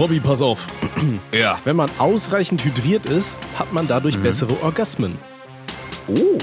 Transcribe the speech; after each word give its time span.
Robby, 0.00 0.18
pass 0.18 0.40
auf. 0.40 0.66
Ja. 1.30 1.58
Wenn 1.64 1.76
man 1.76 1.90
ausreichend 1.98 2.64
hydriert 2.64 3.04
ist, 3.04 3.38
hat 3.58 3.72
man 3.72 3.86
dadurch 3.86 4.18
bessere 4.18 4.62
Orgasmen. 4.62 5.18
Oh. 6.08 6.38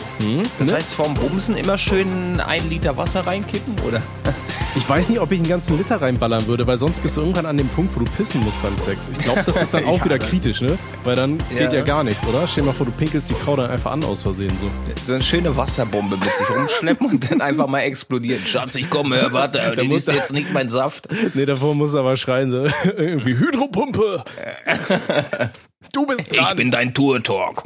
Das 0.60 0.70
ne? 0.70 0.76
heißt, 0.76 0.94
vorm 0.94 1.16
Bumsen 1.16 1.58
immer 1.58 1.78
schön 1.78 2.40
ein 2.40 2.70
Liter 2.70 2.98
Wasser 2.98 3.26
reinkippen, 3.26 3.76
oder? 3.86 4.02
Ich 4.78 4.88
weiß 4.88 5.10
nicht, 5.10 5.20
ob 5.20 5.32
ich 5.32 5.40
einen 5.40 5.50
ganzen 5.50 5.76
Liter 5.78 6.00
reinballern 6.02 6.46
würde, 6.46 6.66
weil 6.68 6.78
sonst 6.78 7.02
bist 7.02 7.18
du 7.18 7.22
irgendwann 7.22 7.48
an 7.48 7.58
dem 7.58 7.68
Punkt, 7.68 7.96
wo 7.96 8.00
du 8.00 8.06
pissen 8.12 8.42
musst 8.44 8.62
beim 8.62 8.78
Sex. 8.78 9.10
Ich 9.10 9.18
glaube, 9.18 9.42
das 9.44 9.60
ist 9.62 9.74
dann 9.74 9.84
auch 9.86 9.98
Ja, 9.98 10.06
wieder 10.06 10.20
kritisch, 10.20 10.62
ne? 10.62 10.78
Weil 11.04 11.16
dann 11.16 11.40
geht 11.50 11.74
ja 11.74 11.80
Ja. 11.80 11.82
gar 11.82 12.04
nichts, 12.04 12.24
oder? 12.26 12.46
Stell 12.48 12.64
dir 12.64 12.68
mal 12.70 12.74
vor, 12.76 12.86
du 12.86 12.92
pinkelst 12.92 13.30
die 13.30 13.34
Frau 13.34 13.56
dann 13.56 13.72
einfach 13.72 13.92
an 13.92 14.04
aus 14.04 14.22
Versehen 14.22 14.56
so. 14.62 14.70
So 15.04 15.14
eine 15.14 15.24
schöne 15.24 15.58
Wasserbombe 15.58 16.16
mit 16.18 16.24
sich 16.36 16.50
rumschleppen 16.50 17.08
und 17.08 17.30
dann 17.32 17.42
einfach 17.42 17.68
mal 17.68 17.80
explodieren. 17.82 18.46
Schatz, 18.46 18.76
ich 18.76 18.90
komme, 18.90 19.28
warte, 19.32 19.74
das 19.76 19.86
muss 19.86 20.08
ist 20.08 20.14
jetzt 20.14 20.32
nicht 20.34 20.54
mein 20.54 20.70
Saft. 20.70 21.08
Nee, 21.34 21.46
davor 21.46 21.74
muss 21.76 21.94
er 21.96 22.02
aber 22.02 22.16
schreien 22.16 22.52
so, 22.52 22.68
irgendwie 22.98 23.34
Hydropumpe. 23.36 24.24
Du 25.94 26.06
bist 26.06 26.32
dran. 26.32 26.46
Ich 26.50 26.56
bin 26.56 26.72
dein 26.72 26.94
Tour-Talk. 26.94 27.64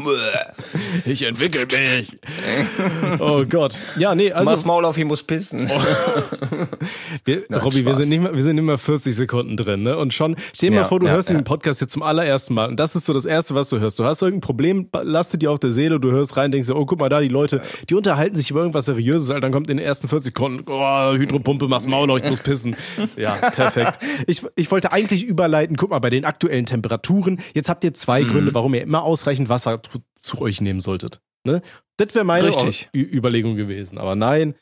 ich 1.06 1.24
entwickel 1.24 1.66
mich. 1.66 2.18
Oh 3.20 3.46
Gott. 3.46 3.78
Ja, 3.98 4.16
nee, 4.16 4.32
Mach's 4.34 4.48
also 4.48 4.68
Maul 4.68 4.86
auf, 4.86 4.98
ich 4.98 5.06
muss 5.06 5.24
pissen. 5.24 5.70
wir, 7.26 7.44
Nein, 7.50 7.60
Robby, 7.60 7.86
wir 7.86 7.96
sind, 7.96 8.10
nicht 8.10 8.22
mehr, 8.22 8.34
wir 8.34 8.44
sind 8.44 8.58
immer 8.58 8.78
40 8.78 9.16
Sekunden 9.16 9.58
drin, 9.58 9.84
ne? 9.84 9.98
Und 9.98 10.14
schon, 10.14 10.36
stell 10.54 10.70
dir 10.70 10.76
mal 10.76 10.82
Ja, 10.84 10.88
vor, 10.88 11.00
du 11.00 11.08
ja, 11.08 11.14
hörst 11.14 11.30
ja. 11.30 11.34
diesen 11.34 11.44
Podcast 11.44 11.82
jetzt 11.82 11.94
zum 11.94 12.04
allerersten 12.04 12.54
Mal 12.54 12.70
und 12.70 12.80
das 12.80 12.96
ist 12.96 13.06
so 13.06 13.14
das 13.14 13.26
Erste, 13.26 13.56
was 13.56 13.70
du 13.70 13.80
hörst. 13.80 14.00
Du 14.00 14.06
hast 14.06 14.22
irgendein 14.22 14.42
Problem, 14.42 14.88
lastet 15.04 15.42
dir 15.42 15.52
auf 15.52 15.60
der 15.60 15.72
Seele, 15.72 16.00
du 16.00 16.12
hörst 16.12 16.38
rein, 16.38 16.52
denkst 16.52 16.68
dir, 16.68 16.76
oh, 16.76 16.86
guck 16.86 17.00
mal 17.00 17.10
da, 17.10 17.22
die 17.22 17.28
Leute, 17.28 17.62
die 17.90 17.96
unterhalten 17.96 18.36
sich 18.36 18.52
über 18.52 18.62
irgendwas 18.62 18.86
Seriöses, 18.86 19.30
Alter, 19.30 19.42
dann 19.42 19.52
kommt 19.52 19.70
in 19.70 19.78
den 19.78 19.86
ersten 19.86 20.08
40 20.08 20.28
Sekunden, 20.28 20.64
oh, 20.68 21.14
Hydropumpe, 21.14 21.68
mach's 21.68 21.88
Maul 21.88 22.10
auf, 22.12 22.20
ich 22.20 22.30
muss 22.30 22.40
pissen. 22.42 22.76
Ja, 23.16 23.36
perfekt. 23.36 24.00
Ich, 24.28 24.44
ich 24.56 24.70
wollte 24.72 24.92
eigentlich 24.92 25.24
überleiten, 25.24 25.78
guck 25.78 25.90
mal, 25.90 26.00
bei 26.00 26.10
den 26.10 26.26
aktuellen 26.26 26.66
Temperaturen, 26.66 27.40
jetzt 27.54 27.70
habt 27.70 27.84
ihr 27.84 27.92
Mhm. 27.92 27.96
Zwei 28.12 28.24
Gründe, 28.24 28.54
warum 28.54 28.74
ihr 28.74 28.82
immer 28.82 29.04
ausreichend 29.04 29.50
Wasser 29.50 29.82
zu- 30.20 30.42
euch 30.42 30.62
nehmen 30.62 30.80
solltet. 30.80 31.22
Ne? 31.46 31.62
Das 31.98 32.14
wäre 32.14 32.26
meine 32.26 32.48
Überlegung 32.94 33.56
gewesen. 33.56 33.98
Aber 33.98 34.16
nein, 34.16 34.56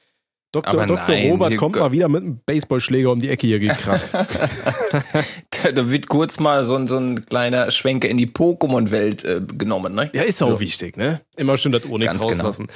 Dr. 0.51 0.73
Aber 0.73 0.87
Dr. 0.87 1.03
nein, 1.07 1.29
Robert 1.29 1.57
kommt 1.57 1.75
mal 1.75 1.91
wieder 1.91 2.09
mit 2.09 2.23
einem 2.23 2.39
Baseballschläger 2.43 3.11
um 3.11 3.19
die 3.19 3.29
Ecke 3.29 3.45
hier 3.45 3.59
gekracht. 3.59 4.09
Da, 4.11 5.71
da 5.75 5.89
wird 5.91 6.07
kurz 6.09 6.39
mal 6.39 6.65
so 6.65 6.75
ein, 6.75 6.87
so 6.87 6.97
ein 6.97 7.23
kleiner 7.25 7.69
Schwenker 7.69 8.09
in 8.09 8.17
die 8.17 8.25
Pokémon-Welt 8.27 9.23
äh, 9.25 9.41
genommen, 9.57 9.93
ne? 9.93 10.09
ja, 10.13 10.23
ist 10.23 10.41
auch 10.41 10.59
wichtig, 10.59 10.97
ne? 10.97 11.21
Immer 11.37 11.55
schön 11.57 11.71
das 11.71 11.85
Onyx 11.85 12.13
Ganz 12.13 12.17
genau. 12.17 12.43
rauslassen. 12.45 12.67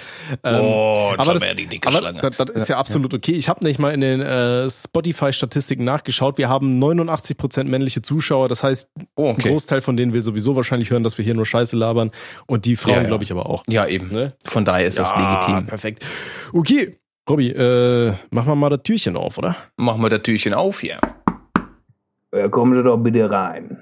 Ähm, 0.44 0.56
Oh, 0.62 1.14
aber 1.18 1.34
das, 1.34 1.44
wieder 1.44 1.56
die 1.56 1.66
dicke 1.68 1.88
aber 1.88 1.98
Schlange. 1.98 2.20
Das, 2.20 2.38
das 2.38 2.50
ist 2.52 2.70
ja, 2.70 2.78
absolut 2.78 3.14
okay. 3.14 3.34
Ich 3.34 3.50
habe 3.50 3.64
nicht 3.66 3.80
mal 3.80 3.94
in 3.94 4.02
den 4.02 4.22
äh, 4.22 4.70
Spotify-Statistiken 4.70 5.84
nachgeschaut. 5.84 6.38
Wir 6.38 6.50
haben 6.50 6.82
89% 6.82 7.64
männliche 7.66 8.02
Zuschauer. 8.02 8.50
Das 8.50 8.64
heißt, 8.64 8.90
Oh, 9.16 9.30
ein 9.30 9.32
okay. 9.36 9.50
Großteil 9.50 9.82
von 9.82 9.98
denen 9.98 10.14
will 10.14 10.24
sowieso 10.24 10.56
wahrscheinlich 10.56 10.92
hören, 10.92 11.04
dass 11.04 11.18
wir 11.18 11.26
hier 11.26 11.34
nur 11.34 11.46
Scheiße 11.46 11.76
labern. 11.76 12.12
Und 12.48 12.66
die 12.66 12.76
Frauen, 12.76 12.96
Ja, 12.96 13.02
ja. 13.02 13.08
glaube 13.08 13.24
ich, 13.24 13.32
aber 13.32 13.48
auch. 13.48 13.64
Ja, 13.68 13.86
eben. 13.88 14.12
Ne? 14.12 14.34
Von 14.46 14.64
daher 14.66 14.88
ist 14.88 14.98
das 14.98 15.14
legitim. 15.16 15.66
perfekt. 15.66 16.04
Okay, 16.54 16.98
Robby, 17.30 17.52
äh, 17.52 18.14
machen 18.32 18.48
wir 18.50 18.56
mal 18.56 18.70
das 18.70 18.84
Türchen 18.84 19.16
auf, 19.16 19.38
oder? 19.38 19.56
Machen 19.78 20.02
wir 20.02 20.10
das 20.10 20.24
Türchen 20.24 20.54
auf 20.54 20.82
hier. 20.82 21.00
Ja, 22.34 22.50
kommen 22.50 22.76
Sie 22.78 22.84
doch 22.84 22.98
bitte 22.98 23.30
rein. 23.30 23.82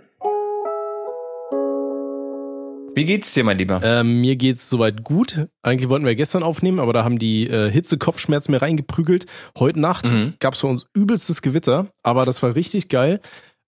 Wie 2.94 3.06
geht's 3.06 3.34
dir, 3.34 3.44
mein 3.46 3.58
Lieber? 3.58 3.80
Ähm, 3.84 4.20
mir 4.22 4.36
geht's 4.36 4.70
soweit 4.70 5.04
gut. 5.04 5.48
Eigentlich 5.64 5.90
wollten 5.90 6.06
wir 6.06 6.14
gestern 6.14 6.44
aufnehmen, 6.44 6.80
aber 6.80 6.92
da 6.94 7.04
haben 7.06 7.18
die 7.18 7.48
äh, 7.48 7.72
Hitze 7.72 7.98
Kopfschmerzen 7.98 8.52
mir 8.52 8.62
reingeprügelt. 8.62 9.26
Heute 9.58 9.80
Nacht 9.80 10.06
Mhm. 10.06 10.34
gab's 10.40 10.60
für 10.60 10.68
uns 10.68 10.86
übelstes 10.94 11.42
Gewitter, 11.42 11.88
aber 12.04 12.26
das 12.26 12.44
war 12.44 12.54
richtig 12.56 12.90
geil. 12.90 13.22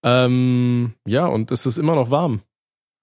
Ähm, 0.03 0.93
ja, 1.07 1.25
und 1.25 1.51
es 1.51 1.65
ist 1.65 1.77
immer 1.77 1.95
noch 1.95 2.11
warm. 2.11 2.41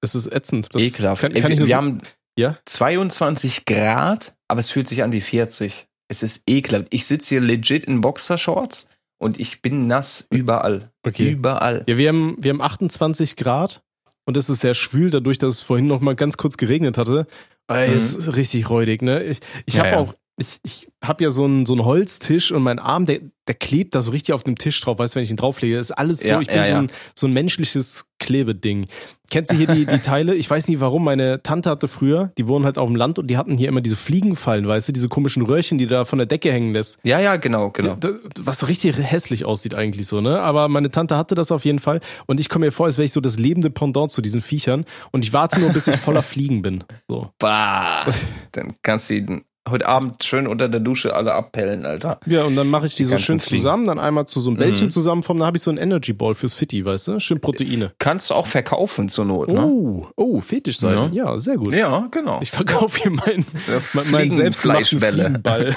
Es 0.03 0.15
ist 0.15 0.33
ätzend. 0.33 0.69
Das 0.73 0.83
Ekelhaft. 0.83 1.23
Kann, 1.23 1.33
kann 1.33 1.57
wir 1.59 1.67
so- 1.67 1.75
haben 1.75 2.03
ja? 2.39 2.59
22 2.67 3.65
Grad, 3.65 4.35
aber 4.47 4.61
es 4.61 4.71
fühlt 4.71 4.87
sich 4.89 5.03
an 5.03 5.13
wie 5.13 5.23
40. 5.23 5.87
Es 6.11 6.25
ist 6.25 6.43
ekelhaft. 6.49 6.89
Ich 6.91 7.07
sitze 7.07 7.29
hier 7.37 7.41
legit 7.41 7.85
in 7.85 8.01
Boxershorts 8.01 8.89
und 9.19 9.39
ich 9.39 9.63
bin 9.63 9.87
nass 9.87 10.27
überall. 10.31 10.91
Okay. 11.07 11.31
Überall. 11.31 11.85
Ja, 11.87 11.97
wir 11.99 12.09
haben, 12.09 12.37
wir 12.41 12.51
haben 12.51 12.61
28 12.61 13.37
Grad 13.37 13.81
und 14.27 14.37
es 14.37 14.51
ist 14.51 14.61
sehr 14.61 14.75
schwül, 14.75 15.11
dadurch, 15.11 15.39
dass 15.39 15.55
es 15.59 15.63
vorhin 15.63 15.87
noch 15.87 16.01
mal 16.01 16.17
ganz 16.17 16.37
kurz 16.37 16.57
geregnet 16.57 16.99
hatte. 16.99 17.29
Mhm. 17.71 17.77
Es 17.77 18.17
ist 18.17 18.35
richtig 18.35 18.69
räudig, 18.69 19.03
ne? 19.03 19.23
Ich, 19.23 19.39
ich 19.67 19.75
Ja, 19.75 19.85
habe 19.85 19.91
ja. 19.93 19.99
auch, 19.99 20.15
ich, 20.41 20.59
ich 20.63 20.89
habe 21.03 21.25
ja 21.25 21.31
so 21.31 21.45
einen, 21.45 21.67
so 21.67 21.75
einen 21.75 21.85
Holztisch 21.85 22.51
und 22.53 22.63
mein 22.63 22.79
Arm, 22.79 23.07
der, 23.07 23.21
der 23.47 23.55
klebt 23.55 23.95
da 23.95 24.01
so 24.01 24.11
richtig 24.11 24.35
auf 24.35 24.45
dem 24.45 24.57
Tisch 24.57 24.81
drauf, 24.81 24.99
weißt 24.99 25.15
du, 25.15 25.17
wenn 25.17 25.25
ich 25.25 25.31
ihn 25.31 25.37
drauflege. 25.37 25.77
Das 25.77 25.91
ist 25.91 25.97
alles 25.97 26.21
so, 26.21 26.29
Ja, 26.29 26.41
ich 26.41 26.49
bin 26.49 26.57
ja, 26.57 26.67
so, 26.67 26.75
ein, 26.75 26.93
so 27.15 27.27
ein 27.27 27.33
menschliches 27.33 28.07
Klebeding. 28.19 28.87
Kennst 29.31 29.53
du 29.53 29.57
hier 29.57 29.67
die, 29.67 29.87
die 29.87 29.99
Teile? 29.99 30.35
Ich 30.35 30.51
weiß 30.51 30.69
nicht 30.69 30.81
warum, 30.81 31.05
meine 31.05 31.43
Tante 31.43 31.71
hatte 31.71 31.89
früher, 31.89 32.33
die 32.37 32.49
wohnen 32.49 32.65
halt 32.65 32.79
auf 32.79 32.89
dem 32.89 32.97
Land 32.97 33.19
und 33.19 33.29
die 33.29 33.37
hatten 33.37 33.57
hier 33.57 33.69
immer 33.69 33.81
diese 33.81 33.97
Fliegenfallen, 33.97 34.67
weißt 34.67 34.89
du, 34.89 34.93
diese 34.93 35.09
komischen 35.09 35.43
Röhrchen, 35.43 35.79
die 35.79 35.87
du 35.87 35.95
da 35.95 36.05
von 36.05 36.19
der 36.19 36.27
Decke 36.27 36.53
hängen 36.53 36.73
lässt. 36.73 36.99
Ja, 37.03 37.21
ja, 37.21 37.37
genau, 37.37 37.71
genau. 37.71 37.97
Was 38.41 38.59
so 38.59 38.67
richtig 38.67 38.97
hässlich 38.99 39.45
aussieht 39.45 39.75
eigentlich 39.75 40.07
so, 40.07 40.21
ne? 40.21 40.41
Aber 40.41 40.69
meine 40.69 40.91
Tante 40.91 41.17
hatte 41.17 41.35
das 41.35 41.53
auf 41.53 41.65
jeden 41.65 41.79
Fall 41.79 42.01
und 42.27 42.41
ich 42.41 42.49
komme 42.49 42.67
mir 42.67 42.73
vor, 42.73 42.87
als 42.87 42.99
wäre 42.99 43.05
ich 43.07 43.13
so 43.13 43.21
das 43.21 43.39
lebende 43.39 43.71
Pendant 43.71 44.11
zu 44.11 44.21
diesen 44.21 44.41
Viechern 44.41 44.85
und 45.13 45.25
ich 45.25 45.33
warte 45.33 45.61
nur, 45.61 45.71
bis 45.71 45.87
ich 45.87 45.97
voller 45.97 46.23
Fliegen 46.31 46.63
bin. 46.63 46.85
So. 47.09 47.31
Bah. 47.39 48.05
Dann 48.53 48.75
kannst 48.83 49.11
du 49.11 49.15
ihn 49.15 49.43
heute 49.69 49.87
Abend 49.87 50.25
schön 50.25 50.47
unter 50.47 50.69
der 50.69 50.81
Dusche 50.81 51.15
alle 51.15 51.35
abpellen, 51.35 51.85
Alter. 51.87 52.19
Ja, 52.27 52.45
und 52.45 52.57
dann 52.57 52.69
mache 52.69 52.87
ich 52.87 52.95
die, 52.97 53.05
so 53.05 53.11
ganzen 53.11 53.25
schön 53.25 53.39
Fliegen. 53.39 53.63
zusammen, 53.63 53.87
dann 53.87 53.99
einmal 53.99 54.27
zu 54.27 54.41
so 54.41 54.51
einem 54.51 54.59
Bällchen 54.59 54.87
Mhm. 54.87 54.91
zusammenformen, 54.91 55.41
dann 55.41 55.47
habe 55.47 55.59
ich 55.59 55.63
so 55.63 55.71
ein 55.71 55.77
Energy 55.77 56.13
Ball 56.13 56.35
fürs 56.35 56.55
Fitti, 56.55 56.85
weißt 56.85 57.09
du? 57.09 57.21
Schön 57.21 57.41
Proteine. 57.41 57.93
Kannst 57.99 58.31
du 58.31 58.35
auch 58.35 58.47
verkaufen 58.47 59.09
zur 59.09 59.27
Not, 59.27 59.49
ne? 59.49 59.63
Oh, 59.65 60.09
oh, 60.17 60.41
Fetisch 60.41 60.79
sein. 60.79 61.13
Ja, 61.13 61.39
sehr 61.39 61.57
gut. 61.57 61.73
Ja, 61.75 62.09
genau. 62.11 62.39
Ich 62.43 62.51
verkaufe 62.51 63.01
hier 63.03 63.11
meinen, 63.11 63.45
Ja, 63.69 63.81
mein, 64.11 64.31
Fliegenfleischbälle. 64.33 65.25
Fliegenball. 65.25 65.75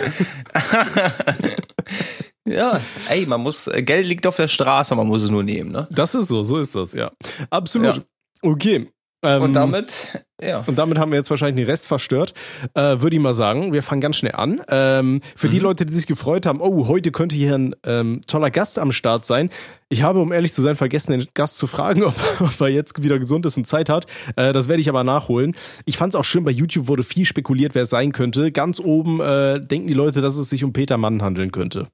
ja, 2.46 2.80
ey, 3.10 3.26
man 3.26 3.42
muss, 3.42 3.68
äh, 3.68 3.84
Geld 3.84 4.06
liegt 4.08 4.26
auf 4.28 4.36
der 4.36 4.48
Straße, 4.48 4.96
man 4.96 5.08
muss 5.08 5.24
es 5.24 5.30
nur 5.30 5.44
nehmen, 5.44 5.72
ne? 5.72 5.88
Das 5.92 6.16
ist 6.16 6.28
so, 6.28 6.44
so 6.44 6.58
ist 6.58 6.76
das, 6.76 6.94
ja. 6.94 7.12
Absolut. 7.50 7.98
Ja. 7.98 8.04
Okay. 8.42 8.90
Ähm, 9.24 9.42
Und 9.42 9.54
damit, 9.54 10.10
ja. 10.42 10.64
Und 10.68 10.78
damit 10.78 11.00
haben 11.00 11.12
wir 11.12 11.18
jetzt 11.18 11.30
wahrscheinlich 11.30 11.64
den 11.64 11.70
Rest 11.70 11.88
verstört. 11.88 12.34
Äh, 12.74 13.00
Würde 13.00 13.16
ich 13.16 13.22
mal 13.22 13.34
sagen, 13.34 13.72
wir 13.72 13.82
fangen 13.82 14.02
ganz 14.02 14.18
schnell 14.18 14.36
an. 14.36 14.62
Ähm, 14.68 15.22
für 15.36 15.50
die 15.50 15.60
Leute, 15.60 15.86
die 15.86 15.94
sich 15.94 16.08
gefreut 16.08 16.46
haben, 16.46 16.60
oh, 16.62 16.88
heute 16.88 17.12
könnte 17.12 17.36
hier 17.36 17.56
ein 17.56 17.76
ähm, 17.86 18.22
toller 18.28 18.52
Gast 18.52 18.78
am 18.78 18.92
Start 18.92 19.26
sein. 19.26 19.50
Ich 19.90 20.04
habe, 20.04 20.20
um 20.20 20.34
ehrlich 20.34 20.54
zu 20.54 20.62
sein, 20.62 20.76
vergessen, 20.76 21.12
den 21.12 21.26
Gast 21.34 21.58
zu 21.58 21.68
fragen, 21.68 22.04
ob, 22.04 22.16
ob 22.40 22.60
er 22.60 22.68
jetzt 22.68 23.02
wieder 23.02 23.18
gesund 23.18 23.46
ist 23.46 23.58
und 23.58 23.66
Zeit 23.66 23.90
hat. 23.90 24.06
Äh, 24.36 24.52
das 24.52 24.68
werde 24.68 24.82
ich 24.82 24.90
aber 24.90 25.04
nachholen. 25.04 25.56
Ich 25.86 25.98
fand 25.98 26.14
es 26.14 26.20
auch 26.20 26.26
schön, 26.26 26.44
bei 26.44 26.52
YouTube 26.52 26.88
wurde 26.88 27.04
viel 27.04 27.26
spekuliert, 27.26 27.76
wer 27.76 27.84
es 27.84 27.90
sein 27.90 28.12
könnte. 28.12 28.52
Ganz 28.52 28.80
oben 28.80 29.22
äh, 29.22 29.60
denken 29.66 29.88
die 29.88 29.94
Leute, 29.94 30.22
dass 30.22 30.36
es 30.36 30.50
sich 30.50 30.64
um 30.64 30.74
Peter 30.74 30.98
Mann 30.98 31.22
handeln 31.22 31.52
könnte. 31.52 31.88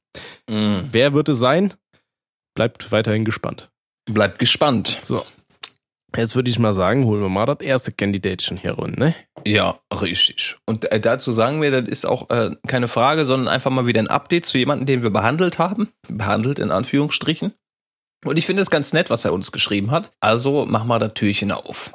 Mhm. 0.50 0.86
Wer 0.92 1.14
wird 1.14 1.30
es 1.30 1.38
sein? 1.38 1.74
Bleibt 2.56 2.92
weiterhin 2.92 3.26
gespannt. 3.26 3.70
Bleibt 4.12 4.40
gespannt. 4.40 5.00
So. 5.04 5.24
Jetzt 6.16 6.36
würde 6.36 6.50
ich 6.50 6.60
mal 6.60 6.74
sagen, 6.74 7.06
holen 7.06 7.22
wir 7.22 7.30
mal 7.30 7.46
das 7.46 7.60
erste 7.62 7.92
Kandidatchen 7.92 8.58
hier 8.58 8.74
runter, 8.74 9.00
ne? 9.00 9.16
Ja, 9.46 9.78
richtig. 10.02 10.58
Und 10.66 10.92
äh, 10.92 11.00
dazu 11.00 11.32
sagen 11.32 11.62
wir, 11.62 11.72
das 11.72 11.88
ist 11.88 12.06
auch 12.06 12.30
äh, 12.30 12.56
keine 12.68 12.88
Frage, 12.88 13.26
sondern 13.26 13.48
einfach 13.48 13.72
mal 13.72 13.86
wieder 13.86 14.02
ein 14.02 14.08
Update 14.08 14.46
zu 14.46 14.58
jemandem, 14.58 14.86
den 14.86 15.04
wir 15.04 15.12
behandelt 15.12 15.60
haben. 15.60 15.90
Behandelt 16.10 16.60
in 16.60 16.72
Anführungsstrichen. 16.72 17.54
Und 18.26 18.38
ich 18.38 18.46
finde 18.46 18.62
es 18.62 18.70
ganz 18.70 18.92
nett, 18.92 19.10
was 19.10 19.24
er 19.24 19.34
uns 19.34 19.52
geschrieben 19.52 19.92
hat. 19.92 20.12
Also 20.20 20.66
mach 20.68 20.84
mal 20.84 21.00
das 21.00 21.14
Türchen 21.14 21.52
auf. 21.52 21.94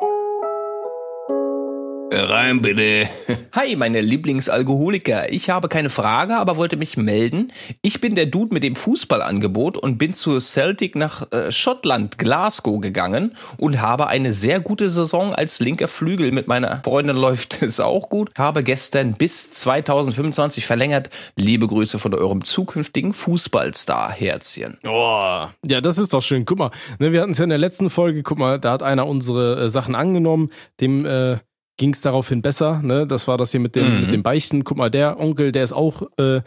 Rein 2.11 2.61
bitte. 2.61 3.09
Hi, 3.53 3.77
meine 3.77 4.01
Lieblingsalkoholiker. 4.01 5.33
Ich 5.33 5.51
habe 5.51 5.69
keine 5.69 5.91
Frage, 5.91 6.37
aber 6.37 6.57
wollte 6.57 6.77
mich 6.77 6.97
melden. 6.97 7.53
Ich 7.83 8.01
bin 8.01 8.15
der 8.15 8.27
Dude 8.27 8.53
mit 8.53 8.63
dem 8.63 8.77
Fußballangebot 8.77 9.79
und 9.79 9.97
bin 9.97 10.13
zu 10.13 10.39
Celtic 10.39 10.97
nach 10.97 11.33
äh, 11.33 11.51
Schottland, 11.51 12.19
Glasgow 12.19 12.81
gegangen 12.81 13.35
und 13.57 13.81
habe 13.81 14.07
eine 14.07 14.33
sehr 14.33 14.61
gute 14.61 14.91
Saison 14.91 15.35
als 15.35 15.61
linker 15.61 15.89
Flügel. 15.89 16.31
Mit 16.31 16.47
meiner 16.47 16.83
Freundin 16.85 17.17
läuft 17.25 17.62
es 17.62 17.81
auch 17.81 18.11
gut. 18.11 18.31
Habe 18.39 18.62
gestern 18.62 19.15
bis 19.15 19.50
2025 19.50 20.67
verlängert. 20.67 21.11
Liebe 21.37 21.67
Grüße 21.67 21.99
von 21.99 22.15
eurem 22.15 22.43
zukünftigen 22.43 23.15
Fußballstar, 23.15 24.12
Herzchen. 24.12 24.79
Oh, 24.85 25.47
ja, 25.67 25.81
das 25.81 25.99
ist 25.99 26.12
doch 26.12 26.23
schön. 26.23 26.45
Guck 26.45 26.59
mal, 26.59 26.71
ne, 26.99 27.12
wir 27.12 27.23
hatten 27.23 27.33
es 27.33 27.39
ja 27.39 27.45
in 27.45 27.50
der 27.50 27.59
letzten 27.59 27.89
Folge, 27.89 28.23
guck 28.23 28.39
mal, 28.39 28.61
da 28.61 28.73
hat 28.73 28.83
einer 28.83 29.07
unsere 29.07 29.65
äh, 29.65 29.69
Sachen 29.69 29.95
angenommen, 29.95 30.50
dem 30.81 31.07
äh, 31.07 31.39
ging 31.76 31.93
es 31.93 32.00
daraufhin 32.00 32.43
besser, 32.43 32.81
ne? 32.82 33.06
Das 33.06 33.26
war 33.29 33.37
das 33.38 33.50
hier 33.50 33.61
mit 33.61 33.75
dem, 33.76 33.94
Mhm. 33.94 34.00
mit 34.03 34.12
dem 34.12 34.23
Beichten. 34.23 34.65
Guck 34.65 34.76
mal, 34.79 34.91
der 34.91 35.19
Onkel, 35.19 35.53
der 35.53 35.65
ist 35.65 35.73
auch, 35.73 36.03
äh, 36.19 36.41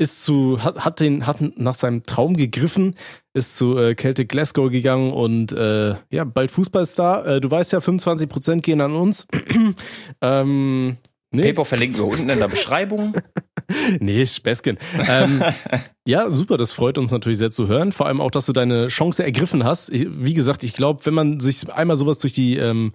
ist 0.00 0.24
zu, 0.24 0.62
hat, 0.62 0.84
hat 0.84 1.00
den, 1.00 1.26
hat 1.26 1.38
nach 1.58 1.74
seinem 1.74 2.04
Traum 2.04 2.36
gegriffen, 2.36 2.94
ist 3.34 3.56
zu 3.56 3.76
äh, 3.76 3.96
Celtic 3.96 4.28
Glasgow 4.28 4.70
gegangen 4.70 5.12
und 5.12 5.50
äh, 5.50 5.96
ja, 6.10 6.22
bald 6.24 6.52
Fußballstar. 6.52 7.26
Äh, 7.26 7.40
du 7.40 7.50
weißt 7.50 7.72
ja, 7.72 7.80
25% 7.80 8.60
gehen 8.60 8.80
an 8.80 8.94
uns. 8.94 9.26
ähm, 10.22 10.96
nee, 11.32 11.42
PayPal 11.42 11.64
verlinken 11.64 11.98
wir 11.98 12.06
unten 12.06 12.28
in 12.28 12.38
der 12.38 12.46
Beschreibung. 12.48 13.14
nee, 14.00 14.24
Späßchen. 14.24 14.78
Ähm, 15.08 15.42
ja, 16.06 16.30
super, 16.32 16.56
das 16.56 16.70
freut 16.72 16.96
uns 16.96 17.10
natürlich 17.10 17.38
sehr 17.38 17.50
zu 17.50 17.66
hören. 17.66 17.90
Vor 17.90 18.06
allem 18.06 18.20
auch, 18.20 18.30
dass 18.30 18.46
du 18.46 18.52
deine 18.52 18.86
Chance 18.88 19.24
ergriffen 19.24 19.64
hast. 19.64 19.90
Ich, 19.90 20.06
wie 20.08 20.34
gesagt, 20.34 20.62
ich 20.62 20.74
glaube, 20.74 21.04
wenn 21.06 21.14
man 21.14 21.40
sich 21.40 21.72
einmal 21.72 21.96
sowas 21.96 22.18
durch 22.18 22.32
die 22.34 22.56
ähm, 22.56 22.92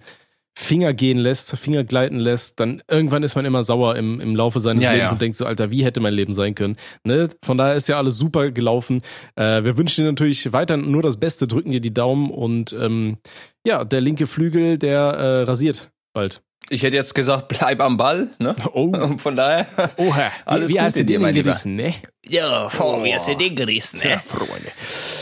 Finger 0.56 0.94
gehen 0.94 1.18
lässt, 1.18 1.56
Finger 1.58 1.82
gleiten 1.84 2.18
lässt, 2.18 2.60
dann 2.60 2.82
irgendwann 2.88 3.22
ist 3.24 3.34
man 3.34 3.44
immer 3.44 3.62
sauer 3.64 3.96
im, 3.96 4.20
im 4.20 4.36
Laufe 4.36 4.60
seines 4.60 4.84
Ja, 4.84 4.92
Lebens 4.92 5.08
ja. 5.10 5.12
und 5.12 5.20
denkt 5.20 5.36
so, 5.36 5.46
Alter, 5.46 5.70
wie 5.70 5.84
hätte 5.84 6.00
mein 6.00 6.14
Leben 6.14 6.32
sein 6.32 6.54
können? 6.54 6.76
Ne? 7.02 7.28
Von 7.44 7.58
daher 7.58 7.74
ist 7.74 7.88
ja 7.88 7.96
alles 7.98 8.16
super 8.18 8.50
gelaufen. 8.52 9.02
Äh, 9.34 9.64
wir 9.64 9.76
wünschen 9.76 10.04
dir 10.04 10.10
natürlich 10.10 10.52
weiter 10.52 10.76
nur 10.76 11.02
das 11.02 11.18
Beste, 11.18 11.48
drücken 11.48 11.70
dir 11.72 11.80
die 11.80 11.92
Daumen 11.92 12.30
und 12.30 12.72
ähm, 12.72 13.18
ja, 13.66 13.84
der 13.84 14.00
linke 14.00 14.26
Flügel, 14.26 14.78
der 14.78 14.98
äh, 15.00 15.42
rasiert 15.42 15.90
bald. 16.12 16.40
Ich 16.70 16.82
hätte 16.82 16.96
jetzt 16.96 17.14
gesagt, 17.14 17.48
bleib 17.48 17.82
am 17.82 17.96
Ball, 17.98 18.30
ne? 18.38 18.56
Oh, 18.72 18.84
Und 18.84 19.20
von 19.20 19.36
daher. 19.36 19.66
oha. 19.98 20.30
Alles 20.46 20.70
wie, 20.70 20.74
wie 20.74 20.76
Gute 20.78 20.84
hast 20.86 20.98
du 20.98 21.04
dir, 21.04 21.20
mein 21.20 21.34
Lieber. 21.34 21.50
gerissen, 21.50 21.76
ne? 21.76 21.94
Ja, 22.26 22.70
oh, 22.78 23.02
wie 23.04 23.12
hast 23.12 23.28
du 23.28 23.36
den 23.36 23.54
gerissen, 23.54 24.00
Ja, 24.02 24.16
ne? 24.16 24.22
Freunde. 24.24 24.70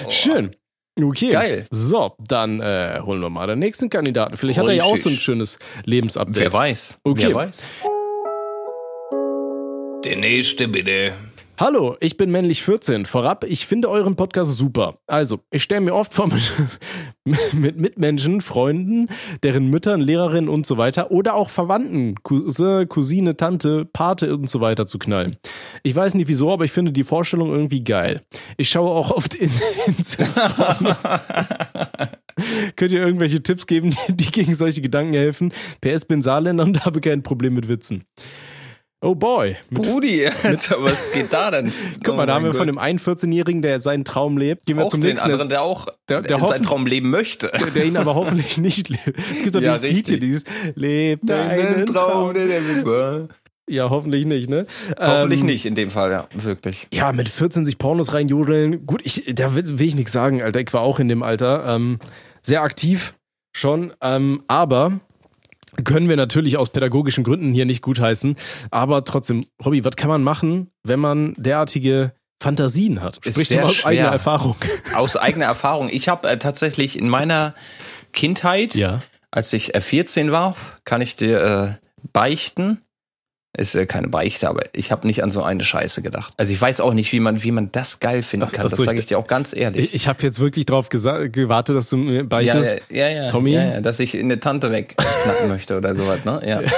Schön. 0.09 0.55
Okay. 1.01 1.31
Geil. 1.31 1.67
So, 1.71 2.15
dann 2.19 2.61
äh, 2.61 3.01
holen 3.03 3.21
wir 3.21 3.31
mal 3.31 3.47
den 3.47 3.59
nächsten 3.59 3.89
Kandidaten. 3.89 4.37
Vielleicht 4.37 4.59
hat 4.59 4.69
er 4.69 4.75
ja 4.75 4.85
auch 4.85 4.97
so 4.99 5.09
ein 5.09 5.15
Richtig. 5.15 5.23
schönes 5.23 5.59
Lebensupdate. 5.85 6.37
Wer 6.39 6.53
weiß. 6.53 7.01
Okay. 7.03 7.29
Wer 7.29 7.35
weiß. 7.35 7.71
Der 10.05 10.17
nächste 10.17 10.69
bitte. 10.69 11.15
Hallo, 11.65 11.97
ich 12.01 12.17
bin 12.17 12.33
männlich 12.33 12.65
14. 12.65 13.07
Vorab, 13.07 13.45
ich 13.45 13.69
finde 13.69 13.89
euren 13.89 14.17
Podcast 14.17 14.57
super. 14.57 14.99
Also, 15.07 15.39
ich 15.53 15.63
stelle 15.63 15.81
mir 15.81 15.95
oft 15.95 16.13
vor, 16.13 16.27
mit, 16.27 16.53
mit 17.55 17.79
Mitmenschen, 17.79 18.41
Freunden, 18.41 19.07
deren 19.45 19.71
Müttern, 19.71 20.01
Lehrerinnen 20.01 20.51
und 20.51 20.67
so 20.67 20.77
weiter 20.77 21.13
oder 21.13 21.35
auch 21.35 21.51
Verwandten, 21.51 22.17
Cousin, 22.25 22.89
Cousine, 22.89 23.37
Tante, 23.37 23.85
Pate 23.85 24.35
und 24.35 24.51
so 24.51 24.61
weiter 24.61 24.87
zu 24.87 24.99
knallen. 24.99 25.37
Ich 25.85 25.95
weiß 25.95 26.15
nicht 26.15 26.27
wieso, 26.27 26.53
aber 26.53 26.65
ich 26.65 26.73
finde 26.73 26.91
die 26.91 27.05
Vorstellung 27.05 27.53
irgendwie 27.53 27.85
geil. 27.85 28.23
Ich 28.57 28.69
schaue 28.69 28.91
auch 28.91 29.13
oft 29.13 29.37
in 29.37 29.53
Inzestpornos. 29.87 30.99
Könnt 32.75 32.91
ihr 32.91 33.07
irgendwelche 33.07 33.41
Tipps 33.41 33.69
geben, 33.69 33.95
die, 34.09 34.17
die 34.17 34.33
gegen 34.33 34.57
solche 34.57 34.81
Gedanken 34.81 35.15
helfen? 35.15 35.53
PS 35.81 36.07
bin 36.07 36.23
Saarländer 36.23 36.65
und 36.65 36.85
habe 36.85 37.01
kein 37.01 37.23
Problem 37.23 37.55
mit 37.55 37.69
Witzen. 37.69 38.03
Oh 39.05 39.17
boy. 39.17 39.57
Mit 39.71 39.83
Brudi, 39.83 40.27
Alter, 40.45 40.77
was 40.79 41.11
geht 41.13 41.33
da 41.33 41.51
denn? 41.51 41.73
Guck 42.05 42.15
mal, 42.17 42.23
Oh 42.23 42.27
da 42.27 42.35
haben 42.35 42.45
wir 42.45 42.53
von 42.53 42.61
Gott. 42.61 42.69
dem 42.69 42.79
einen 42.79 43.01
14-Jährigen, 43.01 43.61
der 43.61 43.81
seinen 43.81 44.05
Traum 44.05 44.39
lebt. 44.39 44.65
Gehen 44.67 44.77
wir 44.79 44.85
auch 44.85 44.91
zum 44.91 45.01
den 45.01 45.11
nächsten, 45.11 45.29
anderen, 45.31 45.49
der 45.49 45.63
auch 45.63 45.87
der- 46.09 46.23
der 46.23 46.39
seinen 46.39 46.63
Traum 46.63 46.87
leben 46.87 47.11
möchte. 47.11 47.51
der, 47.59 47.67
der 47.71 47.85
ihn 47.85 47.97
aber 47.97 48.15
hoffentlich 48.15 48.59
nicht 48.59 48.89
lebt. 48.89 49.19
Es 49.35 49.43
gibt 49.43 49.57
doch 49.57 49.61
Ja, 49.61 49.73
dieses 49.77 49.91
Lied 49.91 50.07
hier, 50.07 50.21
dieses 50.21 50.45
Lebt 50.77 51.29
deinen 51.29 51.87
Traum. 51.87 52.33
der 52.33 52.47
der 52.47 52.61
war. 52.87 53.29
Ja, 53.69 53.91
hoffentlich 53.91 54.25
nicht, 54.27 54.49
ne? 54.51 54.67
Hoffentlich 54.99 55.41
Ähm, 55.41 55.47
nicht 55.47 55.67
in 55.67 55.75
dem 55.75 55.91
Fall, 55.91 56.11
ja, 56.11 56.29
wirklich. 56.35 56.87
Ja, 56.93 57.11
mit 57.13 57.29
14 57.29 57.65
sich 57.65 57.79
Pornos 57.79 58.13
reinjodeln. 58.13 58.87
Gut, 58.87 59.01
ich, 59.05 59.25
da 59.35 59.55
will, 59.55 59.79
will 59.79 59.87
ich 59.87 59.95
nichts 59.97 60.13
sagen, 60.13 60.43
Alter. 60.43 60.61
Ich 60.61 60.73
war 60.73 60.81
auch 60.83 60.99
in 61.01 61.09
dem 61.09 61.23
Alter. 61.23 61.65
Ähm, 61.75 61.99
sehr 62.43 62.63
aktiv 62.63 63.15
schon. 63.53 63.93
Ähm, 64.03 64.43
aber 64.49 65.01
können 65.85 66.09
wir 66.09 66.17
natürlich 66.17 66.57
aus 66.57 66.71
pädagogischen 66.71 67.25
Gründen 67.25 67.53
hier 67.55 67.65
nicht 67.65 67.83
gutheißen. 67.83 68.37
Aber 68.71 69.05
trotzdem, 69.05 69.47
Robby, 69.65 69.85
was 69.85 69.97
kann 69.97 70.09
man 70.09 70.23
machen, 70.23 70.71
wenn 70.83 71.01
man 71.01 71.35
derartige 71.37 72.13
Fantasien 72.43 73.01
hat? 73.01 73.19
Ist 73.25 73.35
Sprich 73.35 73.49
sehr 73.49 73.59
mal 73.63 73.65
aus 73.67 73.75
schwer. 73.77 73.91
eigener 73.91 74.09
Erfahrung. 74.09 74.57
Aus 74.95 75.17
eigener 75.17 75.47
Erfahrung. 75.47 75.89
Ich 75.91 76.09
habe 76.09 76.29
äh, 76.29 76.39
tatsächlich 76.39 76.99
in 76.99 77.09
meiner 77.09 77.55
Kindheit, 78.13 78.75
Ja. 78.75 79.01
als 79.31 79.53
ich 79.53 79.75
äh, 79.75 79.81
14 79.81 80.33
war, 80.33 80.57
kann 80.85 81.01
ich 81.01 81.17
dir 81.17 81.41
äh, 81.41 81.87
beichten. 82.13 82.79
Ist 83.55 83.75
äh, 83.75 83.85
keine 83.85 84.09
Beichte, 84.09 84.49
aber 84.49 84.63
ich 84.73 84.91
habe 84.93 85.07
nicht 85.07 85.23
an 85.23 85.31
so 85.31 85.43
eine 85.43 85.63
Scheiße 85.63 86.01
gedacht. 86.01 86.33
Also 86.39 86.55
ich 86.55 86.61
weiß 86.61 86.81
auch 86.81 86.95
nicht, 86.95 87.13
wie 87.13 87.21
man, 87.21 87.43
wie 87.43 87.51
man 87.51 87.71
das 87.71 88.01
geil 88.01 88.23
finden 88.23 88.47
Ach, 88.49 88.53
kann. 88.53 88.63
Das 88.63 88.77
so, 88.77 88.83
sage 88.83 88.97
ich- 88.97 89.01
ich 89.03 89.07
dir 89.09 89.19
auch 89.19 89.27
ganz 89.27 89.55
ehrlich. 89.55 89.87
Ich, 89.89 89.95
ich 89.95 90.09
habe 90.09 90.23
jetzt 90.23 90.41
wirklich 90.41 90.65
drauf 90.65 90.89
gewartet, 90.89 91.77
dass 91.77 91.91
du 91.91 91.99
mir 91.99 92.25
beichtest. 92.25 92.83
ja, 92.89 93.09
ja, 93.09 93.25
ja, 93.25 93.29
Tommy? 93.31 93.53
ja, 93.53 93.65
ja, 93.75 93.81
dass 93.83 94.01
ich 94.01 94.17
eine 94.17 94.41
Tante 94.41 94.71
wegknacken 94.73 95.49
möchte 95.49 95.77
oder 95.77 95.95
sowas, 95.95 96.25
ne? 96.25 96.41
Ja. 96.47 96.63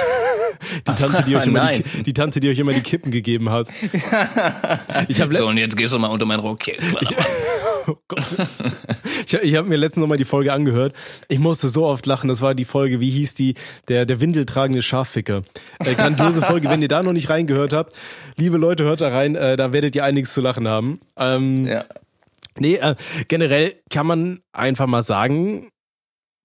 Die 0.75 0.81
Tante, 0.95 1.23
die 1.27 1.35
euch, 1.37 1.45
immer 1.47 1.71
die, 1.73 2.03
die 2.03 2.13
Tante, 2.13 2.39
die 2.39 2.49
euch 2.49 2.57
immer 2.57 2.73
die 2.73 2.81
Kippen 2.81 3.11
gegeben 3.11 3.49
hat. 3.51 3.67
Ich 5.07 5.17
So, 5.17 5.47
und 5.47 5.57
jetzt 5.57 5.77
gehst 5.77 5.93
du 5.93 5.99
mal 5.99 6.07
unter 6.07 6.25
meinen 6.25 6.39
Rock 6.39 6.63
hier. 6.63 6.75
oh 7.87 7.97
Gott. 8.07 8.25
ich, 9.25 9.33
ich 9.33 9.55
habe 9.55 9.67
mir 9.67 9.77
letztens 9.77 10.01
noch 10.01 10.07
mal 10.07 10.17
die 10.17 10.25
Folge 10.25 10.53
angehört. 10.53 10.93
Ich 11.27 11.39
musste 11.39 11.69
so 11.69 11.85
oft 11.85 12.05
lachen. 12.05 12.27
Das 12.27 12.41
war 12.41 12.55
die 12.55 12.65
Folge, 12.65 12.99
wie 12.99 13.09
hieß 13.09 13.33
die? 13.33 13.55
Der, 13.87 14.05
der 14.05 14.21
windeltragende 14.21 14.81
Schafficker. 14.81 15.43
Äh, 15.79 15.95
grandiose 15.95 16.41
Folge. 16.41 16.69
Wenn 16.69 16.81
ihr 16.81 16.87
da 16.87 17.03
noch 17.03 17.13
nicht 17.13 17.29
reingehört 17.29 17.73
habt, 17.73 17.93
liebe 18.37 18.57
Leute, 18.57 18.83
hört 18.83 19.01
da 19.01 19.09
rein. 19.09 19.35
Äh, 19.35 19.55
da 19.55 19.73
werdet 19.73 19.95
ihr 19.95 20.03
einiges 20.03 20.33
zu 20.33 20.41
lachen 20.41 20.67
haben. 20.67 20.99
Ähm, 21.17 21.65
Ja. 21.65 21.85
Nee, 22.57 22.75
äh, 22.75 22.95
generell 23.27 23.75
kann 23.89 24.07
man 24.07 24.39
einfach 24.53 24.87
mal 24.87 25.01
sagen, 25.01 25.69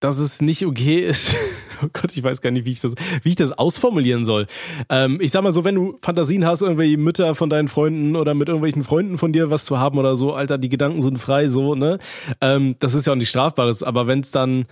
dass 0.00 0.18
es 0.18 0.40
nicht 0.40 0.66
okay 0.66 0.98
ist. 0.98 1.34
Oh 1.82 1.88
Gott, 1.92 2.16
ich 2.16 2.22
weiß 2.22 2.40
gar 2.40 2.50
nicht, 2.50 2.64
wie 2.64 2.72
ich 2.72 2.80
das, 2.80 2.94
wie 3.22 3.30
ich 3.30 3.36
das 3.36 3.52
ausformulieren 3.52 4.24
soll. 4.24 4.46
Ähm, 4.88 5.18
ich 5.20 5.30
sag 5.30 5.42
mal 5.42 5.52
so, 5.52 5.64
wenn 5.64 5.74
du 5.74 5.98
Fantasien 6.02 6.44
hast, 6.44 6.62
irgendwelche 6.62 6.98
Mütter 6.98 7.34
von 7.34 7.50
deinen 7.50 7.68
Freunden 7.68 8.16
oder 8.16 8.34
mit 8.34 8.48
irgendwelchen 8.48 8.82
Freunden 8.82 9.18
von 9.18 9.32
dir 9.32 9.50
was 9.50 9.64
zu 9.64 9.78
haben 9.78 9.98
oder 9.98 10.16
so, 10.16 10.32
Alter, 10.32 10.58
die 10.58 10.68
Gedanken 10.68 11.02
sind 11.02 11.18
frei, 11.18 11.48
so, 11.48 11.74
ne? 11.74 11.98
Ähm, 12.40 12.76
das 12.78 12.94
ist 12.94 13.06
ja 13.06 13.12
auch 13.12 13.16
nicht 13.16 13.30
strafbares, 13.30 13.82
aber 13.82 14.06
wenn 14.06 14.20
es 14.20 14.30
dann, 14.30 14.66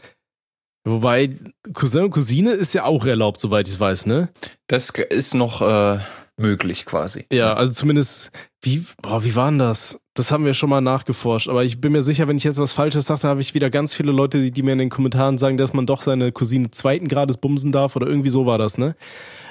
wobei 0.85 1.37
Cousin 1.73 2.05
und 2.05 2.11
Cousine 2.11 2.53
ist 2.53 2.75
ja 2.75 2.85
auch 2.85 3.07
erlaubt, 3.07 3.41
soweit 3.41 3.69
ich 3.69 3.79
weiß, 3.79 4.07
ne? 4.07 4.29
Das 4.67 4.91
ist 4.91 5.35
noch 5.35 5.63
äh, 5.63 5.99
möglich 6.37 6.87
quasi. 6.87 7.27
Ja, 7.33 7.55
also 7.55 7.73
zumindest, 7.73 8.31
wie, 8.63 8.85
boah, 9.03 9.25
wie 9.25 9.37
war 9.37 9.51
denn 9.51 9.59
das? 9.59 10.01
Das 10.19 10.33
haben 10.33 10.45
wir 10.45 10.53
schon 10.53 10.69
mal 10.69 10.81
nachgeforscht, 10.81 11.49
aber 11.49 11.63
ich 11.63 11.81
bin 11.81 11.93
mir 11.93 12.03
sicher, 12.03 12.27
wenn 12.27 12.37
ich 12.37 12.43
jetzt 12.43 12.59
was 12.59 12.73
Falsches 12.73 13.07
sage, 13.07 13.23
habe 13.29 13.41
ich 13.41 13.55
wieder 13.55 13.71
ganz 13.71 13.95
viele 13.95 14.11
Leute, 14.11 14.43
die, 14.43 14.51
die 14.51 14.65
mir 14.65 14.73
in 14.73 14.79
den 14.79 14.91
Kommentaren 14.91 15.39
sagen, 15.39 15.57
dass 15.57 15.75
man 15.75 15.87
doch 15.87 16.03
seine 16.03 16.33
Cousine 16.33 16.73
zweiten 16.73 17.07
Grades 17.07 17.37
bumsen 17.37 17.71
darf 17.71 17.95
oder 17.95 18.09
irgendwie 18.09 18.31
so 18.31 18.45
war 18.45 18.59
das, 18.59 18.79
ne? 18.79 18.97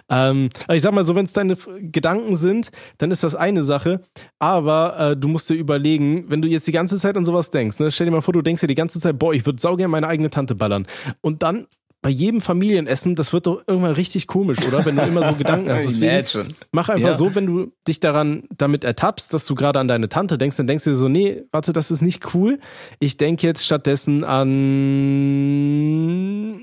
Ähm, 0.10 0.50
aber 0.66 0.76
ich 0.76 0.82
sag 0.82 0.94
mal 0.94 1.06
so, 1.06 1.16
wenn 1.16 1.24
es 1.24 1.32
deine 1.32 1.56
Gedanken 1.80 2.36
sind, 2.36 2.72
dann 2.98 3.12
ist 3.12 3.24
das 3.24 3.34
eine 3.34 3.64
Sache, 3.64 4.02
aber 4.40 5.12
äh, 5.12 5.16
du 5.16 5.30
musst 5.30 5.50
dir 5.50 5.56
überlegen, 5.56 6.26
wenn 6.28 6.42
du 6.42 6.50
jetzt 6.50 6.68
die 6.68 6.74
ganze 6.74 6.98
Zeit 6.98 7.16
an 7.16 7.24
sowas 7.24 7.50
denkst, 7.50 7.80
ne? 7.80 7.90
stell 7.90 8.06
dir 8.06 8.12
mal 8.12 8.22
vor, 8.22 8.34
du 8.34 8.42
denkst 8.42 8.60
dir 8.60 8.68
die 8.68 8.76
ganze 8.76 9.00
Zeit, 9.00 9.18
boah, 9.18 9.34
ich 9.34 9.46
würde 9.46 9.62
saugern 9.62 9.90
meine 9.90 10.08
eigene 10.08 10.30
Tante 10.30 10.56
ballern 10.56 10.86
und 11.22 11.44
dann 11.44 11.68
bei 12.08 12.12
jedem 12.12 12.40
Familienessen, 12.40 13.16
das 13.16 13.34
wird 13.34 13.48
doch 13.48 13.64
irgendwann 13.68 13.92
richtig 13.92 14.28
komisch, 14.28 14.60
oder? 14.66 14.86
Wenn 14.86 14.96
du 14.96 15.02
immer 15.02 15.24
so 15.24 15.36
Gedanken 15.36 15.70
hast. 15.70 15.84
Deswegen. 16.00 16.48
Mach 16.72 16.88
einfach 16.88 17.10
Ja. 17.10 17.14
so, 17.14 17.36
wenn 17.36 17.46
du 17.46 17.74
dich 17.86 18.00
daran 18.00 18.44
damit 18.56 18.86
ertappst, 18.86 19.34
dass 19.34 19.46
du 19.46 19.56
gerade 19.56 19.78
an 19.82 19.90
deine 19.90 20.08
Tante 20.08 20.38
denkst, 20.38 20.56
dann 20.56 20.68
denkst 20.68 20.86
du 20.86 20.92
dir 20.92 20.96
so, 20.96 21.10
nee, 21.10 21.44
warte, 21.52 21.74
das 21.74 21.92
ist 21.92 22.02
nicht 22.02 22.34
cool. 22.34 22.60
Ich 23.02 23.18
denke 23.18 23.46
jetzt 23.46 23.66
stattdessen 23.66 24.24
an 24.24 24.48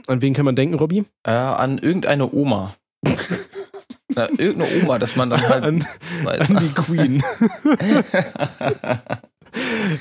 an 0.07 0.23
wen 0.23 0.33
kann 0.33 0.47
man 0.47 0.57
denken, 0.57 0.77
Robby? 0.77 1.05
Äh, 1.25 1.33
an 1.33 1.77
irgendeine 1.77 2.33
Oma. 2.33 2.75
Na, 4.15 4.27
irgendeine 4.31 4.83
Oma, 4.83 4.99
dass 4.99 5.15
man 5.15 5.29
dann 5.29 5.47
halt. 5.47 5.63
An, 5.63 5.85
an 6.27 6.59
die 6.59 6.73
Queen. 6.75 7.23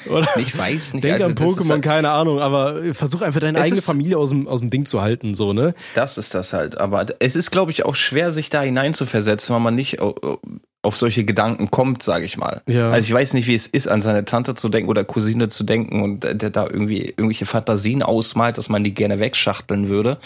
Oder 0.09 0.27
ich 0.37 0.57
weiß 0.57 0.93
nicht. 0.95 1.03
denk 1.03 1.21
also 1.21 1.25
an 1.25 1.35
Pokémon, 1.35 1.69
halt- 1.69 1.81
keine 1.83 2.09
Ahnung, 2.11 2.39
aber 2.39 2.93
versuch 2.93 3.21
einfach 3.21 3.39
deine 3.39 3.59
eigene 3.59 3.77
ist- 3.77 3.85
Familie 3.85 4.17
aus 4.17 4.29
dem, 4.29 4.47
aus 4.47 4.59
dem 4.59 4.69
Ding 4.69 4.85
zu 4.85 5.01
halten, 5.01 5.35
so, 5.35 5.53
ne? 5.53 5.73
Das 5.95 6.17
ist 6.17 6.33
das 6.33 6.53
halt. 6.53 6.77
Aber 6.77 7.05
es 7.19 7.35
ist, 7.35 7.51
glaube 7.51 7.71
ich, 7.71 7.85
auch 7.85 7.95
schwer, 7.95 8.31
sich 8.31 8.49
da 8.49 8.61
hineinzuversetzen, 8.61 9.53
weil 9.53 9.61
man 9.61 9.75
nicht 9.75 10.01
au- 10.01 10.39
auf 10.81 10.97
solche 10.97 11.23
Gedanken 11.23 11.71
kommt, 11.71 12.03
sage 12.03 12.25
ich 12.25 12.37
mal. 12.37 12.61
Ja. 12.67 12.89
Also 12.89 13.05
ich 13.07 13.13
weiß 13.13 13.33
nicht, 13.35 13.47
wie 13.47 13.55
es 13.55 13.67
ist, 13.67 13.87
an 13.87 14.01
seine 14.01 14.25
Tante 14.25 14.53
zu 14.55 14.67
denken 14.69 14.89
oder 14.89 15.05
Cousine 15.05 15.47
zu 15.47 15.63
denken 15.63 16.01
und 16.03 16.21
der 16.25 16.49
da 16.49 16.63
irgendwie 16.65 17.05
irgendwelche 17.05 17.45
Fantasien 17.45 18.03
ausmalt, 18.03 18.57
dass 18.57 18.67
man 18.69 18.83
die 18.83 18.93
gerne 18.93 19.19
wegschachteln 19.19 19.87
würde. 19.87 20.17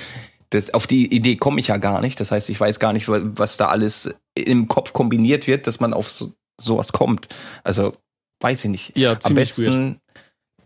Das, 0.49 0.73
auf 0.73 0.87
die 0.87 1.13
Idee 1.13 1.35
komme 1.35 1.59
ich 1.59 1.67
ja 1.67 1.77
gar 1.77 2.01
nicht. 2.01 2.19
Das 2.19 2.31
heißt, 2.31 2.49
ich 2.49 2.59
weiß 2.59 2.79
gar 2.79 2.93
nicht, 2.93 3.07
wa- 3.09 3.19
was 3.21 3.57
da 3.57 3.67
alles 3.67 4.09
im 4.33 4.67
Kopf 4.67 4.93
kombiniert 4.93 5.45
wird, 5.45 5.67
dass 5.67 5.79
man 5.79 5.93
auf 5.93 6.09
so, 6.09 6.31
sowas 6.59 6.91
kommt. 6.91 7.27
Also 7.63 7.91
weiß 8.41 8.65
ich 8.65 8.69
nicht. 8.71 8.97
Ja, 8.97 9.17
Am 9.23 9.33
besten 9.35 9.99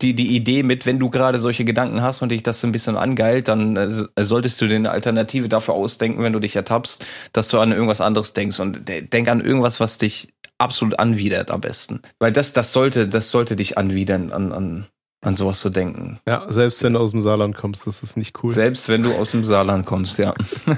die, 0.00 0.14
die 0.14 0.34
Idee 0.34 0.62
mit, 0.64 0.84
wenn 0.84 0.98
du 0.98 1.10
gerade 1.10 1.38
solche 1.38 1.64
Gedanken 1.64 2.02
hast 2.02 2.22
und 2.22 2.30
dich 2.30 2.42
das 2.42 2.60
so 2.60 2.66
ein 2.66 2.72
bisschen 2.72 2.96
angeilt, 2.96 3.46
dann 3.48 3.76
äh, 3.76 3.90
so- 3.90 4.06
solltest 4.18 4.60
du 4.60 4.66
dir 4.66 4.74
eine 4.76 4.90
Alternative 4.90 5.48
dafür 5.48 5.74
ausdenken, 5.74 6.22
wenn 6.22 6.32
du 6.32 6.40
dich 6.40 6.56
ertappst, 6.56 7.04
dass 7.32 7.48
du 7.48 7.60
an 7.60 7.70
irgendwas 7.70 8.00
anderes 8.00 8.32
denkst 8.32 8.58
und 8.58 8.88
de- 8.88 9.02
denk 9.06 9.28
an 9.28 9.40
irgendwas, 9.40 9.78
was 9.78 9.98
dich 9.98 10.32
absolut 10.58 10.98
anwidert 10.98 11.50
am 11.52 11.60
besten. 11.60 12.02
Weil 12.18 12.32
das, 12.32 12.52
das 12.52 12.72
sollte, 12.72 13.06
das 13.06 13.30
sollte 13.30 13.54
dich 13.54 13.78
anwidern, 13.78 14.32
an, 14.32 14.50
an, 14.52 14.86
an 15.24 15.34
sowas 15.36 15.60
zu 15.60 15.70
denken. 15.70 16.18
Ja, 16.26 16.46
selbst 16.50 16.82
wenn 16.82 16.94
du 16.94 16.98
aus 16.98 17.12
dem 17.12 17.20
Saarland 17.20 17.56
kommst, 17.56 17.86
das 17.86 18.02
ist 18.02 18.16
nicht 18.16 18.42
cool. 18.42 18.52
Selbst 18.52 18.88
wenn 18.88 19.04
du 19.04 19.14
aus 19.14 19.30
dem 19.30 19.44
Saarland 19.44 19.86
kommst, 19.86 20.18
ja. 20.18 20.34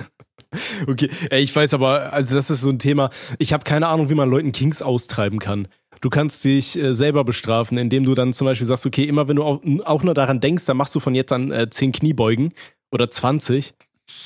Okay, 0.86 1.10
ich 1.32 1.54
weiß 1.54 1.74
aber, 1.74 2.12
also 2.12 2.34
das 2.36 2.48
ist 2.48 2.60
so 2.60 2.70
ein 2.70 2.78
Thema. 2.78 3.10
Ich 3.38 3.52
habe 3.52 3.64
keine 3.64 3.88
Ahnung, 3.88 4.08
wie 4.08 4.14
man 4.14 4.30
Leuten 4.30 4.52
Kings 4.52 4.82
austreiben 4.82 5.40
kann. 5.40 5.66
Du 6.04 6.10
kannst 6.10 6.44
dich 6.44 6.78
äh, 6.78 6.92
selber 6.94 7.24
bestrafen, 7.24 7.78
indem 7.78 8.04
du 8.04 8.14
dann 8.14 8.34
zum 8.34 8.44
Beispiel 8.44 8.66
sagst, 8.66 8.84
okay, 8.84 9.04
immer 9.04 9.26
wenn 9.26 9.36
du 9.36 9.42
auch, 9.42 9.62
auch 9.86 10.02
nur 10.02 10.12
daran 10.12 10.38
denkst, 10.38 10.66
dann 10.66 10.76
machst 10.76 10.94
du 10.94 11.00
von 11.00 11.14
jetzt 11.14 11.32
an 11.32 11.50
äh, 11.50 11.70
10 11.70 11.92
Kniebeugen 11.92 12.52
oder 12.92 13.08
20. 13.08 13.72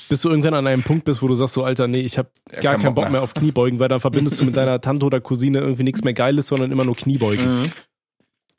bis 0.09 0.21
du 0.21 0.29
irgendwann 0.29 0.55
an 0.55 0.67
einem 0.67 0.83
Punkt 0.83 1.05
bist, 1.05 1.21
wo 1.21 1.27
du 1.29 1.35
sagst 1.35 1.53
so, 1.53 1.63
Alter, 1.63 1.87
nee, 1.87 2.01
ich 2.01 2.17
habe 2.17 2.27
Ja, 2.51 2.59
gar 2.59 2.73
kein 2.73 2.81
keinen 2.81 2.95
Bock 2.95 2.95
Bock 2.95 3.03
mehr. 3.05 3.11
mehr 3.13 3.21
auf 3.21 3.33
Kniebeugen, 3.33 3.79
weil 3.79 3.87
dann 3.87 4.01
verbindest 4.01 4.41
du 4.41 4.43
mit 4.45 4.57
deiner 4.57 4.81
Tante 4.81 5.05
oder 5.05 5.21
Cousine 5.21 5.59
irgendwie 5.59 5.83
nichts 5.83 6.03
mehr 6.03 6.13
Geiles, 6.13 6.47
sondern 6.47 6.69
immer 6.69 6.83
nur 6.83 6.97
Kniebeugen. 6.97 7.61
Mhm. 7.61 7.71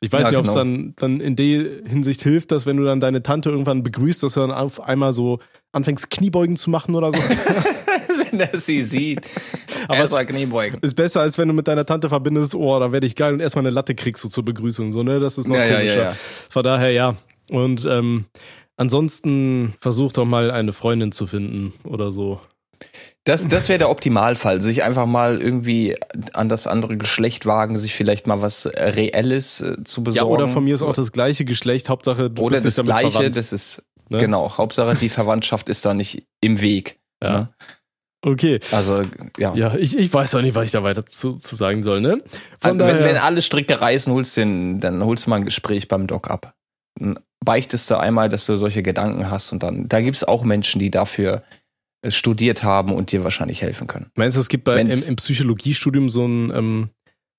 Ich 0.03 0.11
weiß 0.11 0.23
Ja, 0.23 0.29
nicht, 0.31 0.39
ob 0.39 0.45
es 0.47 0.53
genau. 0.55 0.63
dann, 0.63 0.93
dann 0.95 1.19
in 1.21 1.35
der 1.35 1.63
Hinsicht 1.87 2.23
hilft, 2.23 2.51
dass 2.51 2.65
wenn 2.65 2.77
du 2.77 2.83
dann 2.85 2.99
deine 2.99 3.21
Tante 3.21 3.51
irgendwann 3.51 3.83
begrüßt, 3.83 4.23
dass 4.23 4.33
du 4.33 4.39
dann 4.39 4.49
auf 4.51 4.81
einmal 4.81 5.13
so 5.13 5.37
anfängst, 5.73 6.09
Kniebeugen 6.09 6.55
zu 6.57 6.71
machen 6.71 6.95
oder 6.95 7.11
so. 7.11 7.19
Wenn 8.31 8.39
er 8.39 8.57
sie 8.57 8.81
sieht. 8.81 9.21
Aber 9.87 10.11
war 10.11 10.25
Kniebeugen. 10.25 10.79
ist 10.81 10.95
besser, 10.95 11.21
als 11.21 11.37
wenn 11.37 11.47
du 11.47 11.53
mit 11.53 11.67
deiner 11.67 11.85
Tante 11.85 12.09
verbindest, 12.09 12.55
oh, 12.55 12.79
da 12.79 12.91
werde 12.91 13.05
ich 13.07 13.15
geil 13.15 13.33
und 13.33 13.39
erstmal 13.39 13.63
eine 13.65 13.73
Latte 13.73 13.95
kriegst 13.95 14.23
du 14.23 14.29
zur 14.29 14.45
Begrüßung, 14.45 14.91
so, 14.91 15.03
ne? 15.03 15.19
Das 15.19 15.37
ist 15.37 15.47
noch 15.47 15.55
Ja, 15.55 15.65
ja, 15.65 15.75
komischer. 15.77 15.95
ja, 15.95 16.03
ja. 16.09 16.11
Von 16.49 16.63
daher, 16.63 16.91
ja. 16.91 17.15
Und 17.49 17.85
ähm, 17.85 18.25
ansonsten 18.77 19.73
versuch 19.79 20.11
doch 20.13 20.25
mal 20.25 20.51
eine 20.51 20.73
Freundin 20.73 21.11
zu 21.11 21.27
finden 21.27 21.73
oder 21.83 22.11
so. 22.11 22.39
Das, 23.25 23.47
das 23.47 23.69
wäre 23.69 23.77
der 23.77 23.89
Optimalfall. 23.91 24.61
Sich 24.61 24.81
einfach 24.83 25.05
mal 25.05 25.39
irgendwie 25.39 25.95
an 26.33 26.49
das 26.49 26.65
andere 26.65 26.97
Geschlecht 26.97 27.45
wagen, 27.45 27.77
sich 27.77 27.93
vielleicht 27.93 28.25
mal 28.25 28.41
was 28.41 28.65
Reelles 28.65 29.61
äh, 29.61 29.83
zu 29.83 30.01
Ja, 30.01 30.05
besorgen. 30.05 30.33
oder 30.33 30.47
von 30.47 30.63
mir 30.63 30.73
ist 30.73 30.81
auch 30.81 30.93
das 30.95 31.11
gleiche 31.11 31.45
Geschlecht, 31.45 31.89
Hauptsache 31.89 32.31
du 32.31 32.41
Oder 32.41 32.53
bist 32.55 32.65
das 32.65 32.77
nicht 32.77 32.79
damit 32.89 32.99
Gleiche, 33.01 33.11
verwandt. 33.17 33.35
das 33.35 33.53
ist, 33.53 33.83
Ne? 34.09 34.17
genau, 34.17 34.57
Hauptsache 34.57 34.95
die 34.95 35.07
Verwandtschaft 35.09 35.69
ist 35.69 35.85
da 35.85 35.93
nicht 35.93 36.25
im 36.41 36.59
Weg. 36.59 36.99
Ja. 37.23 37.31
Ne? 37.31 37.49
Okay. 38.23 38.59
Also, 38.71 39.01
ja. 39.37 39.55
Ja, 39.55 39.75
ich, 39.75 39.97
ich 39.97 40.13
weiß 40.13 40.35
auch 40.35 40.41
nicht, 40.41 40.53
was 40.55 40.65
ich 40.65 40.71
da 40.71 40.83
weiter 40.83 41.05
zu, 41.05 41.33
zu 41.33 41.55
sagen 41.55 41.81
soll, 41.83 42.01
ne? 42.01 42.21
Von 42.59 42.71
wenn, 42.71 42.77
daher, 42.77 43.03
wenn 43.03 43.17
alle 43.17 43.41
Stricke 43.41 43.81
reißen, 43.81 44.13
holst 44.13 44.37
du 44.37 44.41
den, 44.41 44.79
dann 44.79 45.03
holst 45.03 45.25
du 45.25 45.29
mal 45.31 45.37
ein 45.37 45.45
Gespräch 45.45 45.87
beim 45.87 46.05
Doc 46.07 46.29
ab. 46.29 46.53
Dann 46.99 47.19
beichtest 47.43 47.89
du 47.89 47.97
einmal, 47.99 48.29
dass 48.29 48.45
du 48.45 48.57
solche 48.57 48.83
Gedanken 48.83 49.31
hast 49.31 49.51
und 49.51 49.63
dann, 49.63 49.89
da 49.89 50.01
gibt's 50.01 50.23
auch 50.23 50.43
Menschen, 50.43 50.79
die 50.79 50.91
dafür 50.91 51.41
äh, 52.03 52.11
studiert 52.11 52.63
haben 52.63 52.93
und 52.93 53.11
dir 53.11 53.23
wahrscheinlich 53.23 53.63
helfen 53.63 53.87
können. 53.87 54.11
meinst 54.15 54.37
du, 54.37 54.41
es 54.41 54.49
gibt 54.49 54.65
bei, 54.65 54.79
im, 54.79 54.89
im 54.89 55.15
Psychologiestudium 55.15 56.11
so 56.11 56.25
ein, 56.25 56.51
ähm, 56.55 56.89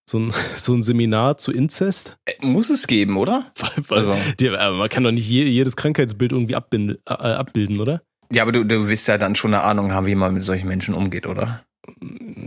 so 0.09 0.19
ein, 0.19 0.33
so 0.57 0.75
ein 0.75 0.83
Seminar 0.83 1.37
zu 1.37 1.53
Inzest? 1.53 2.17
Äh, 2.25 2.45
Muss 2.45 2.71
es 2.71 2.89
geben, 2.89 3.17
oder? 3.19 3.53
Also- 3.89 4.17
die, 4.41 4.47
äh, 4.47 4.71
man 4.73 4.89
kann 4.89 5.05
doch 5.05 5.13
nicht 5.13 5.29
je, 5.29 5.45
jedes 5.45 5.77
Krankheitsbild 5.77 6.33
irgendwie 6.33 6.57
abbinden, 6.57 6.99
äh, 7.07 7.13
abbilden, 7.13 7.79
oder? 7.79 8.03
Ja, 8.33 8.43
aber 8.43 8.53
du, 8.53 8.65
du 8.65 8.89
wirst 8.89 9.09
ja 9.09 9.19
dann 9.19 9.37
schon 9.37 9.53
eine 9.55 9.63
Ahnung 9.63 9.93
haben, 9.93 10.07
wie 10.07 10.15
man 10.15 10.33
mit 10.35 10.43
solchen 10.43 10.69
Menschen 10.69 10.95
umgeht, 10.95 11.27
oder? 11.27 11.63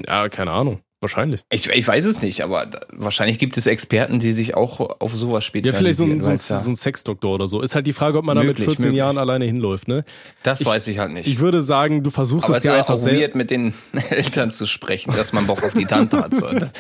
Ja, 0.08 0.28
keine 0.30 0.52
Ahnung. 0.52 0.80
Wahrscheinlich. 1.02 1.42
Ich, 1.52 1.70
ich 1.70 1.88
weiß 1.88 2.06
es 2.06 2.22
nicht, 2.24 2.42
aber 2.42 2.66
da, 2.66 2.80
wahrscheinlich 2.94 3.38
gibt 3.38 3.58
es 3.58 3.68
Experten, 3.68 4.18
die 4.18 4.32
sich 4.32 4.56
auch 4.56 4.80
auf 5.00 5.14
sowas 5.16 5.44
Ja, 5.44 5.48
spezialisieren. 5.48 5.78
vielleicht 6.22 6.22
so 6.24 6.30
ein, 6.30 6.38
so, 6.38 6.54
ein, 6.56 6.60
so 6.62 6.70
ein 6.72 6.76
Sexdoktor 6.76 7.36
oder 7.36 7.48
so. 7.48 7.62
Ist 7.62 7.76
halt 7.76 7.86
die 7.86 7.94
Frage, 7.94 8.18
ob 8.18 8.26
man 8.26 8.36
da 8.36 8.42
mit 8.42 8.50
Möglich, 8.58 8.66
14 8.66 8.86
möglich. 8.86 8.98
Jahren 8.98 9.18
alleine 9.20 9.46
hinläuft, 9.46 9.88
ne? 9.88 10.04
das 10.42 10.62
ich- 10.62 10.68
weiß 10.68 10.88
ich 10.88 10.98
halt 10.98 11.12
nicht. 11.12 11.28
Ich 11.28 11.40
würde 11.40 11.62
sagen, 11.62 12.02
du 12.02 12.10
versuchst 12.10 12.46
aber 12.46 12.54
es 12.58 12.60
es 12.60 12.64
ist 12.66 12.70
dir 12.72 12.74
ja 12.76 12.80
einfach 12.80 12.94
auch 12.96 12.98
selbst. 12.98 13.22
weird, 13.22 13.36
mit 13.36 13.52
den 13.52 13.74
Eltern 14.10 14.52
zu 14.52 14.66
sprechen, 14.66 15.14
dass 15.16 15.32
man 15.34 15.46
Bock 15.46 15.64
auf 15.64 15.74
die 15.74 15.86
Tante 15.86 16.18
hat. 16.24 16.34
So. 16.34 16.48
Das, 16.50 16.72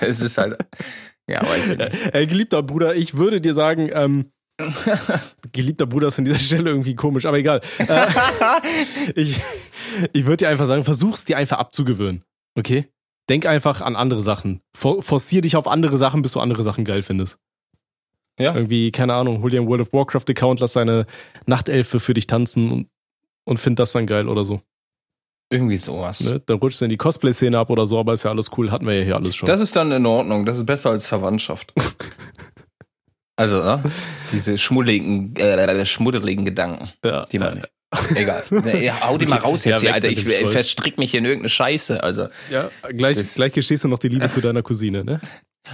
das 0.00 0.20
ist 0.20 0.36
halt, 0.36 0.58
ja, 1.28 1.40
weiß 1.40 1.70
ich 1.70 1.78
nicht. 1.78 2.14
Äh, 2.14 2.26
geliebter 2.26 2.62
Bruder, 2.62 2.96
ich 2.96 3.16
würde 3.16 3.40
dir 3.40 3.54
sagen, 3.54 3.88
ähm, 3.94 4.26
geliebter 5.52 5.86
Bruder 5.86 6.08
ist 6.08 6.18
an 6.18 6.24
dieser 6.24 6.38
Stelle 6.38 6.70
irgendwie 6.70 6.94
komisch, 6.94 7.26
aber 7.26 7.38
egal. 7.38 7.60
Äh, 7.78 8.06
ich 9.14 9.40
ich 10.12 10.26
würde 10.26 10.38
dir 10.38 10.48
einfach 10.48 10.66
sagen, 10.66 10.84
versuch's 10.84 11.24
dir 11.24 11.36
einfach 11.36 11.58
abzugewöhnen. 11.58 12.22
Okay? 12.56 12.88
Denk 13.28 13.46
einfach 13.46 13.80
an 13.80 13.96
andere 13.96 14.22
Sachen. 14.22 14.60
For 14.76 15.02
forcier 15.02 15.40
dich 15.40 15.56
auf 15.56 15.66
andere 15.66 15.96
Sachen, 15.96 16.22
bis 16.22 16.32
du 16.32 16.40
andere 16.40 16.62
Sachen 16.62 16.84
geil 16.84 17.02
findest. 17.02 17.38
Ja. 18.38 18.54
Irgendwie, 18.54 18.90
keine 18.90 19.14
Ahnung, 19.14 19.42
hol 19.42 19.50
dir 19.50 19.60
einen 19.60 19.68
World 19.68 19.82
of 19.82 19.92
Warcraft-Account, 19.92 20.60
lass 20.60 20.72
deine 20.72 21.06
Nachtelfe 21.46 22.00
für 22.00 22.14
dich 22.14 22.26
tanzen 22.26 22.72
und, 22.72 22.88
und 23.44 23.60
find 23.60 23.78
das 23.78 23.92
dann 23.92 24.06
geil 24.06 24.28
oder 24.28 24.44
so. 24.44 24.60
Irgendwie 25.52 25.76
sowas. 25.76 26.20
Ne? 26.20 26.40
Dann 26.46 26.58
rutschst 26.58 26.80
du 26.80 26.84
in 26.86 26.90
die 26.90 26.96
Cosplay-Szene 26.96 27.58
ab 27.58 27.70
oder 27.70 27.84
so, 27.84 27.98
aber 27.98 28.12
ist 28.12 28.22
ja 28.22 28.30
alles 28.30 28.50
cool, 28.56 28.70
hatten 28.70 28.86
wir 28.86 28.94
ja 28.94 29.04
hier 29.04 29.16
alles 29.16 29.36
schon. 29.36 29.46
Das 29.46 29.60
ist 29.60 29.74
dann 29.76 29.90
in 29.92 30.06
Ordnung. 30.06 30.46
Das 30.46 30.58
ist 30.58 30.66
besser 30.66 30.90
als 30.90 31.06
Verwandtschaft. 31.06 31.74
Also, 33.40 33.62
ne? 33.62 33.82
diese 34.32 34.58
schmuddeligen, 34.58 35.34
äh, 35.36 35.86
schmuddeligen 35.86 36.44
Gedanken, 36.44 36.90
ja, 37.02 37.24
die 37.24 37.38
man. 37.38 37.56
ja, 37.56 37.64
Egal. 38.14 38.42
Nee, 38.50 38.84
ja, 38.84 39.00
hau 39.00 39.16
die 39.16 39.24
mal 39.32 39.38
raus 39.38 39.64
jetzt 39.64 39.82
Ja, 39.82 39.88
hier, 39.88 39.94
Alter. 39.94 40.08
Ich 40.10 40.24
verstrick 40.24 40.98
mich 40.98 41.14
in 41.14 41.24
irgendeine 41.24 41.48
Scheiße. 41.48 42.02
Also, 42.02 42.28
ja, 42.50 42.68
gleich, 42.90 43.16
Das- 43.16 43.34
gleich 43.34 43.54
gestehst 43.54 43.84
du 43.84 43.88
noch 43.88 43.98
die 43.98 44.08
Liebe 44.08 44.28
zu 44.30 44.42
deiner 44.42 44.62
Cousine, 44.62 45.04
ne? 45.04 45.22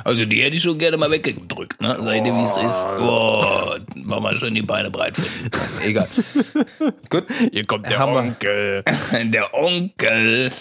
also 0.04 0.25
die 0.25 0.42
hätte 0.42 0.56
ich 0.56 0.62
schon 0.62 0.78
gerne 0.78 0.96
mal 0.96 1.11
weggedrückt, 1.11 1.80
ne? 1.80 1.96
Seid 2.00 2.25
ihr, 2.26 2.35
wie 2.35 2.44
es 2.44 2.56
ist. 2.56 2.87
Oh, 3.00 3.44
mach 3.96 4.20
mal 4.20 4.37
schön 4.37 4.54
die 4.54 4.62
Beine 4.62 4.90
breit 4.92 5.16
finden. 5.16 5.50
Egal. 5.85 6.06
Gut. 7.11 7.25
Hier 7.52 7.64
kommt 7.64 7.87
der 7.90 8.06
Onkel. 8.06 8.85
Der 9.25 9.54
Onkel. 9.54 10.52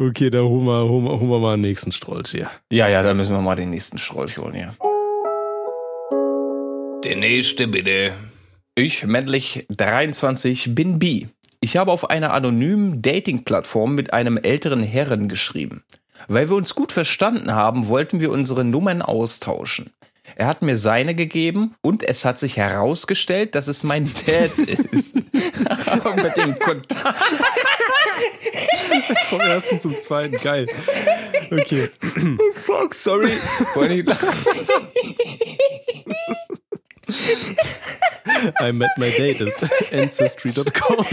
Okay, 0.00 0.30
da 0.30 0.38
holen 0.38 0.64
wir, 0.66 0.88
holen, 0.88 1.04
wir, 1.04 1.18
holen 1.18 1.30
wir 1.30 1.38
mal 1.40 1.54
einen 1.54 1.62
nächsten 1.62 1.90
Strolch 1.90 2.30
hier. 2.30 2.48
Ja, 2.70 2.86
ja, 2.88 3.02
da 3.02 3.14
müssen 3.14 3.34
wir 3.34 3.40
mal 3.42 3.56
den 3.56 3.70
nächsten 3.70 3.98
Strolch 3.98 4.38
holen, 4.38 4.54
ja. 4.54 4.74
Der 7.04 7.14
nächste 7.14 7.68
bitte. 7.68 8.12
Ich, 8.74 9.04
männlich 9.04 9.66
23, 9.70 10.74
bin 10.74 10.98
bi. 10.98 11.28
Ich 11.60 11.76
habe 11.76 11.92
auf 11.92 12.10
einer 12.10 12.32
anonymen 12.32 13.02
Dating-Plattform 13.02 13.94
mit 13.94 14.12
einem 14.12 14.36
älteren 14.36 14.82
Herren 14.82 15.28
geschrieben. 15.28 15.84
Weil 16.26 16.50
wir 16.50 16.56
uns 16.56 16.74
gut 16.74 16.90
verstanden 16.90 17.54
haben, 17.54 17.86
wollten 17.86 18.20
wir 18.20 18.32
unsere 18.32 18.64
Nummern 18.64 19.00
austauschen. 19.00 19.92
Er 20.34 20.46
hat 20.46 20.62
mir 20.62 20.76
seine 20.76 21.14
gegeben 21.14 21.76
und 21.82 22.02
es 22.02 22.24
hat 22.24 22.40
sich 22.40 22.56
herausgestellt, 22.56 23.54
dass 23.54 23.68
es 23.68 23.84
mein 23.84 24.10
Dad 24.26 24.58
ist. 24.68 25.14
Aber 25.86 26.16
mit 26.16 26.36
dem 26.36 26.58
Kontakt. 26.58 27.24
Vom 29.28 29.40
ersten 29.40 29.78
zum 29.78 29.94
zweiten, 30.02 30.36
geil. 30.38 30.66
Okay. 31.50 31.90
Fuck, 32.64 32.96
sorry. 32.96 33.30
Wollte 33.74 33.94
ich 33.94 34.04
lachen. 34.04 34.28
I 38.60 38.72
met 38.72 38.90
my 38.98 39.10
date 39.10 39.40
at 39.40 39.92
ancestry.com. 39.92 41.06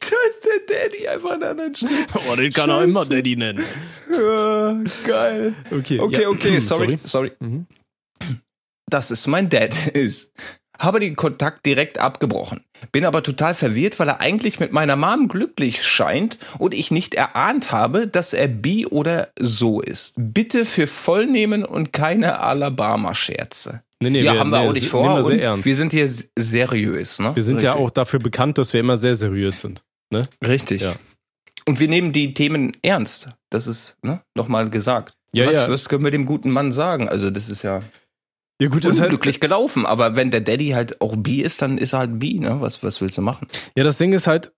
Da 0.00 0.16
ist 0.28 0.44
der 0.44 0.60
Daddy 0.68 1.08
einfach 1.08 1.30
an 1.32 1.40
der 1.40 1.50
anderen 1.50 1.74
Stelle. 1.76 1.92
Oh, 2.30 2.36
den 2.36 2.52
kann 2.52 2.70
er 2.70 2.82
immer 2.84 3.04
Daddy 3.04 3.36
nennen. 3.36 3.64
Ja, 4.10 4.72
geil. 5.06 5.54
Okay, 5.70 6.00
Okay, 6.00 6.22
ja. 6.22 6.28
okay, 6.28 6.60
sorry, 6.60 6.98
sorry. 7.04 7.32
Mhm. 7.38 7.66
Das 8.88 9.10
ist 9.10 9.26
mein 9.28 9.48
Dad 9.48 9.86
ist. 9.88 10.32
Habe 10.80 10.98
den 10.98 11.14
Kontakt 11.14 11.66
direkt 11.66 11.98
abgebrochen. 11.98 12.64
Bin 12.90 13.04
aber 13.04 13.22
total 13.22 13.54
verwirrt, 13.54 13.98
weil 14.00 14.08
er 14.08 14.20
eigentlich 14.20 14.58
mit 14.60 14.72
meiner 14.72 14.96
Mom 14.96 15.28
glücklich 15.28 15.84
scheint 15.84 16.38
und 16.58 16.72
ich 16.72 16.90
nicht 16.90 17.14
erahnt 17.14 17.70
habe, 17.70 18.08
dass 18.08 18.32
er 18.32 18.48
bi 18.48 18.86
oder 18.86 19.28
so 19.38 19.82
ist. 19.82 20.14
Bitte 20.16 20.64
für 20.64 20.86
voll 20.86 21.26
nehmen 21.26 21.64
und 21.66 21.92
keine 21.92 22.40
Alabama-Scherze. 22.40 23.82
Nee, 24.02 24.08
nee, 24.10 24.22
ja, 24.22 24.32
wir- 24.32 24.40
haben 24.40 24.50
wir 24.50 24.60
nee, 24.60 24.68
auch 24.68 24.72
nicht 24.72 24.88
vor. 24.88 25.16
wir 25.16 25.24
sehr 25.24 25.42
ernst. 25.42 25.66
Wir 25.66 25.76
sind 25.76 25.92
hier 25.92 26.08
seriös, 26.38 27.18
ne? 27.18 27.36
Wir 27.36 27.42
sind 27.42 27.60
ja 27.60 27.72
Richtig. 27.72 27.86
auch 27.86 27.90
dafür 27.90 28.18
bekannt, 28.18 28.56
dass 28.56 28.72
wir 28.72 28.80
immer 28.80 28.96
sehr 28.96 29.14
seriös 29.14 29.60
sind. 29.60 29.82
Ne? 30.10 30.22
Richtig. 30.46 30.80
Ja. 30.80 30.94
Und 31.66 31.78
wir 31.78 31.88
nehmen 31.88 32.12
die 32.12 32.32
Themen 32.32 32.72
ernst. 32.82 33.28
Das 33.50 33.66
ist 33.66 33.96
ne, 34.02 34.22
nochmal 34.34 34.70
gesagt. 34.70 35.12
Ja, 35.34 35.46
was, 35.46 35.56
ja. 35.56 35.68
was 35.70 35.88
können 35.90 36.02
wir 36.04 36.10
dem 36.10 36.24
guten 36.24 36.50
Mann 36.50 36.72
sagen? 36.72 37.08
Also, 37.08 37.30
das 37.30 37.48
ist 37.50 37.62
ja 37.62 37.80
Ja, 38.60 38.68
gut, 38.68 38.84
das 38.84 38.96
ist 38.96 39.00
halt, 39.00 39.10
unglücklich 39.10 39.40
gelaufen. 39.40 39.86
Aber 39.86 40.16
wenn 40.16 40.30
der 40.30 40.40
Daddy 40.42 40.70
halt 40.70 41.00
auch 41.00 41.16
bi 41.16 41.40
ist, 41.40 41.62
dann 41.62 41.78
ist 41.78 41.94
er 41.94 42.00
halt 42.00 42.18
bi. 42.18 42.38
Ne? 42.38 42.60
Was, 42.60 42.82
was 42.82 43.00
willst 43.00 43.16
du 43.18 43.22
machen? 43.22 43.46
ja, 43.76 43.84
das 43.84 43.98
Ding 43.98 44.12
ist 44.12 44.26
halt, 44.26 44.52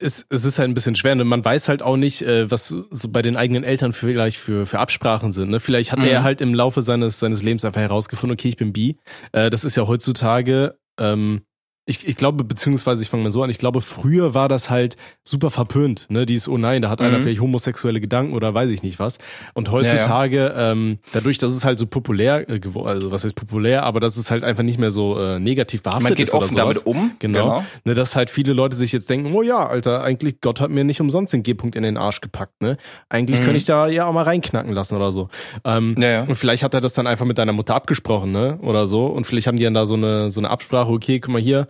es, 0.00 0.24
es 0.30 0.44
ist 0.44 0.58
halt 0.60 0.70
ein 0.70 0.74
bisschen 0.74 0.94
schwer. 0.94 1.14
Ne? 1.16 1.24
Man 1.24 1.44
weiß 1.44 1.68
halt 1.68 1.82
auch 1.82 1.96
nicht, 1.96 2.22
äh, 2.22 2.48
was 2.50 2.68
so 2.68 3.08
bei 3.08 3.20
den 3.22 3.36
eigenen 3.36 3.64
Eltern 3.64 3.92
vielleicht 3.92 4.38
für, 4.38 4.64
für 4.64 4.78
Absprachen 4.78 5.32
sind. 5.32 5.50
Ne? 5.50 5.58
Vielleicht 5.60 5.90
hat 5.90 5.98
Mhm. 6.00 6.06
er 6.06 6.22
halt 6.22 6.40
im 6.40 6.54
Laufe 6.54 6.82
seines, 6.82 7.18
seines 7.18 7.42
Lebens 7.42 7.64
einfach 7.64 7.80
herausgefunden, 7.80 8.34
okay, 8.38 8.50
ich 8.50 8.56
bin 8.56 8.72
bi. 8.72 8.96
Äh, 9.32 9.50
das 9.50 9.64
ist 9.64 9.76
ja 9.76 9.86
heutzutage, 9.88 10.78
ähm, 11.00 11.42
ich, 11.88 12.06
ich 12.06 12.16
glaube, 12.16 12.44
beziehungsweise 12.44 13.02
ich 13.02 13.08
fange 13.08 13.22
mal 13.22 13.30
so 13.30 13.42
an, 13.42 13.48
ich 13.50 13.56
glaube, 13.58 13.80
früher 13.80 14.34
war 14.34 14.48
das 14.48 14.68
halt 14.68 14.96
super 15.24 15.50
verpönt, 15.50 16.06
ne? 16.10 16.26
Dieses, 16.26 16.46
oh 16.48 16.58
nein, 16.58 16.82
da 16.82 16.90
hat 16.90 17.00
einer 17.00 17.18
Mhm. 17.18 17.22
vielleicht 17.22 17.40
homosexuelle 17.40 17.98
Gedanken 18.00 18.34
oder 18.34 18.52
weiß 18.52 18.70
ich 18.70 18.82
nicht 18.82 18.98
was. 18.98 19.16
Und 19.54 19.70
heutzutage, 19.72 20.52
ähm, 20.56 20.98
dadurch, 21.12 21.38
dass 21.38 21.52
es 21.52 21.64
halt 21.64 21.78
so 21.78 21.86
populär 21.86 22.48
äh, 22.48 22.60
geworden, 22.60 22.88
also 22.88 23.10
was 23.10 23.24
heißt 23.24 23.34
populär, 23.34 23.84
aber 23.84 24.00
das 24.00 24.18
ist 24.18 24.30
halt 24.30 24.44
einfach 24.44 24.62
nicht 24.62 24.78
mehr 24.78 24.90
so 24.90 25.18
äh, 25.18 25.40
negativ 25.40 25.82
behaftet 25.82 26.04
Man 26.10 26.14
geht 26.14 26.28
ist 26.28 26.34
offen 26.34 26.56
damit 26.56 26.84
um. 26.86 27.12
Genau. 27.18 27.64
Ne, 27.84 27.94
dass 27.94 28.14
halt 28.16 28.28
viele 28.30 28.52
Leute 28.52 28.76
sich 28.76 28.92
jetzt 28.92 29.08
denken, 29.08 29.32
oh 29.32 29.42
ja, 29.42 29.66
Alter, 29.66 30.02
eigentlich 30.02 30.40
Gott 30.42 30.60
hat 30.60 30.70
mir 30.70 30.84
nicht 30.84 31.00
umsonst 31.00 31.32
den 31.32 31.42
G-Punkt 31.42 31.74
in 31.74 31.82
den 31.84 31.96
Arsch 31.96 32.20
gepackt, 32.20 32.60
ne? 32.60 32.76
Eigentlich 33.08 33.40
Mhm. 33.40 33.44
könnte 33.44 33.56
ich 33.58 33.64
da 33.64 33.88
ja 33.88 34.04
auch 34.06 34.12
mal 34.12 34.24
reinknacken 34.24 34.72
lassen 34.72 34.94
oder 34.96 35.10
so. 35.10 35.28
Ähm, 35.64 35.94
Ja, 35.98 36.08
ja. 36.08 36.22
Und 36.24 36.34
vielleicht 36.34 36.62
hat 36.62 36.74
er 36.74 36.82
das 36.82 36.92
dann 36.92 37.06
einfach 37.06 37.24
mit 37.24 37.38
deiner 37.38 37.52
Mutter 37.54 37.74
abgesprochen, 37.74 38.30
ne? 38.30 38.58
Oder 38.60 38.86
so. 38.86 39.06
Und 39.06 39.26
vielleicht 39.26 39.46
haben 39.46 39.56
die 39.56 39.64
dann 39.64 39.74
da 39.74 39.86
so 39.86 39.94
eine, 39.94 40.30
so 40.30 40.40
eine 40.40 40.50
Absprache, 40.50 40.90
okay, 40.90 41.18
guck 41.18 41.32
mal 41.32 41.40
hier, 41.40 41.66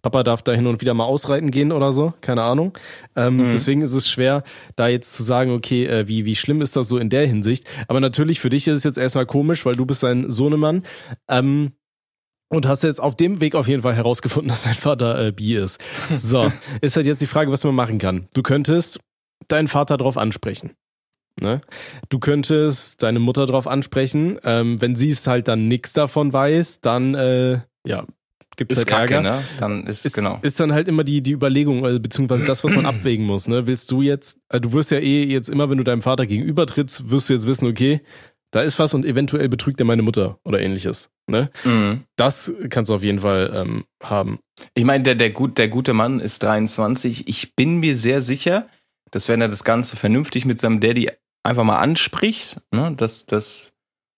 Papa 0.00 0.22
darf 0.24 0.42
da 0.42 0.52
hin 0.52 0.66
und 0.66 0.80
wieder 0.80 0.94
mal 0.94 1.04
ausreiten 1.04 1.50
gehen 1.50 1.70
oder 1.70 1.92
so, 1.92 2.12
keine 2.20 2.42
Ahnung. 2.42 2.76
Ähm, 3.14 3.36
Mhm. 3.36 3.50
Deswegen 3.52 3.82
ist 3.82 3.92
es 3.92 4.08
schwer, 4.08 4.42
da 4.74 4.88
jetzt 4.88 5.14
zu 5.14 5.22
sagen, 5.22 5.52
okay, 5.52 5.84
äh, 5.86 6.08
wie, 6.08 6.24
wie 6.24 6.34
schlimm 6.34 6.60
ist 6.62 6.74
das 6.76 6.88
so 6.88 6.98
in 6.98 7.10
der 7.10 7.26
Hinsicht. 7.26 7.66
Aber 7.88 8.00
natürlich 8.00 8.40
für 8.40 8.48
dich 8.48 8.66
ist 8.66 8.78
es 8.78 8.84
jetzt 8.84 8.98
erstmal 8.98 9.26
komisch, 9.26 9.64
weil 9.66 9.74
du 9.74 9.86
bist 9.86 10.02
ein 10.04 10.30
Sohnemann. 10.30 10.82
Ähm, 11.28 11.72
Und 12.48 12.66
hast 12.66 12.82
jetzt 12.82 13.00
auf 13.00 13.16
dem 13.16 13.40
Weg 13.40 13.54
auf 13.54 13.66
jeden 13.68 13.82
Fall 13.82 13.94
herausgefunden, 13.94 14.48
dass 14.50 14.64
dein 14.64 14.74
Vater 14.74 15.26
äh, 15.26 15.32
bi 15.32 15.54
ist. 15.54 15.80
So, 16.16 16.52
ist 16.80 16.96
halt 16.96 17.06
jetzt 17.06 17.22
die 17.22 17.26
Frage, 17.26 17.50
was 17.52 17.62
man 17.64 17.74
machen 17.74 17.98
kann. 17.98 18.26
Du 18.34 18.42
könntest 18.42 18.98
deinen 19.48 19.68
Vater 19.68 19.96
drauf 19.96 20.18
ansprechen. 20.18 20.72
Ne? 21.40 21.60
Du 22.10 22.18
könntest 22.18 23.02
deine 23.02 23.18
Mutter 23.20 23.46
drauf 23.46 23.66
ansprechen. 23.66 24.38
Ähm, 24.44 24.80
wenn 24.82 24.96
sie 24.96 25.08
es 25.08 25.26
halt 25.26 25.48
dann 25.48 25.66
nichts 25.68 25.92
davon 25.94 26.32
weiß, 26.32 26.80
dann 26.82 27.14
äh, 27.14 27.60
ja, 27.86 28.04
gibt 28.56 28.72
es 28.72 28.78
halt 28.78 28.88
Kacke, 28.88 29.14
Ärger. 29.14 29.22
ne? 29.38 29.44
Dann 29.58 29.86
ist, 29.86 30.04
Ist, 30.04 30.14
genau. 30.14 30.38
ist 30.42 30.60
dann 30.60 30.72
halt 30.72 30.88
immer 30.88 31.04
die, 31.04 31.22
die 31.22 31.32
Überlegung, 31.32 31.84
äh, 31.84 31.98
beziehungsweise 31.98 32.44
das, 32.44 32.62
was 32.64 32.74
man 32.74 32.86
abwägen 32.86 33.26
muss. 33.26 33.48
Ne? 33.48 33.66
Willst 33.66 33.90
du 33.90 34.02
jetzt, 34.02 34.38
äh, 34.48 34.60
du 34.60 34.72
wirst 34.72 34.90
ja 34.90 34.98
eh 34.98 35.24
jetzt 35.24 35.48
immer, 35.48 35.70
wenn 35.70 35.78
du 35.78 35.84
deinem 35.84 36.02
Vater 36.02 36.26
gegenüber 36.26 36.66
trittst, 36.66 37.10
wirst 37.10 37.28
du 37.28 37.34
jetzt 37.34 37.46
wissen, 37.46 37.68
okay, 37.68 38.00
da 38.50 38.60
ist 38.60 38.78
was 38.78 38.92
und 38.92 39.06
eventuell 39.06 39.48
betrügt 39.48 39.80
er 39.80 39.86
meine 39.86 40.02
Mutter 40.02 40.38
oder 40.44 40.60
ähnliches. 40.60 41.08
Ne? 41.26 41.50
Mhm. 41.64 42.02
Das 42.16 42.52
kannst 42.68 42.90
du 42.90 42.94
auf 42.94 43.02
jeden 43.02 43.20
Fall 43.20 43.50
ähm, 43.54 43.84
haben. 44.02 44.40
Ich 44.74 44.84
meine, 44.84 45.02
der, 45.04 45.14
der, 45.14 45.30
gut, 45.30 45.56
der 45.56 45.68
gute 45.68 45.94
Mann 45.94 46.20
ist 46.20 46.42
23. 46.42 47.28
Ich 47.28 47.54
bin 47.56 47.78
mir 47.80 47.96
sehr 47.96 48.20
sicher, 48.20 48.68
dass 49.10 49.28
wenn 49.28 49.40
er 49.40 49.48
das 49.48 49.64
Ganze 49.64 49.96
vernünftig 49.96 50.44
mit 50.44 50.58
seinem 50.58 50.80
Daddy 50.80 51.10
einfach 51.42 51.64
mal 51.64 51.78
anspricht, 51.78 52.60
ne, 52.72 52.92
dass, 52.94 53.24
dass 53.26 53.71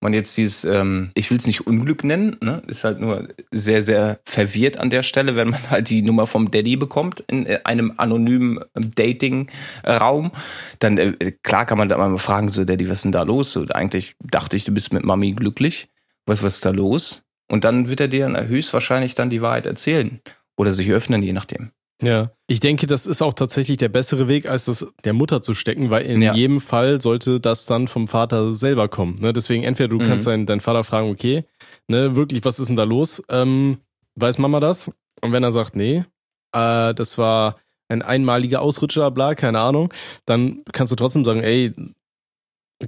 man 0.04 0.14
jetzt 0.14 0.37
dieses, 0.37 0.64
ähm, 0.64 1.11
ich 1.14 1.30
will 1.30 1.38
es 1.38 1.46
nicht 1.46 1.66
Unglück 1.66 2.04
nennen, 2.04 2.37
ne, 2.40 2.62
ist 2.68 2.84
halt 2.84 3.00
nur 3.00 3.28
sehr, 3.50 3.82
sehr 3.82 4.20
verwirrt 4.25 4.76
an 4.76 4.90
der 4.90 5.02
Stelle, 5.02 5.34
wenn 5.34 5.50
man 5.50 5.70
halt 5.70 5.88
die 5.88 6.02
Nummer 6.02 6.26
vom 6.26 6.50
Daddy 6.50 6.76
bekommt 6.76 7.25
in 7.26 7.46
äh, 7.46 7.61
einem 7.64 7.94
anonymen 7.96 8.61
ähm, 8.76 8.94
Dating-Raum. 8.94 10.30
Dann, 10.78 10.99
äh, 10.99 11.32
klar 11.42 11.66
kann 11.66 11.78
man 11.78 11.88
da 11.88 11.99
mal 11.99 12.16
fragen, 12.18 12.50
so, 12.50 12.64
Daddy, 12.64 12.88
was 12.88 12.99
ist 12.99 13.04
denn 13.04 13.12
da 13.12 13.23
los? 13.23 13.50
So, 13.50 13.66
eigentlich 13.70 14.14
dachte 14.23 14.56
ich, 14.56 14.64
du 14.64 14.73
bist 14.73 14.92
mit 14.92 15.04
Mami 15.04 15.32
glücklich. 15.32 15.88
Was, 16.26 16.42
was 16.42 16.56
ist 16.56 16.64
da 16.64 16.70
los? 16.70 17.25
Und 17.50 17.64
dann 17.64 17.88
wird 17.88 18.00
er 18.00 18.08
dir 18.08 18.46
höchstwahrscheinlich 18.46 19.14
dann 19.14 19.30
die 19.30 19.42
Wahrheit 19.42 19.66
erzählen. 19.66 20.20
Oder 20.56 20.73
sich 20.73 20.90
öffnen, 20.90 21.23
je 21.23 21.32
nachdem. 21.32 21.70
Ja. 22.02 22.30
Ich 22.46 22.60
denke, 22.60 22.86
das 22.86 23.06
ist 23.06 23.22
auch 23.22 23.32
tatsächlich 23.32 23.78
der 23.78 23.88
bessere 23.88 24.28
Weg, 24.28 24.46
als 24.46 24.64
das 24.66 24.86
der 25.04 25.12
Mutter 25.12 25.42
zu 25.42 25.54
stecken, 25.54 25.90
weil 25.90 26.04
in 26.04 26.20
Ja. 26.22 26.34
jedem 26.34 26.60
Fall 26.60 27.00
sollte 27.00 27.40
das 27.40 27.66
dann 27.66 27.88
vom 27.88 28.08
Vater 28.08 28.52
selber 28.52 28.88
kommen. 28.88 29.14
Ne? 29.20 29.32
Deswegen 29.32 29.62
entweder 29.62 29.88
du 29.88 29.96
Mhm. 29.98 30.04
kannst 30.06 30.26
deinen, 30.26 30.44
deinen 30.46 30.60
Vater 30.60 30.84
fragen, 30.84 31.10
okay, 31.10 31.44
ne, 31.88 32.16
wirklich, 32.16 32.44
was 32.44 32.58
ist 32.58 32.68
denn 32.68 32.76
da 32.76 32.84
los? 32.84 33.22
Ähm, 33.30 33.78
weiß 34.16 34.38
Mama 34.38 34.60
das? 34.60 34.90
Und 35.22 35.32
wenn 35.32 35.42
er 35.44 35.52
sagt, 35.52 35.76
nee, 35.76 36.04
äh, 36.52 36.94
das 36.94 37.16
war 37.16 37.56
ein 37.88 38.02
einmaliger 38.02 38.60
Ausrutscher, 38.60 39.10
bla, 39.10 39.34
keine 39.34 39.60
Ahnung, 39.60 39.92
dann 40.26 40.62
kannst 40.72 40.90
du 40.90 40.96
trotzdem 40.96 41.24
sagen, 41.24 41.42
ey, 41.42 41.72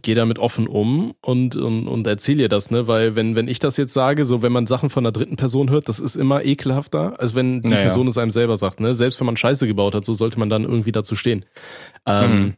geh 0.02 0.14
damit 0.14 0.38
offen 0.38 0.66
um 0.66 1.14
und, 1.23 1.57
und, 1.57 1.87
und 1.88 2.07
erzähl 2.07 2.40
ihr 2.40 2.49
das, 2.49 2.71
ne? 2.71 2.87
Weil 2.87 3.14
wenn, 3.16 3.37
wenn 3.37 3.49
ich 3.49 3.59
das 3.59 3.76
jetzt 3.76 3.95
sage, 3.95 4.25
so 4.25 4.43
wenn 4.43 4.52
man 4.52 4.66
Sachen 4.66 4.90
von 4.90 5.05
einer 5.05 5.12
dritten 5.12 5.37
Person 5.37 5.71
hört, 5.71 5.88
das 5.88 6.00
ist 6.00 6.16
immer 6.16 6.45
ekelhafter, 6.45 7.19
als 7.21 7.35
wenn 7.35 7.61
die 7.61 7.69
Naja. 7.69 7.83
Person 7.83 8.09
es 8.09 8.19
einem 8.19 8.31
selber 8.31 8.57
sagt, 8.57 8.81
ne? 8.81 8.95
Selbst 8.95 9.21
wenn 9.21 9.26
man 9.26 9.37
Scheiße 9.37 9.66
gebaut 9.66 9.95
hat, 9.95 10.05
so 10.05 10.12
sollte 10.12 10.38
man 10.38 10.49
dann 10.49 10.64
irgendwie 10.64 10.93
dazu 10.93 11.14
stehen. 11.14 11.45
Ähm, 12.07 12.31
Mhm. 12.45 12.55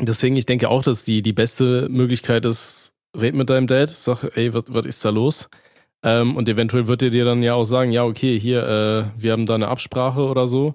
Deswegen, 0.00 0.36
ich 0.36 0.46
denke 0.46 0.68
auch, 0.68 0.82
dass 0.82 1.04
die, 1.04 1.22
die 1.22 1.32
beste 1.32 1.88
Möglichkeit 1.88 2.44
ist, 2.44 2.94
red 3.16 3.34
mit 3.34 3.50
deinem 3.50 3.66
Dad, 3.66 3.88
sag, 3.88 4.24
ey, 4.36 4.52
was, 4.54 4.64
was 4.68 4.86
ist 4.86 5.04
da 5.04 5.10
los? 5.10 5.48
Ähm, 6.02 6.34
und 6.34 6.48
eventuell 6.48 6.88
wird 6.88 7.02
er 7.02 7.10
dir 7.10 7.24
dann 7.24 7.42
ja 7.42 7.54
auch 7.54 7.64
sagen, 7.64 7.92
ja, 7.92 8.04
okay, 8.04 8.38
hier, 8.38 8.62
äh, 8.66 9.22
wir 9.22 9.32
haben 9.32 9.46
da 9.46 9.54
eine 9.54 9.68
Absprache 9.68 10.22
oder 10.22 10.46
so. 10.46 10.74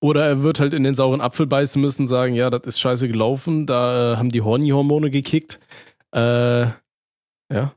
Oder 0.00 0.24
er 0.26 0.42
wird 0.44 0.60
halt 0.60 0.74
in 0.74 0.84
den 0.84 0.94
sauren 0.94 1.20
Apfel 1.20 1.46
beißen 1.46 1.80
müssen, 1.82 2.06
sagen, 2.06 2.34
ja, 2.34 2.50
das 2.50 2.62
ist 2.64 2.80
scheiße 2.80 3.08
gelaufen, 3.08 3.66
da 3.66 4.12
äh, 4.12 4.16
haben 4.16 4.28
die 4.30 4.42
Horny-Hormone 4.42 5.10
gekickt. 5.10 5.58
Äh, 6.14 6.66
ja. 7.52 7.74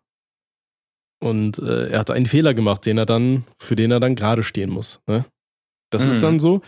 Und 1.24 1.60
äh, 1.60 1.90
er 1.90 2.00
hat 2.00 2.12
einen 2.12 2.26
Fehler 2.26 2.54
gemacht, 2.54 2.86
den 2.86 2.98
er 2.98 3.06
dann, 3.06 3.46
für 3.60 3.76
den 3.76 3.92
er 3.92 4.00
dann 4.00 4.16
gerade 4.16 4.44
stehen 4.44 4.70
muss. 4.72 5.00
Ne? 5.08 5.26
Das 5.92 6.06
ist 6.06 6.18
Mhm. 6.18 6.22
dann 6.22 6.40
so. 6.40 6.62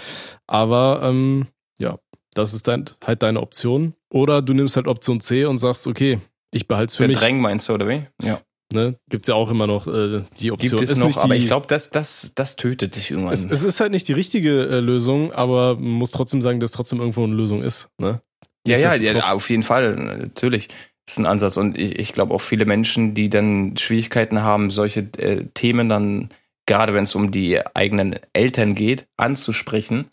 Aber 0.48 1.02
ähm, 1.04 1.48
ja, 1.80 1.98
das 2.34 2.54
ist 2.54 2.68
dann 2.68 2.86
halt 3.04 3.24
deine 3.24 3.42
Option. 3.42 3.94
Oder 4.12 4.42
du 4.42 4.54
nimmst 4.54 4.76
halt 4.76 4.88
Option 4.88 5.20
C 5.22 5.46
und 5.46 5.58
sagst, 5.58 5.88
okay, 5.88 6.20
ich 6.52 6.68
behalte 6.68 6.92
es 6.92 6.96
für 6.96 7.08
mich. 7.08 7.18
Verdrängen 7.18 7.42
meinst 7.42 7.68
du, 7.70 7.74
oder 7.74 7.88
wie? 7.88 8.06
Ja. 8.22 8.40
Ne? 8.74 8.96
Gibt's 9.10 9.28
ja 9.28 9.36
auch 9.36 9.50
immer 9.52 9.68
noch 9.68 9.88
äh, 9.88 10.24
die 10.40 10.52
Option. 10.52 10.72
Gibt 10.80 10.82
es 10.84 10.92
Ist 10.92 10.98
noch, 11.00 11.08
nicht 11.08 11.20
aber 11.20 11.36
die- 11.36 11.42
ich 11.42 11.48
glaube, 11.48 11.68
das, 11.68 11.90
das, 11.92 12.34
das 12.36 12.56
tötet 12.56 12.96
dich 12.96 13.12
irgendwann. 13.12 13.34
es, 13.34 13.46
es 13.46 13.64
ist 13.64 13.80
halt 13.80 13.92
nicht 13.92 14.08
die 14.08 14.14
richtige 14.14 14.68
äh, 14.68 14.80
Lösung, 14.80 15.32
aber 15.32 15.76
man 15.76 15.92
muss 15.92 16.12
trotzdem 16.12 16.42
sagen, 16.42 16.60
dass 16.60 16.72
trotzdem 16.72 17.00
irgendwo 17.00 17.24
eine 17.24 17.36
Lösung 17.36 17.62
ist. 17.62 17.90
Ne? 18.00 18.22
ja, 18.66 18.78
ja, 18.78 18.96
ja, 18.96 19.34
auf 19.34 19.50
jeden 19.50 19.64
Fall, 19.64 19.96
natürlich. 19.96 20.70
Das 21.06 21.16
ist 21.16 21.20
ein 21.20 21.26
Ansatz. 21.26 21.58
Und 21.58 21.78
ich, 21.78 22.00
ich 22.00 22.14
glaube 22.14 22.34
auch 22.34 22.42
viele 22.42 22.66
Menschen, 22.66 23.14
die 23.14 23.30
dann 23.30 23.76
Schwierigkeiten 23.78 24.42
haben, 24.42 24.70
solche 24.72 25.02
äh, 25.18 25.46
Themen 25.54 25.90
dann, 25.90 26.30
gerade 26.66 26.94
wenn 26.94 27.04
es 27.04 27.14
um 27.14 27.30
die 27.32 27.60
eigenen 27.76 28.16
Eltern 28.32 28.74
geht, 28.74 29.06
anzusprechen, 29.18 30.06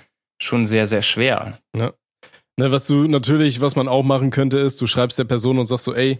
schon 0.42 0.64
sehr, 0.64 0.87
sehr 0.88 1.03
schwer. 1.03 1.59
Ne, 1.77 1.92
was 2.73 2.87
du 2.88 3.07
natürlich, 3.07 3.61
was 3.61 3.77
man 3.77 3.88
auch 3.88 4.03
machen 4.03 4.31
könnte, 4.31 4.59
ist, 4.59 4.81
du 4.81 4.87
schreibst 4.87 5.18
der 5.18 5.25
Person 5.25 5.59
und 5.59 5.66
sagst 5.66 5.85
so, 5.85 5.94
ey, 5.94 6.18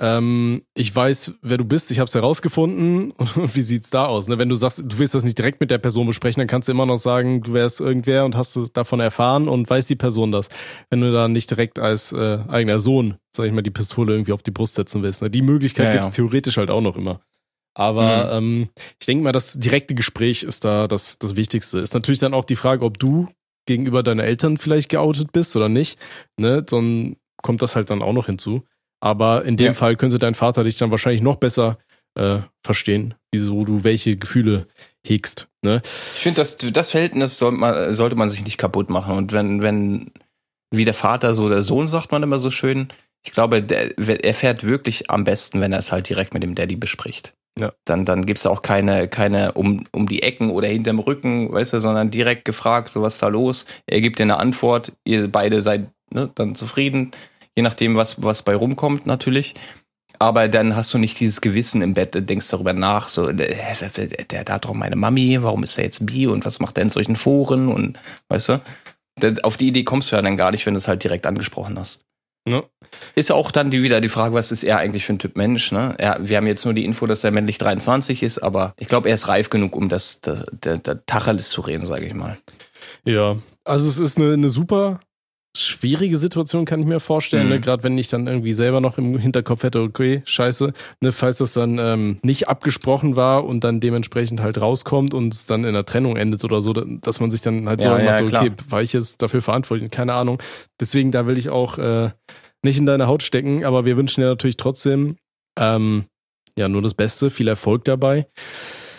ähm, 0.00 0.62
ich 0.74 0.96
weiß, 0.96 1.34
wer 1.42 1.58
du 1.58 1.64
bist, 1.64 1.90
ich 1.90 1.98
habe 1.98 2.08
es 2.08 2.14
herausgefunden. 2.14 3.10
Und 3.10 3.36
wie 3.54 3.60
sieht's 3.60 3.90
da 3.90 4.06
aus? 4.06 4.28
Ne? 4.28 4.38
Wenn 4.38 4.48
du 4.48 4.54
sagst, 4.54 4.78
du 4.78 4.98
willst 4.98 5.14
das 5.14 5.24
nicht 5.24 5.36
direkt 5.36 5.60
mit 5.60 5.70
der 5.70 5.78
Person 5.78 6.06
besprechen, 6.06 6.40
dann 6.40 6.48
kannst 6.48 6.68
du 6.68 6.72
immer 6.72 6.86
noch 6.86 6.96
sagen, 6.96 7.42
du 7.42 7.52
wärst 7.52 7.80
irgendwer 7.80 8.24
und 8.24 8.34
hast 8.34 8.56
es 8.56 8.72
davon 8.72 9.00
erfahren 9.00 9.46
und 9.46 9.68
weiß 9.68 9.86
die 9.86 9.96
Person 9.96 10.32
das. 10.32 10.48
Wenn 10.88 11.02
du 11.02 11.12
da 11.12 11.28
nicht 11.28 11.50
direkt 11.50 11.78
als 11.78 12.12
äh, 12.12 12.38
eigener 12.48 12.80
Sohn, 12.80 13.16
sag 13.30 13.46
ich 13.46 13.52
mal, 13.52 13.62
die 13.62 13.70
Pistole 13.70 14.14
irgendwie 14.14 14.32
auf 14.32 14.42
die 14.42 14.50
Brust 14.50 14.74
setzen 14.74 15.02
willst. 15.02 15.20
Ne? 15.20 15.28
Die 15.28 15.42
Möglichkeit 15.42 15.86
Ja, 15.86 15.92
gibt 15.92 16.04
ja. 16.04 16.08
es 16.08 16.16
theoretisch 16.16 16.56
halt 16.56 16.70
auch 16.70 16.80
noch 16.80 16.96
immer. 16.96 17.20
Aber 17.74 18.32
ähm, 18.32 18.68
ich 18.98 19.06
denke 19.06 19.22
mal, 19.22 19.32
das 19.32 19.58
direkte 19.58 19.94
Gespräch 19.94 20.42
ist 20.42 20.64
da 20.64 20.88
das, 20.88 21.18
das 21.18 21.36
Wichtigste. 21.36 21.78
Ist 21.78 21.94
natürlich 21.94 22.18
dann 22.18 22.34
auch 22.34 22.44
die 22.44 22.56
Frage, 22.56 22.84
ob 22.84 22.98
du 22.98 23.28
gegenüber 23.66 24.02
deiner 24.02 24.24
Eltern 24.24 24.56
vielleicht 24.56 24.88
geoutet 24.88 25.30
bist 25.32 25.54
oder 25.56 25.68
nicht. 25.68 25.98
Ne? 26.38 26.62
Dann 26.62 27.16
kommt 27.42 27.62
das 27.62 27.76
halt 27.76 27.90
dann 27.90 28.02
auch 28.02 28.12
noch 28.12 28.26
hinzu. 28.26 28.64
Aber 29.00 29.44
in 29.44 29.56
dem 29.56 29.68
Ja. 29.68 29.74
Fall 29.74 29.96
könnte 29.96 30.18
dein 30.18 30.34
Vater 30.34 30.64
dich 30.64 30.76
dann 30.76 30.90
wahrscheinlich 30.90 31.22
noch 31.22 31.36
besser 31.36 31.78
äh, 32.14 32.40
verstehen, 32.62 33.14
wieso 33.32 33.64
du 33.64 33.84
welche 33.84 34.16
Gefühle 34.16 34.66
hegst. 35.06 35.48
Ne? 35.62 35.80
Ich 35.84 36.22
finde, 36.22 36.40
das, 36.40 36.56
das 36.58 36.90
Verhältnis 36.90 37.38
soll 37.38 37.52
man, 37.52 37.92
sollte 37.92 38.16
man 38.16 38.28
sich 38.28 38.44
nicht 38.44 38.58
kaputt 38.58 38.90
machen. 38.90 39.16
Und 39.16 39.32
wenn, 39.32 39.62
wenn, 39.62 40.10
wie 40.70 40.84
der 40.84 40.94
Vater, 40.94 41.34
so 41.34 41.48
der 41.48 41.62
Sohn, 41.62 41.86
sagt 41.86 42.12
man 42.12 42.22
immer 42.22 42.38
so 42.38 42.50
schön, 42.50 42.88
ich 43.24 43.32
glaube, 43.32 43.62
der, 43.62 43.98
er 43.98 44.34
fährt 44.34 44.64
wirklich 44.64 45.10
am 45.10 45.24
besten, 45.24 45.60
wenn 45.60 45.72
er 45.72 45.78
es 45.78 45.92
halt 45.92 46.08
direkt 46.08 46.34
mit 46.34 46.42
dem 46.42 46.54
Daddy 46.54 46.76
bespricht. 46.76 47.34
Ja. 47.58 47.72
Dann, 47.84 48.04
dann 48.04 48.24
gibt's 48.24 48.46
auch 48.46 48.62
keine, 48.62 49.08
keine 49.08 49.52
um, 49.52 49.84
um 49.92 50.08
die 50.08 50.22
Ecken 50.22 50.50
oder 50.50 50.68
hinterm 50.68 50.98
Rücken, 50.98 51.52
weißt 51.52 51.74
du, 51.74 51.80
sondern 51.80 52.10
direkt 52.10 52.44
gefragt, 52.44 52.88
so 52.90 53.02
was 53.02 53.14
ist 53.14 53.22
da 53.22 53.28
los. 53.28 53.66
Er 53.86 54.00
gibt 54.00 54.18
dir 54.18 54.22
eine 54.24 54.38
Antwort, 54.38 54.92
ihr 55.04 55.28
beide 55.28 55.60
seid 55.60 55.90
ne, 56.10 56.30
dann 56.34 56.54
zufrieden, 56.54 57.10
je 57.60 57.62
nachdem, 57.62 57.94
was, 57.96 58.22
was 58.22 58.42
bei 58.42 58.54
rumkommt 58.54 59.04
natürlich. 59.06 59.54
Aber 60.18 60.48
dann 60.48 60.76
hast 60.76 60.92
du 60.92 60.98
nicht 60.98 61.20
dieses 61.20 61.40
Gewissen 61.40 61.82
im 61.82 61.94
Bett, 61.94 62.14
denkst 62.28 62.48
darüber 62.48 62.72
nach, 62.72 63.08
so, 63.08 63.32
der, 63.32 63.54
der, 63.96 64.06
der, 64.06 64.44
der 64.44 64.54
hat 64.54 64.64
doch 64.64 64.74
meine 64.74 64.96
Mami, 64.96 65.38
warum 65.42 65.62
ist 65.62 65.78
er 65.78 65.84
jetzt 65.84 66.04
bi 66.04 66.26
und 66.26 66.44
was 66.44 66.58
macht 66.58 66.78
er 66.78 66.82
in 66.82 66.90
solchen 66.90 67.16
Foren 67.16 67.68
und, 67.68 67.98
weißt 68.28 68.48
du? 68.50 68.60
Auf 69.42 69.56
die 69.56 69.68
Idee 69.68 69.84
kommst 69.84 70.10
du 70.10 70.16
ja 70.16 70.22
dann 70.22 70.36
gar 70.36 70.50
nicht, 70.50 70.64
wenn 70.66 70.74
du 70.74 70.78
es 70.78 70.88
halt 70.88 71.04
direkt 71.04 71.26
angesprochen 71.26 71.78
hast. 71.78 72.06
Ja. 72.48 72.62
Ist 73.14 73.28
ja 73.28 73.34
auch 73.34 73.50
dann 73.50 73.70
die, 73.70 73.82
wieder 73.82 74.00
die 74.00 74.08
Frage, 74.08 74.34
was 74.34 74.50
ist 74.52 74.64
er 74.64 74.78
eigentlich 74.78 75.04
für 75.04 75.12
ein 75.12 75.18
Typ 75.18 75.36
Mensch, 75.36 75.72
ne? 75.72 75.94
Er, 75.98 76.16
wir 76.20 76.38
haben 76.38 76.46
jetzt 76.46 76.64
nur 76.64 76.72
die 76.72 76.86
Info, 76.86 77.06
dass 77.06 77.22
er 77.22 77.30
männlich 77.30 77.58
23 77.58 78.22
ist, 78.22 78.38
aber 78.38 78.74
ich 78.78 78.88
glaube, 78.88 79.08
er 79.08 79.14
ist 79.14 79.28
reif 79.28 79.50
genug, 79.50 79.76
um 79.76 79.90
das, 79.90 80.22
der, 80.22 80.46
der, 80.50 80.78
der 80.78 81.04
Tacheles 81.04 81.50
zu 81.50 81.60
reden, 81.60 81.84
sage 81.84 82.06
ich 82.06 82.14
mal. 82.14 82.38
Ja, 83.04 83.36
also 83.64 83.86
es 83.86 83.98
ist 83.98 84.16
eine, 84.16 84.32
eine 84.32 84.48
super 84.48 85.00
schwierige 85.56 86.16
Situation, 86.16 86.64
kann 86.64 86.80
ich 86.80 86.86
mir 86.86 87.00
vorstellen. 87.00 87.44
Mhm. 87.44 87.50
Ne? 87.50 87.60
Gerade 87.60 87.82
wenn 87.82 87.98
ich 87.98 88.08
dann 88.08 88.26
irgendwie 88.26 88.52
selber 88.52 88.80
noch 88.80 88.98
im 88.98 89.18
Hinterkopf 89.18 89.64
hätte, 89.64 89.80
okay, 89.80 90.22
scheiße, 90.24 90.72
ne? 91.00 91.12
falls 91.12 91.38
das 91.38 91.54
dann 91.54 91.78
ähm, 91.78 92.18
nicht 92.22 92.48
abgesprochen 92.48 93.16
war 93.16 93.44
und 93.44 93.64
dann 93.64 93.80
dementsprechend 93.80 94.40
halt 94.40 94.60
rauskommt 94.60 95.12
und 95.12 95.34
es 95.34 95.46
dann 95.46 95.62
in 95.62 95.70
einer 95.70 95.84
Trennung 95.84 96.16
endet 96.16 96.44
oder 96.44 96.60
so, 96.60 96.72
dass 96.72 97.20
man 97.20 97.30
sich 97.30 97.42
dann 97.42 97.68
halt 97.68 97.82
Ja, 97.82 97.90
Sorgen 97.90 98.04
ja, 98.04 98.12
so, 98.12 98.26
okay, 98.26 98.52
war 98.68 98.82
ich 98.82 98.92
jetzt 98.92 99.22
dafür 99.22 99.42
verantwortlich? 99.42 99.90
Keine 99.90 100.14
Ahnung. 100.14 100.40
Deswegen, 100.80 101.10
da 101.10 101.26
will 101.26 101.38
ich 101.38 101.48
auch 101.48 101.78
äh, 101.78 102.10
nicht 102.62 102.78
in 102.78 102.86
deine 102.86 103.06
Haut 103.06 103.22
stecken, 103.22 103.64
aber 103.64 103.84
wir 103.84 103.96
wünschen 103.96 104.20
dir 104.20 104.28
natürlich 104.28 104.56
trotzdem 104.56 105.16
ähm, 105.58 106.04
ja 106.58 106.68
nur 106.68 106.82
das 106.82 106.94
Beste, 106.94 107.30
viel 107.30 107.48
Erfolg 107.48 107.84
dabei. 107.84 108.26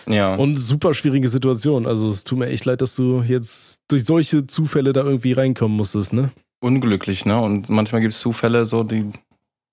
Ja. 0.06 0.34
Und 0.34 0.56
super 0.56 0.94
schwierige 0.94 1.28
Situation. 1.28 1.86
Also 1.86 2.08
es 2.08 2.24
tut 2.24 2.38
mir 2.38 2.46
echt 2.46 2.64
leid, 2.64 2.80
dass 2.80 2.96
du 2.96 3.22
jetzt 3.22 3.80
durch 3.88 4.04
solche 4.04 4.46
Zufälle 4.46 4.92
da 4.92 5.02
irgendwie 5.02 5.32
reinkommen 5.32 5.76
musstest, 5.76 6.12
ne? 6.12 6.30
unglücklich, 6.62 7.26
ne? 7.26 7.40
Und 7.40 7.68
manchmal 7.68 8.00
gibt 8.00 8.14
es 8.14 8.20
Zufälle, 8.20 8.64
so 8.64 8.84
die, 8.84 9.10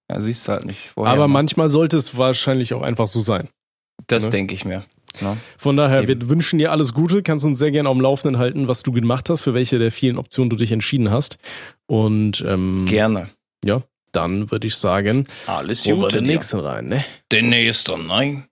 ja, 0.09 0.19
siehst 0.19 0.47
du 0.47 0.53
halt 0.53 0.65
nicht. 0.65 0.89
Vorher 0.89 1.13
Aber 1.13 1.27
mal. 1.27 1.33
manchmal 1.33 1.69
sollte 1.69 1.95
es 1.97 2.17
wahrscheinlich 2.17 2.73
auch 2.73 2.81
einfach 2.81 3.07
so 3.07 3.21
sein. 3.21 3.47
das 4.07 4.25
ne? 4.25 4.31
denke 4.31 4.53
ich 4.53 4.65
mir. 4.65 4.83
Ne? 5.21 5.37
Von 5.57 5.77
daher, 5.77 6.03
Eben. 6.03 6.21
wir 6.21 6.29
wünschen 6.29 6.59
dir 6.59 6.71
alles 6.71 6.93
Gute, 6.93 7.23
kannst 7.23 7.45
uns 7.45 7.59
sehr 7.59 7.71
gerne 7.71 7.89
am 7.89 8.01
Laufenden 8.01 8.39
halten, 8.39 8.67
was 8.67 8.83
du 8.83 8.91
gemacht 8.91 9.29
hast, 9.29 9.41
für 9.41 9.53
welche 9.53 9.79
der 9.79 9.91
vielen 9.91 10.17
Optionen 10.17 10.49
du 10.49 10.55
dich 10.55 10.71
entschieden 10.71 11.11
hast. 11.11 11.37
Und 11.87 12.43
ähm, 12.47 12.85
Gerne. 12.87 13.29
dann 14.11 14.51
würde 14.51 14.67
ich 14.67 14.75
sagen, 14.75 15.27
Alles 15.47 15.83
Gute 15.83 16.17
den 16.17 16.25
nächsten 16.25 16.59
rein, 16.59 16.87
ne? 16.87 17.05
Den 17.31 17.49
nächsten, 17.49 18.07
nein. 18.07 18.45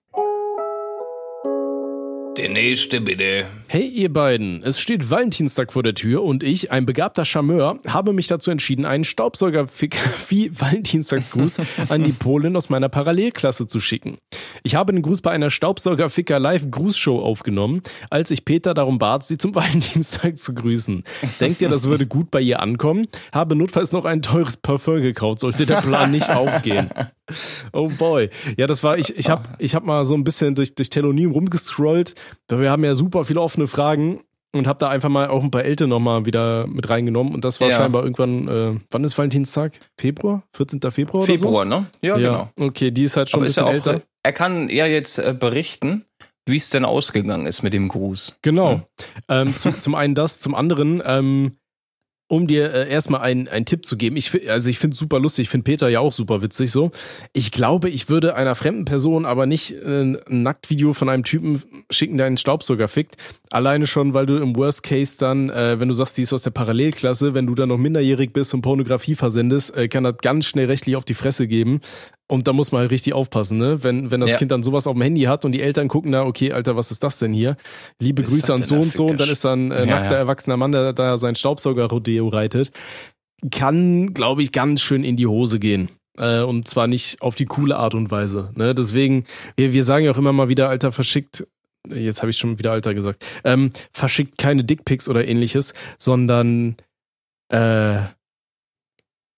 Der 2.38 2.48
nächste 2.48 3.00
bitte. 3.00 3.46
Hey 3.66 3.88
ihr 3.88 4.12
beiden, 4.12 4.62
es 4.62 4.78
steht 4.78 5.10
Valentinstag 5.10 5.72
vor 5.72 5.82
der 5.82 5.94
Tür 5.94 6.22
und 6.22 6.44
ich, 6.44 6.70
ein 6.70 6.86
begabter 6.86 7.24
Charmeur, 7.24 7.80
habe 7.88 8.12
mich 8.12 8.28
dazu 8.28 8.52
entschieden, 8.52 8.84
einen 8.84 9.02
Staubsaugerfick 9.02 9.96
wie 10.28 10.48
Valentinstagsgruß 10.56 11.58
an 11.88 12.04
die 12.04 12.12
Polin 12.12 12.54
aus 12.54 12.70
meiner 12.70 12.88
Parallelklasse 12.88 13.66
zu 13.66 13.80
schicken. 13.80 14.18
Ich 14.62 14.76
habe 14.76 14.92
den 14.92 15.02
Gruß 15.02 15.20
bei 15.20 15.32
einer 15.32 15.50
Staubsaugerficker 15.50 16.38
Live 16.38 16.70
Grußshow 16.70 17.20
aufgenommen, 17.20 17.82
als 18.08 18.30
ich 18.30 18.44
Peter 18.44 18.72
darum 18.72 18.98
bat, 18.98 19.26
sie 19.26 19.36
zum 19.36 19.54
Valentinstag 19.56 20.38
zu 20.38 20.54
grüßen. 20.54 21.02
Denkt 21.40 21.60
ihr, 21.60 21.68
das 21.68 21.88
würde 21.88 22.06
gut 22.06 22.30
bei 22.30 22.40
ihr 22.40 22.60
ankommen? 22.60 23.08
Habe 23.32 23.56
notfalls 23.56 23.90
noch 23.90 24.04
ein 24.04 24.22
teures 24.22 24.58
Parfum 24.58 25.02
gekauft, 25.02 25.40
sollte 25.40 25.66
der 25.66 25.80
Plan 25.80 26.12
nicht 26.12 26.30
aufgehen. 26.30 26.88
Oh 27.72 27.88
boy. 27.88 28.30
Ja, 28.56 28.66
das 28.66 28.82
war, 28.82 28.98
ich, 28.98 29.16
ich 29.16 29.28
habe 29.28 29.42
ich 29.58 29.74
hab 29.74 29.84
mal 29.84 30.04
so 30.04 30.14
ein 30.14 30.24
bisschen 30.24 30.54
durch, 30.54 30.74
durch 30.74 30.88
Telonym 30.90 31.32
rumgescrollt. 31.32 32.14
Wir 32.48 32.70
haben 32.70 32.84
ja 32.84 32.94
super 32.94 33.24
viele 33.24 33.40
offene 33.40 33.66
Fragen 33.66 34.20
und 34.54 34.66
habe 34.66 34.78
da 34.78 34.88
einfach 34.88 35.08
mal 35.10 35.28
auch 35.28 35.42
ein 35.44 35.50
paar 35.50 35.64
Eltern 35.64 35.90
nochmal 35.90 36.24
wieder 36.24 36.66
mit 36.66 36.88
reingenommen. 36.88 37.34
Und 37.34 37.44
das 37.44 37.60
war 37.60 37.68
Ja. 37.68 37.76
scheinbar 37.76 38.02
irgendwann, 38.02 38.48
äh, 38.48 38.80
wann 38.90 39.04
ist 39.04 39.16
Valentinstag? 39.18 39.78
Februar? 39.98 40.42
14. 40.54 40.80
Februar 40.90 41.24
Februar, 41.26 41.62
oder 41.62 41.64
ne? 41.80 41.86
so? 42.00 42.06
Ja, 42.06 42.16
genau. 42.16 42.48
Okay, 42.58 42.90
die 42.90 43.04
ist 43.04 43.16
halt 43.16 43.28
schon 43.30 43.40
Aber 43.40 43.46
ein 43.46 43.52
ja 43.52 43.62
bisschen 43.62 43.64
auch, 43.64 43.72
älter. 43.94 44.02
er 44.22 44.32
kann 44.32 44.68
ja 44.70 44.86
jetzt 44.86 45.18
äh, 45.18 45.34
berichten, 45.38 46.04
wie 46.46 46.56
es 46.56 46.70
denn 46.70 46.86
ausgegangen 46.86 47.46
ist 47.46 47.62
mit 47.62 47.74
dem 47.74 47.88
Gruß. 47.88 48.38
Genau. 48.42 48.80
Ähm, 49.28 49.54
zum, 49.56 49.78
zum 49.80 49.94
einen 49.94 50.14
das, 50.14 50.40
zum 50.40 50.54
anderen, 50.54 51.02
ähm, 51.04 51.52
um 52.28 52.46
dir 52.46 52.72
äh, 52.72 52.88
erstmal 52.88 53.22
einen, 53.22 53.48
einen 53.48 53.64
Tipp 53.64 53.86
zu 53.86 53.96
geben. 53.96 54.16
Ich, 54.16 54.48
also 54.48 54.68
ich 54.70 54.78
finde 54.78 54.94
es 54.94 55.00
super 55.00 55.18
lustig, 55.18 55.44
ich 55.44 55.48
finde 55.48 55.64
Peter 55.64 55.88
ja 55.88 56.00
auch 56.00 56.12
super 56.12 56.42
witzig 56.42 56.70
so. 56.70 56.92
Ich 57.32 57.50
glaube, 57.50 57.88
ich 57.88 58.08
würde 58.08 58.36
einer 58.36 58.54
fremden 58.54 58.84
Person 58.84 59.24
aber 59.24 59.46
nicht 59.46 59.72
äh, 59.72 60.02
ein 60.02 60.18
Nacktvideo 60.28 60.92
von 60.92 61.08
einem 61.08 61.24
Typen 61.24 61.62
schicken, 61.90 62.18
der 62.18 62.26
einen 62.26 62.36
Staubsauger 62.36 62.86
fickt. 62.86 63.16
Alleine 63.50 63.86
schon, 63.86 64.12
weil 64.12 64.26
du 64.26 64.36
im 64.36 64.54
Worst 64.56 64.82
Case 64.82 65.16
dann, 65.18 65.48
äh, 65.48 65.80
wenn 65.80 65.88
du 65.88 65.94
sagst, 65.94 66.18
die 66.18 66.22
ist 66.22 66.34
aus 66.34 66.42
der 66.42 66.50
Parallelklasse, 66.50 67.32
wenn 67.32 67.46
du 67.46 67.54
dann 67.54 67.70
noch 67.70 67.78
minderjährig 67.78 68.32
bist 68.32 68.52
und 68.52 68.60
Pornografie 68.60 69.14
versendest, 69.14 69.74
äh, 69.74 69.88
kann 69.88 70.04
das 70.04 70.18
ganz 70.18 70.46
schnell 70.46 70.66
rechtlich 70.66 70.96
auf 70.96 71.04
die 71.04 71.14
Fresse 71.14 71.48
geben. 71.48 71.80
Und 72.30 72.46
da 72.46 72.52
muss 72.52 72.72
man 72.72 72.82
halt 72.82 72.90
richtig 72.90 73.14
aufpassen, 73.14 73.56
ne? 73.58 73.82
Wenn, 73.82 74.10
wenn 74.10 74.20
das 74.20 74.32
Ja. 74.32 74.36
Kind 74.36 74.50
dann 74.50 74.62
sowas 74.62 74.86
auf 74.86 74.92
dem 74.94 75.00
Handy 75.02 75.22
hat 75.22 75.46
und 75.46 75.52
die 75.52 75.62
Eltern 75.62 75.88
gucken 75.88 76.12
da, 76.12 76.24
okay, 76.24 76.52
Alter, 76.52 76.76
was 76.76 76.90
ist 76.90 77.02
das 77.02 77.18
denn 77.18 77.32
hier? 77.32 77.56
Liebe 78.00 78.22
Was 78.22 78.30
Grüße 78.30 78.52
an 78.52 78.64
so 78.64 78.76
und 78.76 78.94
so 78.94 79.06
und 79.06 79.18
dann 79.18 79.30
ist 79.30 79.44
da 79.44 79.54
ein 79.54 79.70
äh, 79.72 79.80
Ja, 79.80 79.86
nackter 79.86 80.12
ja. 80.12 80.18
erwachsener 80.18 80.58
Mann, 80.58 80.72
der 80.72 80.92
da 80.92 81.16
sein 81.16 81.34
Staubsauger-Rodeo 81.34 82.28
reitet. 82.28 82.70
Kann, 83.50 84.12
glaube 84.14 84.42
ich, 84.42 84.52
ganz 84.52 84.82
schön 84.82 85.04
in 85.04 85.16
die 85.16 85.26
Hose 85.26 85.58
gehen. 85.58 85.88
Äh, 86.18 86.42
und 86.42 86.68
zwar 86.68 86.86
nicht 86.86 87.22
auf 87.22 87.34
die 87.34 87.46
coole 87.46 87.76
Art 87.76 87.94
und 87.94 88.10
Weise. 88.10 88.50
Ne? 88.56 88.74
Deswegen, 88.74 89.24
wir, 89.56 89.72
wir 89.72 89.84
sagen 89.84 90.04
ja 90.04 90.10
auch 90.10 90.18
immer 90.18 90.32
mal 90.32 90.48
wieder, 90.48 90.68
Alter, 90.68 90.92
verschickt, 90.92 91.46
jetzt 91.88 92.20
habe 92.20 92.30
ich 92.30 92.36
schon 92.38 92.58
wieder 92.58 92.72
Alter 92.72 92.92
gesagt, 92.92 93.24
ähm, 93.44 93.70
verschickt 93.92 94.36
keine 94.36 94.64
Dickpics 94.64 95.08
oder 95.08 95.26
ähnliches, 95.26 95.72
sondern 95.96 96.76
äh, 97.50 98.00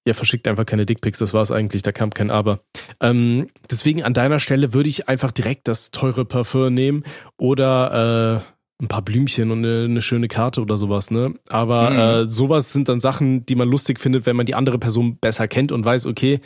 ja, 0.06 0.14
verschickt 0.14 0.48
einfach 0.48 0.66
keine 0.66 0.86
Dickpics, 0.86 1.18
das 1.18 1.34
war 1.34 1.42
es 1.42 1.50
eigentlich, 1.52 1.82
da 1.82 1.92
kam 1.92 2.10
kein 2.10 2.30
Aber. 2.30 2.60
Ähm, 3.00 3.48
deswegen 3.70 4.02
an 4.02 4.14
deiner 4.14 4.40
Stelle 4.40 4.72
würde 4.72 4.88
ich 4.88 5.08
einfach 5.08 5.32
direkt 5.32 5.68
das 5.68 5.90
teure 5.90 6.24
Parfum 6.24 6.72
nehmen 6.72 7.04
oder 7.38 8.42
äh, 8.80 8.82
ein 8.82 8.88
paar 8.88 9.02
Blümchen 9.02 9.50
und 9.50 9.58
eine, 9.58 9.84
eine 9.84 10.00
schöne 10.00 10.28
Karte 10.28 10.62
oder 10.62 10.76
sowas, 10.78 11.10
ne? 11.10 11.34
Aber 11.48 11.90
Mhm. 11.90 11.98
äh, 11.98 12.26
sowas 12.26 12.72
sind 12.72 12.88
dann 12.88 12.98
Sachen, 12.98 13.44
die 13.44 13.54
man 13.54 13.68
lustig 13.68 14.00
findet, 14.00 14.24
wenn 14.24 14.36
man 14.36 14.46
die 14.46 14.54
andere 14.54 14.78
Person 14.78 15.18
besser 15.18 15.48
kennt 15.48 15.70
und 15.70 15.84
weiß, 15.84 16.06
okay, 16.06 16.40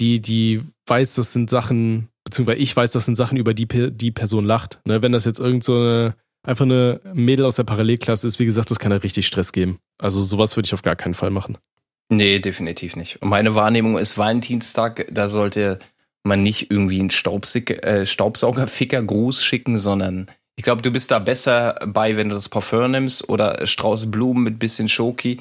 die, 0.00 0.20
die 0.20 0.60
weiß, 0.86 1.14
das 1.14 1.32
sind 1.32 1.48
Sachen, 1.48 2.08
beziehungsweise 2.24 2.58
ich 2.58 2.76
weiß, 2.76 2.90
das 2.92 3.06
sind 3.06 3.16
Sachen, 3.16 3.38
über 3.38 3.54
die 3.54 3.66
die 3.92 4.10
Person 4.10 4.44
lacht. 4.44 4.80
Ne? 4.84 5.00
Wenn 5.00 5.12
das 5.12 5.24
jetzt 5.24 5.40
irgend 5.40 5.64
so 5.64 5.76
eine, 5.76 6.14
einfach 6.46 6.64
eine 6.66 7.00
Mädel 7.14 7.46
aus 7.46 7.56
der 7.56 7.64
Parallelklasse 7.64 8.26
ist, 8.26 8.38
wie 8.38 8.44
gesagt, 8.46 8.70
das 8.70 8.78
kann 8.78 8.92
ja 8.92 8.98
richtig 8.98 9.26
Stress 9.26 9.52
geben. 9.52 9.78
Also 9.98 10.22
sowas 10.22 10.56
würde 10.56 10.66
ich 10.66 10.74
auf 10.74 10.82
gar 10.82 10.96
keinen 10.96 11.14
Fall 11.14 11.30
machen. 11.30 11.56
Nee, 12.08 12.38
definitiv 12.40 12.96
nicht. 12.96 13.22
Und 13.22 13.28
meine 13.30 13.54
Wahrnehmung 13.54 13.98
ist 13.98 14.18
Valentinstag, 14.18 15.06
da 15.10 15.28
sollte 15.28 15.78
man 16.24 16.42
nicht 16.42 16.70
irgendwie 16.70 17.00
einen 17.00 17.10
äh, 17.10 18.06
Staubsaugerficker-Gruß 18.06 19.42
schicken, 19.42 19.78
sondern 19.78 20.30
ich 20.56 20.64
glaube, 20.64 20.82
du 20.82 20.90
bist 20.90 21.10
da 21.10 21.18
besser 21.18 21.78
bei, 21.86 22.16
wenn 22.16 22.28
du 22.28 22.34
das 22.34 22.48
Parfum 22.48 22.90
nimmst 22.90 23.28
oder 23.28 23.66
Strauß 23.66 24.10
Blumen 24.10 24.44
mit 24.44 24.58
bisschen 24.58 24.88
Schoki. 24.88 25.40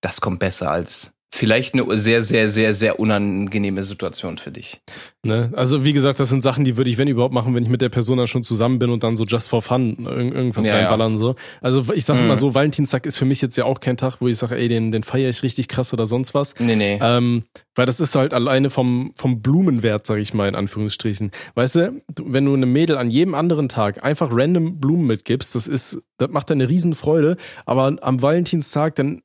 Das 0.00 0.20
kommt 0.20 0.40
besser 0.40 0.70
als 0.70 1.14
vielleicht 1.34 1.72
eine 1.74 1.96
sehr, 1.96 2.22
sehr, 2.22 2.50
sehr, 2.50 2.74
sehr 2.74 3.00
unangenehme 3.00 3.82
Situation 3.82 4.36
für 4.36 4.50
dich. 4.50 4.82
Ne? 5.24 5.50
Also 5.56 5.82
wie 5.84 5.94
gesagt, 5.94 6.20
das 6.20 6.28
sind 6.28 6.42
Sachen, 6.42 6.64
die 6.64 6.76
würde 6.76 6.90
ich, 6.90 6.98
wenn 6.98 7.08
überhaupt, 7.08 7.32
machen, 7.32 7.54
wenn 7.54 7.62
ich 7.62 7.70
mit 7.70 7.80
der 7.80 7.88
Person 7.88 8.18
dann 8.18 8.26
schon 8.26 8.42
zusammen 8.42 8.78
bin 8.78 8.90
und 8.90 9.02
dann 9.02 9.16
so 9.16 9.24
just 9.24 9.48
for 9.48 9.62
fun 9.62 9.96
irg 10.06 10.34
irgendwas 10.34 10.66
Ja, 10.66 10.74
ja. 10.74 10.80
reinballern. 10.80 11.16
So. 11.16 11.34
Also 11.62 11.84
ich 11.94 12.04
sage 12.04 12.18
Mhm. 12.20 12.26
immer 12.26 12.36
so, 12.36 12.54
Valentinstag 12.54 13.06
ist 13.06 13.16
für 13.16 13.24
mich 13.24 13.40
jetzt 13.40 13.56
ja 13.56 13.64
auch 13.64 13.80
kein 13.80 13.96
Tag, 13.96 14.20
wo 14.20 14.28
ich 14.28 14.36
sage, 14.36 14.56
ey, 14.56 14.68
den, 14.68 14.92
den 14.92 15.02
feiere 15.04 15.30
ich 15.30 15.42
richtig 15.42 15.68
krass 15.68 15.92
oder 15.94 16.04
sonst 16.04 16.34
was. 16.34 16.54
Nee, 16.58 16.76
nee. 16.76 16.98
Ähm, 17.00 17.44
weil 17.74 17.86
das 17.86 17.98
ist 17.98 18.14
halt 18.14 18.34
alleine 18.34 18.68
vom, 18.68 19.12
vom 19.16 19.40
Blumenwert, 19.40 20.06
sag 20.06 20.18
ich 20.18 20.34
mal, 20.34 20.48
in 20.48 20.54
Anführungsstrichen. 20.54 21.30
Weißt 21.54 21.76
du, 21.76 22.02
wenn 22.22 22.44
du 22.44 22.52
einem 22.52 22.70
Mädel 22.70 22.98
an 22.98 23.08
jedem 23.10 23.34
anderen 23.34 23.70
Tag 23.70 24.04
einfach 24.04 24.28
random 24.30 24.78
Blumen 24.80 25.06
mitgibst, 25.06 25.54
das 25.54 25.66
ist, 25.66 26.02
das 26.18 26.28
macht 26.30 26.50
eine 26.50 26.68
Riesenfreude, 26.68 27.36
aber 27.64 27.96
am 28.02 28.20
Valentinstag, 28.20 28.96
dann 28.96 29.22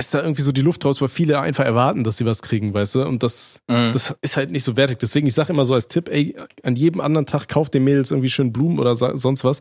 ist 0.00 0.14
da 0.14 0.22
irgendwie 0.22 0.42
so 0.42 0.52
die 0.52 0.60
Luft 0.62 0.84
raus, 0.84 1.00
weil 1.00 1.08
viele 1.08 1.40
einfach 1.40 1.64
erwarten, 1.64 2.04
dass 2.04 2.18
sie 2.18 2.24
was 2.24 2.40
kriegen, 2.40 2.72
weißt 2.72 2.94
du? 2.94 3.02
Und 3.02 3.22
das, 3.24 3.60
Mhm. 3.68 3.90
das 3.92 4.14
ist 4.22 4.36
halt 4.36 4.52
nicht 4.52 4.62
so 4.62 4.76
wertig. 4.76 5.00
Deswegen, 5.00 5.26
ich 5.26 5.34
sage 5.34 5.52
immer 5.52 5.64
so 5.64 5.74
als 5.74 5.88
Tipp, 5.88 6.08
ey, 6.08 6.36
an 6.62 6.76
jedem 6.76 7.00
anderen 7.00 7.26
Tag 7.26 7.48
kauft 7.48 7.74
den 7.74 7.82
Mädels 7.82 8.12
irgendwie 8.12 8.30
schön 8.30 8.52
Blumen 8.52 8.78
oder 8.78 8.94
sonst 8.94 9.42
was. 9.42 9.58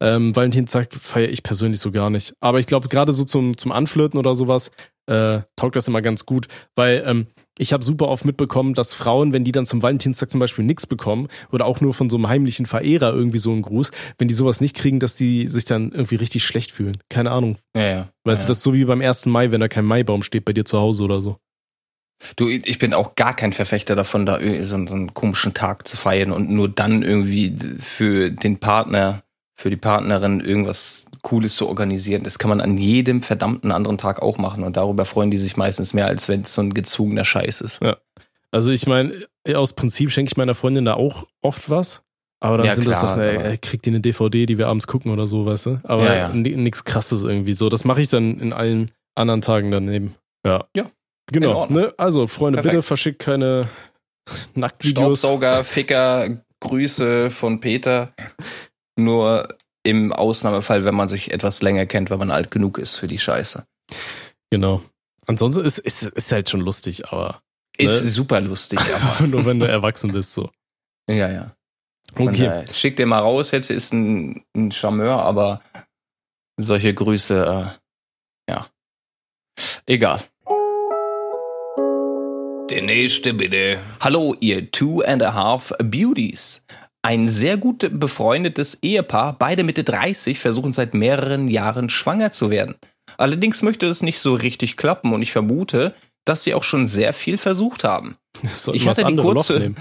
Ähm, 0.00 0.34
Valentinstag 0.36 0.94
feiere 0.94 1.30
ich 1.30 1.42
persönlich 1.42 1.80
so 1.80 1.90
gar 1.90 2.10
nicht. 2.10 2.34
Aber 2.40 2.60
ich 2.60 2.66
glaube, 2.66 2.88
gerade 2.88 3.12
so 3.12 3.24
zum, 3.24 3.58
zum 3.58 3.72
Anflirten 3.72 4.18
oder 4.20 4.36
sowas, 4.36 4.70
äh, 5.06 5.40
taugt 5.56 5.74
das 5.74 5.88
immer 5.88 6.00
ganz 6.00 6.26
gut, 6.26 6.46
weil 6.76 7.02
ähm, 7.04 7.26
ich 7.62 7.72
habe 7.72 7.84
super 7.84 8.08
oft 8.08 8.24
mitbekommen, 8.24 8.74
dass 8.74 8.92
Frauen, 8.92 9.32
wenn 9.32 9.44
die 9.44 9.52
dann 9.52 9.64
zum 9.64 9.82
Valentinstag 9.82 10.30
zum 10.30 10.40
Beispiel 10.40 10.64
nichts 10.64 10.86
bekommen 10.86 11.28
oder 11.50 11.64
auch 11.64 11.80
nur 11.80 11.94
von 11.94 12.10
so 12.10 12.16
einem 12.16 12.28
heimlichen 12.28 12.66
Verehrer 12.66 13.14
irgendwie 13.14 13.38
so 13.38 13.52
einen 13.52 13.62
Gruß, 13.62 13.90
wenn 14.18 14.28
die 14.28 14.34
sowas 14.34 14.60
nicht 14.60 14.76
kriegen, 14.76 15.00
dass 15.00 15.16
die 15.16 15.48
sich 15.48 15.64
dann 15.64 15.92
irgendwie 15.92 16.16
richtig 16.16 16.44
schlecht 16.44 16.72
fühlen. 16.72 16.98
Keine 17.08 17.30
Ahnung. 17.30 17.56
ja, 17.74 17.82
ja. 17.82 18.08
Weißt 18.24 18.42
ja. 18.42 18.46
du, 18.46 18.48
das 18.50 18.58
ist 18.58 18.64
so 18.64 18.74
wie 18.74 18.84
beim 18.84 19.00
1. 19.00 19.26
Mai, 19.26 19.50
wenn 19.50 19.60
da 19.60 19.68
kein 19.68 19.84
Maibaum 19.84 20.22
steht 20.22 20.44
bei 20.44 20.52
dir 20.52 20.64
zu 20.64 20.78
Hause 20.78 21.04
oder 21.04 21.20
so. 21.20 21.38
Du, 22.36 22.48
ich 22.48 22.78
bin 22.78 22.94
auch 22.94 23.16
gar 23.16 23.34
kein 23.34 23.52
Verfechter 23.52 23.96
davon, 23.96 24.26
da 24.26 24.38
so, 24.64 24.86
so 24.86 24.94
einen 24.94 25.14
komischen 25.14 25.54
Tag 25.54 25.88
zu 25.88 25.96
feiern 25.96 26.30
und 26.30 26.50
nur 26.50 26.68
dann 26.68 27.02
irgendwie 27.02 27.56
für 27.80 28.30
den 28.30 28.58
Partner, 28.58 29.22
für 29.62 29.70
die 29.70 29.76
Partnerin 29.76 30.40
irgendwas 30.40 31.06
Cooles 31.22 31.54
zu 31.54 31.68
organisieren. 31.68 32.24
Das 32.24 32.38
kann 32.40 32.48
man 32.48 32.60
an 32.60 32.76
jedem 32.78 33.22
verdammten 33.22 33.70
anderen 33.70 33.96
Tag 33.96 34.20
auch 34.20 34.36
machen 34.36 34.64
und 34.64 34.76
darüber 34.76 35.04
freuen 35.04 35.30
die 35.30 35.38
sich 35.38 35.56
meistens 35.56 35.94
mehr, 35.94 36.06
als 36.08 36.28
wenn 36.28 36.40
es 36.40 36.52
so 36.54 36.62
ein 36.62 36.74
gezwungener 36.74 37.24
Scheiß 37.24 37.60
ist. 37.60 37.80
Also 38.50 38.72
ich 38.72 38.88
meine, 38.88 39.12
aus 39.54 39.72
Prinzip 39.72 40.10
schenke 40.10 40.30
ich 40.32 40.36
meiner 40.36 40.56
Freundin 40.56 40.84
da 40.84 40.94
auch 40.94 41.28
oft 41.42 41.70
was. 41.70 42.02
Aber 42.40 42.56
dann 42.56 42.66
Ja, 42.66 42.74
sind 42.74 42.88
das 42.88 42.98
klar, 42.98 43.16
Sachen, 43.16 43.22
ey, 43.22 43.56
kriegt 43.58 43.86
die 43.86 43.90
eine 43.90 44.00
DVD, 44.00 44.46
die 44.46 44.58
wir 44.58 44.66
abends 44.66 44.88
gucken 44.88 45.12
oder 45.12 45.28
so, 45.28 45.46
weißt 45.46 45.66
du? 45.66 45.78
Aber 45.84 46.06
Ja, 46.06 46.14
ja. 46.16 46.28
ni- 46.30 46.56
nix 46.56 46.82
krasses 46.82 47.22
irgendwie 47.22 47.54
so. 47.54 47.68
Das 47.68 47.84
mache 47.84 48.00
ich 48.02 48.08
dann 48.08 48.40
in 48.40 48.52
allen 48.52 48.90
anderen 49.14 49.42
Tagen 49.42 49.70
daneben. 49.70 50.16
Ja. 50.44 50.64
Ja. 50.76 50.90
Genau. 51.30 51.66
Ne? 51.66 51.94
Also, 51.98 52.26
Freunde, 52.26 52.56
Perfekt. 52.56 52.72
bitte 52.72 52.82
verschickt 52.82 53.18
keine 53.20 53.68
Nacktvideos. 54.54 55.20
Staubsauger, 55.20 55.62
Ficker, 55.62 56.42
Grüße 56.58 57.30
von 57.30 57.60
Peter. 57.60 58.12
Nur 58.98 59.48
im 59.84 60.12
Ausnahmefall, 60.12 60.84
wenn 60.84 60.94
man 60.94 61.08
sich 61.08 61.32
etwas 61.32 61.62
länger 61.62 61.86
kennt, 61.86 62.10
weil 62.10 62.18
man 62.18 62.30
alt 62.30 62.50
genug 62.50 62.78
ist 62.78 62.96
für 62.96 63.06
die 63.08 63.18
Scheiße. 63.18 63.66
Genau. 64.50 64.82
Ansonsten 65.26 65.64
ist, 65.64 65.78
ist, 65.78 66.02
ist 66.02 66.32
halt 66.32 66.50
schon 66.50 66.60
lustig, 66.60 67.08
aber 67.08 67.42
Ist 67.78 68.04
Ne? 68.04 68.10
super 68.10 68.40
lustig, 68.40 68.78
aber 68.94 69.26
nur 69.26 69.46
wenn 69.46 69.58
du 69.58 69.66
erwachsen 69.66 70.12
bist, 70.12 70.34
so. 70.34 70.50
ja, 71.08 71.30
ja. 71.30 71.56
Man, 72.14 72.28
Okay. 72.28 72.46
äh, 72.46 72.74
schick 72.74 72.96
dir 72.96 73.06
mal 73.06 73.20
raus, 73.20 73.50
jetzt 73.52 73.70
ist 73.70 73.92
ein, 73.94 74.44
ein 74.54 74.70
Charmeur, 74.70 75.22
aber 75.22 75.62
solche 76.60 76.92
Grüße, 76.92 77.74
äh, 78.48 78.52
ja. 78.52 78.66
Egal. 79.86 80.22
Der 82.70 82.82
nächste 82.82 83.34
bitte. 83.34 83.78
Hallo, 84.00 84.34
ihr 84.40 84.70
Two 84.70 85.02
and 85.02 85.22
a 85.22 85.32
Half 85.34 85.72
Beauties. 85.82 86.64
Ein 87.02 87.28
sehr 87.28 87.56
gut 87.56 87.88
befreundetes 87.92 88.78
Ehepaar, 88.82 89.36
beide 89.38 89.64
Mitte 89.64 89.82
30, 89.82 90.38
versuchen 90.38 90.72
seit 90.72 90.94
mehreren 90.94 91.48
Jahren 91.48 91.90
schwanger 91.90 92.30
zu 92.30 92.50
werden. 92.50 92.76
Allerdings 93.18 93.62
möchte 93.62 93.86
es 93.86 94.02
nicht 94.02 94.20
so 94.20 94.34
richtig 94.34 94.76
klappen 94.76 95.12
und 95.12 95.20
ich 95.22 95.32
vermute, 95.32 95.94
dass 96.24 96.44
sie 96.44 96.54
auch 96.54 96.62
schon 96.62 96.86
sehr 96.86 97.12
viel 97.12 97.38
versucht 97.38 97.82
haben. 97.82 98.16
Sollten 98.56 98.76
Ich 98.76 98.86
hatte 98.88 99.04
die 99.04 99.16
kurze- 99.16 99.74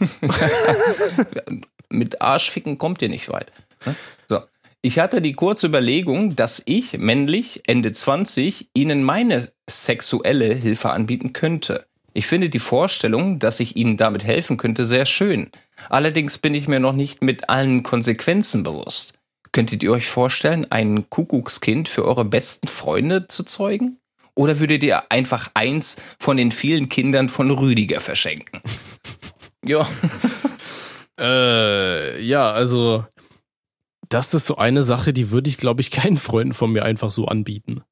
mit 1.90 2.20
Arschficken 2.22 2.78
kommt 2.78 3.02
ihr 3.02 3.08
nicht 3.08 3.28
weit. 3.28 3.50
ne? 3.84 3.94
So. 4.28 4.40
Ich 4.80 5.00
hatte 5.00 5.20
die 5.20 5.32
kurze 5.32 5.66
Überlegung, 5.66 6.36
dass 6.36 6.62
ich, 6.64 6.96
männlich, 6.98 7.62
Ende 7.66 7.90
20, 7.90 8.68
ihnen 8.74 9.02
meine 9.02 9.50
sexuelle 9.68 10.54
Hilfe 10.54 10.90
anbieten 10.90 11.32
könnte. 11.32 11.86
Ich 12.14 12.26
finde 12.28 12.48
die 12.48 12.60
Vorstellung, 12.60 13.40
dass 13.40 13.58
ich 13.58 13.74
ihnen 13.76 13.96
damit 13.96 14.22
helfen 14.24 14.56
könnte, 14.56 14.84
sehr 14.84 15.04
schön. 15.04 15.50
Allerdings 15.88 16.38
bin 16.38 16.54
ich 16.54 16.68
mir 16.68 16.80
noch 16.80 16.92
nicht 16.92 17.22
mit 17.22 17.48
allen 17.48 17.82
Konsequenzen 17.82 18.62
bewusst. 18.62 19.14
Könntet 19.52 19.82
ihr 19.82 19.92
euch 19.92 20.08
vorstellen, 20.08 20.66
ein 20.70 21.08
Kuckuckskind 21.08 21.88
für 21.88 22.04
eure 22.04 22.24
besten 22.24 22.68
Freunde 22.68 23.26
zu 23.26 23.44
zeugen? 23.44 23.98
Oder 24.34 24.60
würdet 24.60 24.82
ihr 24.84 25.10
einfach 25.10 25.50
eins 25.54 25.96
von 26.18 26.36
den 26.36 26.52
vielen 26.52 26.88
Kindern 26.88 27.28
von 27.28 27.50
Rüdiger 27.50 28.00
verschenken? 28.00 28.60
ja. 29.64 29.88
äh, 31.18 32.22
ja, 32.22 32.52
also 32.52 33.04
das 34.08 34.34
ist 34.34 34.46
so 34.46 34.56
eine 34.56 34.82
Sache, 34.82 35.12
die 35.12 35.30
würde 35.30 35.50
ich, 35.50 35.56
glaube 35.56 35.80
ich, 35.80 35.90
keinen 35.90 36.18
Freunden 36.18 36.54
von 36.54 36.70
mir 36.70 36.84
einfach 36.84 37.10
so 37.10 37.26
anbieten. 37.26 37.82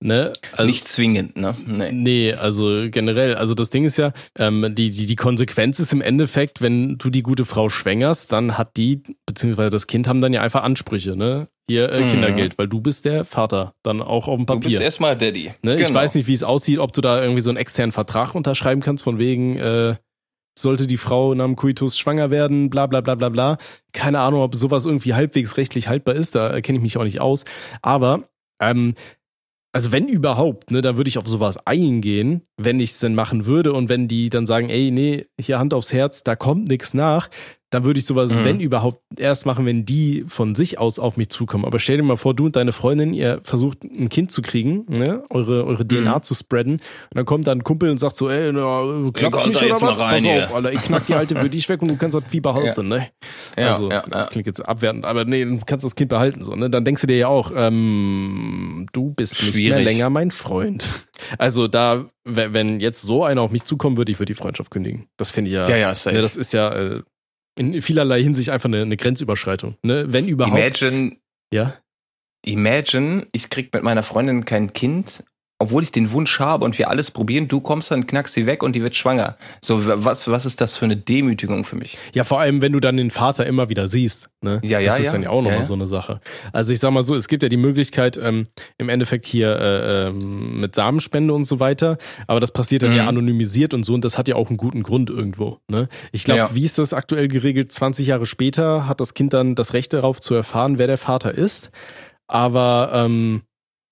Ne? 0.00 0.32
Also, 0.52 0.70
nicht 0.70 0.86
zwingend, 0.86 1.36
ne? 1.36 1.56
Nee. 1.66 1.90
nee, 1.90 2.32
also 2.32 2.86
generell. 2.88 3.34
Also 3.34 3.54
das 3.54 3.70
Ding 3.70 3.84
ist 3.84 3.96
ja, 3.96 4.12
ähm, 4.36 4.74
die, 4.76 4.90
die, 4.90 5.06
die 5.06 5.16
Konsequenz 5.16 5.80
ist 5.80 5.92
im 5.92 6.00
Endeffekt, 6.00 6.62
wenn 6.62 6.98
du 6.98 7.10
die 7.10 7.22
gute 7.22 7.44
Frau 7.44 7.68
schwängerst, 7.68 8.30
dann 8.30 8.56
hat 8.56 8.76
die, 8.76 9.02
beziehungsweise 9.26 9.70
das 9.70 9.88
Kind 9.88 10.06
haben 10.06 10.20
dann 10.20 10.32
ja 10.32 10.40
einfach 10.40 10.62
Ansprüche, 10.62 11.16
ne? 11.16 11.48
Hier 11.68 11.90
äh, 11.90 12.02
mhm. 12.02 12.10
Kindergeld, 12.10 12.58
weil 12.58 12.68
du 12.68 12.80
bist 12.80 13.06
der 13.06 13.24
Vater, 13.24 13.74
dann 13.82 14.00
auch 14.00 14.28
auf 14.28 14.36
dem 14.36 14.46
Papier. 14.46 14.60
Du 14.60 14.68
bist 14.68 14.80
erstmal 14.80 15.16
Daddy. 15.16 15.52
Ne? 15.62 15.76
Genau. 15.76 15.88
Ich 15.88 15.92
weiß 15.92 16.14
nicht, 16.14 16.28
wie 16.28 16.32
es 16.32 16.44
aussieht, 16.44 16.78
ob 16.78 16.92
du 16.92 17.00
da 17.00 17.20
irgendwie 17.20 17.42
so 17.42 17.50
einen 17.50 17.58
externen 17.58 17.92
Vertrag 17.92 18.34
unterschreiben 18.36 18.80
kannst, 18.80 19.02
von 19.02 19.18
wegen, 19.18 19.56
äh, 19.56 19.96
sollte 20.56 20.86
die 20.86 20.96
Frau 20.96 21.34
nach 21.34 21.44
dem 21.44 21.56
Coitus 21.56 21.98
schwanger 21.98 22.30
werden, 22.30 22.70
bla 22.70 22.86
bla 22.86 23.00
bla 23.00 23.16
bla 23.16 23.28
bla. 23.28 23.58
Keine 23.92 24.20
Ahnung, 24.20 24.42
ob 24.42 24.54
sowas 24.54 24.86
irgendwie 24.86 25.14
halbwegs 25.14 25.56
rechtlich 25.56 25.88
haltbar 25.88 26.14
ist, 26.14 26.34
da 26.34 26.60
kenne 26.60 26.78
ich 26.78 26.82
mich 26.82 26.96
auch 26.96 27.04
nicht 27.04 27.20
aus. 27.20 27.44
Aber 27.82 28.28
ähm, 28.60 28.94
also 29.72 29.92
wenn 29.92 30.08
überhaupt, 30.08 30.70
ne, 30.70 30.80
da 30.80 30.96
würde 30.96 31.08
ich 31.08 31.18
auf 31.18 31.28
sowas 31.28 31.58
eingehen, 31.66 32.42
wenn 32.56 32.80
ich 32.80 32.92
es 32.92 33.00
denn 33.00 33.14
machen 33.14 33.46
würde 33.46 33.72
und 33.72 33.88
wenn 33.88 34.08
die 34.08 34.30
dann 34.30 34.46
sagen, 34.46 34.70
ey, 34.70 34.90
nee, 34.90 35.26
hier 35.38 35.58
Hand 35.58 35.74
aufs 35.74 35.92
Herz, 35.92 36.22
da 36.22 36.36
kommt 36.36 36.68
nichts 36.68 36.94
nach, 36.94 37.28
dann 37.70 37.84
würde 37.84 38.00
ich 38.00 38.06
sowas, 38.06 38.34
mhm. 38.34 38.44
wenn 38.44 38.60
überhaupt, 38.60 39.02
erst 39.18 39.44
machen, 39.44 39.66
wenn 39.66 39.84
die 39.84 40.24
von 40.26 40.54
sich 40.54 40.78
aus 40.78 40.98
auf 40.98 41.16
mich 41.16 41.28
zukommen. 41.28 41.64
Aber 41.64 41.78
stell 41.78 41.98
dir 41.98 42.02
mal 42.02 42.16
vor, 42.16 42.34
du 42.34 42.46
und 42.46 42.56
deine 42.56 42.72
Freundin, 42.72 43.12
ihr 43.12 43.40
versucht 43.42 43.82
ein 43.84 44.08
Kind 44.08 44.30
zu 44.32 44.40
kriegen, 44.40 44.86
ne? 44.88 45.22
eure, 45.28 45.66
eure 45.66 45.86
DNA 45.86 46.16
mhm. 46.16 46.22
zu 46.22 46.34
spreaden. 46.34 46.74
Und 46.74 46.82
dann 47.12 47.26
kommt 47.26 47.46
da 47.46 47.52
ein 47.52 47.64
Kumpel 47.64 47.90
und 47.90 47.98
sagt 47.98 48.16
so, 48.16 48.30
ey, 48.30 48.50
na, 48.52 49.10
klappt's 49.12 49.46
nicht 49.46 49.62
oder 49.62 49.80
was? 49.80 49.98
Rein, 49.98 50.14
Pass 50.14 50.24
ja. 50.24 50.44
auf, 50.44 50.54
Alter, 50.54 50.72
ich 50.72 50.82
knack 50.82 51.06
die 51.06 51.14
alte 51.14 51.36
für 51.36 51.50
dich 51.50 51.68
weg 51.68 51.82
und 51.82 51.88
du 51.88 51.96
kannst 51.96 52.14
das 52.14 52.24
Vieh 52.28 52.40
behalten, 52.40 52.90
ja. 52.90 52.98
ne? 52.98 53.08
Ja, 53.56 53.68
also, 53.68 53.90
ja, 53.90 54.02
das 54.08 54.28
klingt 54.30 54.46
jetzt 54.46 54.66
abwertend, 54.66 55.04
aber 55.04 55.24
nee, 55.24 55.44
du 55.44 55.60
kannst 55.66 55.84
das 55.84 55.94
Kind 55.94 56.08
behalten, 56.08 56.42
so, 56.44 56.54
ne? 56.54 56.70
Dann 56.70 56.84
denkst 56.84 57.02
du 57.02 57.06
dir 57.06 57.16
ja 57.16 57.28
auch, 57.28 57.52
ähm, 57.54 58.86
du 58.92 59.10
bist 59.10 59.36
Schwierig. 59.36 59.54
nicht 59.54 59.68
mehr 59.70 59.80
länger 59.80 60.10
mein 60.10 60.30
Freund. 60.30 60.88
Also 61.36 61.66
da, 61.68 62.06
wenn 62.24 62.80
jetzt 62.80 63.02
so 63.02 63.24
einer 63.24 63.42
auf 63.42 63.50
mich 63.50 63.64
zukommen 63.64 63.96
würde, 63.96 64.10
ich 64.12 64.18
würde 64.18 64.32
die 64.32 64.38
Freundschaft 64.38 64.70
kündigen. 64.70 65.08
Das 65.16 65.30
finde 65.30 65.50
ich 65.50 65.56
ja. 65.56 65.68
Ja, 65.68 65.76
ja. 65.76 65.92
Ne, 66.06 66.22
das 66.22 66.36
ist 66.36 66.52
ja, 66.52 66.72
äh, 66.72 67.02
in 67.58 67.80
vielerlei 67.80 68.22
Hinsicht 68.22 68.50
einfach 68.50 68.68
eine, 68.68 68.82
eine 68.82 68.96
Grenzüberschreitung. 68.96 69.76
Ne? 69.82 70.06
Wenn 70.08 70.28
überhaupt. 70.28 70.56
Imagine. 70.56 71.16
Ja. 71.52 71.74
Imagine, 72.44 73.26
ich 73.32 73.50
krieg 73.50 73.72
mit 73.74 73.82
meiner 73.82 74.02
Freundin 74.02 74.44
kein 74.44 74.72
Kind 74.72 75.24
obwohl 75.60 75.82
ich 75.82 75.90
den 75.90 76.12
Wunsch 76.12 76.38
habe 76.38 76.64
und 76.64 76.78
wir 76.78 76.88
alles 76.88 77.10
probieren, 77.10 77.48
du 77.48 77.60
kommst 77.60 77.90
dann, 77.90 78.06
knackst 78.06 78.34
sie 78.34 78.46
weg 78.46 78.62
und 78.62 78.76
die 78.76 78.82
wird 78.82 78.94
schwanger. 78.94 79.36
So, 79.60 79.80
was, 80.04 80.28
was 80.30 80.46
ist 80.46 80.60
das 80.60 80.76
für 80.76 80.84
eine 80.84 80.96
Demütigung 80.96 81.64
für 81.64 81.74
mich? 81.74 81.98
Ja, 82.14 82.22
vor 82.22 82.38
allem, 82.38 82.62
wenn 82.62 82.72
du 82.72 82.78
dann 82.78 82.96
den 82.96 83.10
Vater 83.10 83.44
immer 83.44 83.68
wieder 83.68 83.88
siehst. 83.88 84.30
Ne? 84.40 84.60
Ja, 84.62 84.78
ja, 84.78 84.90
Das 84.90 85.00
ist 85.00 85.06
ja. 85.06 85.12
dann 85.12 85.24
ja 85.24 85.30
auch 85.30 85.42
nochmal 85.42 85.58
ja, 85.58 85.64
so 85.64 85.74
eine 85.74 85.88
Sache. 85.88 86.20
Also 86.52 86.72
ich 86.72 86.78
sag 86.78 86.92
mal 86.92 87.02
so, 87.02 87.16
es 87.16 87.26
gibt 87.26 87.42
ja 87.42 87.48
die 87.48 87.56
Möglichkeit, 87.56 88.16
ähm, 88.22 88.46
im 88.78 88.88
Endeffekt 88.88 89.26
hier 89.26 89.58
äh, 89.58 90.06
ähm, 90.08 90.60
mit 90.60 90.76
Samenspende 90.76 91.34
und 91.34 91.44
so 91.44 91.58
weiter, 91.58 91.98
aber 92.28 92.38
das 92.38 92.52
passiert 92.52 92.84
dann 92.84 92.92
mhm. 92.92 92.96
ja 92.96 93.08
anonymisiert 93.08 93.74
und 93.74 93.84
so 93.84 93.94
und 93.94 94.04
das 94.04 94.16
hat 94.16 94.28
ja 94.28 94.36
auch 94.36 94.50
einen 94.50 94.58
guten 94.58 94.84
Grund 94.84 95.10
irgendwo. 95.10 95.58
Ne? 95.68 95.88
Ich 96.12 96.22
glaube, 96.22 96.38
ja. 96.38 96.54
wie 96.54 96.64
ist 96.64 96.78
das 96.78 96.92
aktuell 96.92 97.26
geregelt? 97.26 97.72
20 97.72 98.06
Jahre 98.06 98.26
später 98.26 98.86
hat 98.86 99.00
das 99.00 99.12
Kind 99.12 99.32
dann 99.32 99.56
das 99.56 99.74
Recht 99.74 99.92
darauf 99.92 100.20
zu 100.20 100.36
erfahren, 100.36 100.78
wer 100.78 100.86
der 100.86 100.98
Vater 100.98 101.34
ist. 101.34 101.72
Aber 102.28 102.92
ähm, 102.94 103.42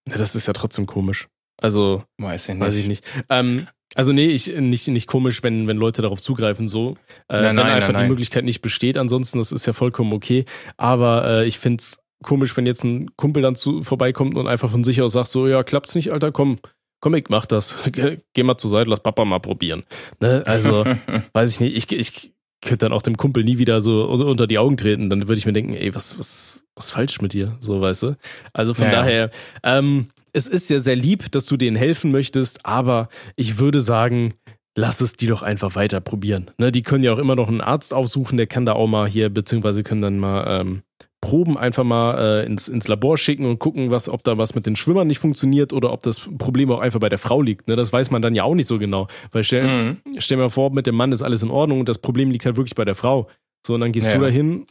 das 0.04 0.36
ist 0.36 0.46
ja 0.46 0.52
trotzdem 0.52 0.86
komisch. 0.86 1.26
Also 1.60 2.04
weiß 2.18 2.48
ich 2.48 2.54
nicht. 2.54 2.60
Weiß 2.60 2.76
ich 2.76 2.88
nicht. 2.88 3.04
Ähm, 3.30 3.66
also 3.94 4.12
nee, 4.12 4.26
ich 4.26 4.48
nicht 4.48 4.88
nicht 4.88 5.06
komisch, 5.06 5.42
wenn 5.42 5.66
wenn 5.66 5.78
Leute 5.78 6.02
darauf 6.02 6.20
zugreifen 6.20 6.68
so, 6.68 6.96
äh, 7.28 7.40
nein, 7.40 7.44
wenn 7.44 7.56
nein, 7.56 7.72
einfach 7.72 7.92
nein, 7.92 8.02
die 8.04 8.08
Möglichkeit 8.08 8.44
nicht 8.44 8.60
besteht. 8.60 8.98
Ansonsten, 8.98 9.38
das 9.38 9.52
ist 9.52 9.66
ja 9.66 9.72
vollkommen 9.72 10.12
okay. 10.12 10.44
Aber 10.76 11.26
äh, 11.26 11.46
ich 11.46 11.58
find's 11.58 11.98
komisch, 12.22 12.56
wenn 12.56 12.66
jetzt 12.66 12.84
ein 12.84 13.16
Kumpel 13.16 13.42
dann 13.42 13.56
zu 13.56 13.82
vorbeikommt 13.82 14.36
und 14.36 14.46
einfach 14.46 14.70
von 14.70 14.84
sich 14.84 15.00
aus 15.00 15.12
sagt 15.12 15.28
so, 15.28 15.46
ja 15.46 15.62
klappt's 15.62 15.94
nicht, 15.94 16.12
Alter, 16.12 16.32
komm, 16.32 16.58
komm, 17.00 17.14
ich 17.14 17.28
mach 17.28 17.46
das. 17.46 17.78
Geh 18.34 18.42
mal 18.42 18.58
zur 18.58 18.70
Seite, 18.70 18.90
lass 18.90 19.02
Papa 19.02 19.24
mal 19.24 19.38
probieren. 19.38 19.84
Ne? 20.20 20.42
Also 20.46 20.84
weiß 21.32 21.54
ich 21.54 21.60
nicht. 21.60 21.76
Ich 21.76 21.90
ich 21.92 22.32
könnte 22.62 22.86
dann 22.86 22.92
auch 22.92 23.02
dem 23.02 23.16
Kumpel 23.16 23.44
nie 23.44 23.58
wieder 23.58 23.80
so 23.80 24.04
unter 24.04 24.46
die 24.46 24.58
Augen 24.58 24.76
treten. 24.76 25.08
Dann 25.08 25.28
würde 25.28 25.38
ich 25.38 25.46
mir 25.46 25.52
denken, 25.52 25.74
ey, 25.74 25.94
was 25.94 26.18
was 26.18 26.65
was 26.76 26.90
falsch 26.90 27.20
mit 27.20 27.32
dir, 27.32 27.56
so 27.60 27.80
weißt 27.80 28.02
du. 28.04 28.16
Also 28.52 28.74
von 28.74 28.84
ja, 28.84 28.92
daher. 28.92 29.30
Ähm, 29.62 30.08
es 30.32 30.46
ist 30.46 30.68
ja 30.68 30.78
sehr 30.78 30.96
lieb, 30.96 31.32
dass 31.32 31.46
du 31.46 31.56
denen 31.56 31.76
helfen 31.76 32.12
möchtest, 32.12 32.66
aber 32.66 33.08
ich 33.36 33.58
würde 33.58 33.80
sagen, 33.80 34.34
lass 34.76 35.00
es 35.00 35.16
die 35.16 35.26
doch 35.26 35.42
einfach 35.42 35.74
weiter 35.74 36.00
probieren. 36.00 36.50
Ne, 36.58 36.70
die 36.70 36.82
können 36.82 37.02
ja 37.02 37.12
auch 37.12 37.18
immer 37.18 37.34
noch 37.34 37.48
einen 37.48 37.62
Arzt 37.62 37.94
aufsuchen, 37.94 38.36
der 38.36 38.46
kann 38.46 38.66
da 38.66 38.74
auch 38.74 38.86
mal 38.86 39.08
hier, 39.08 39.30
beziehungsweise 39.30 39.82
können 39.82 40.02
dann 40.02 40.18
mal 40.18 40.60
ähm, 40.60 40.82
Proben 41.22 41.56
einfach 41.56 41.82
mal 41.82 42.18
äh, 42.18 42.46
ins, 42.46 42.68
ins 42.68 42.86
Labor 42.86 43.16
schicken 43.16 43.46
und 43.46 43.58
gucken, 43.58 43.90
was, 43.90 44.10
ob 44.10 44.22
da 44.22 44.36
was 44.36 44.54
mit 44.54 44.66
den 44.66 44.76
Schwimmern 44.76 45.06
nicht 45.06 45.18
funktioniert 45.18 45.72
oder 45.72 45.90
ob 45.92 46.02
das 46.02 46.20
Problem 46.38 46.70
auch 46.70 46.80
einfach 46.80 47.00
bei 47.00 47.08
der 47.08 47.18
Frau 47.18 47.40
liegt. 47.40 47.66
Ne? 47.68 47.74
Das 47.74 47.90
weiß 47.92 48.10
man 48.10 48.20
dann 48.20 48.34
ja 48.34 48.44
auch 48.44 48.54
nicht 48.54 48.68
so 48.68 48.78
genau. 48.78 49.08
Weil 49.32 49.42
stell, 49.42 49.66
mhm. 49.66 49.96
stell 50.18 50.36
mir 50.36 50.50
vor, 50.50 50.70
mit 50.70 50.86
dem 50.86 50.94
Mann 50.94 51.12
ist 51.12 51.22
alles 51.22 51.42
in 51.42 51.50
Ordnung 51.50 51.80
und 51.80 51.88
das 51.88 51.98
Problem 51.98 52.30
liegt 52.30 52.44
halt 52.44 52.56
wirklich 52.56 52.74
bei 52.74 52.84
der 52.84 52.94
Frau. 52.94 53.28
So, 53.66 53.74
und 53.74 53.80
dann 53.80 53.92
gehst 53.92 54.08
ja. 54.12 54.18
du 54.18 54.24
dahin 54.24 54.66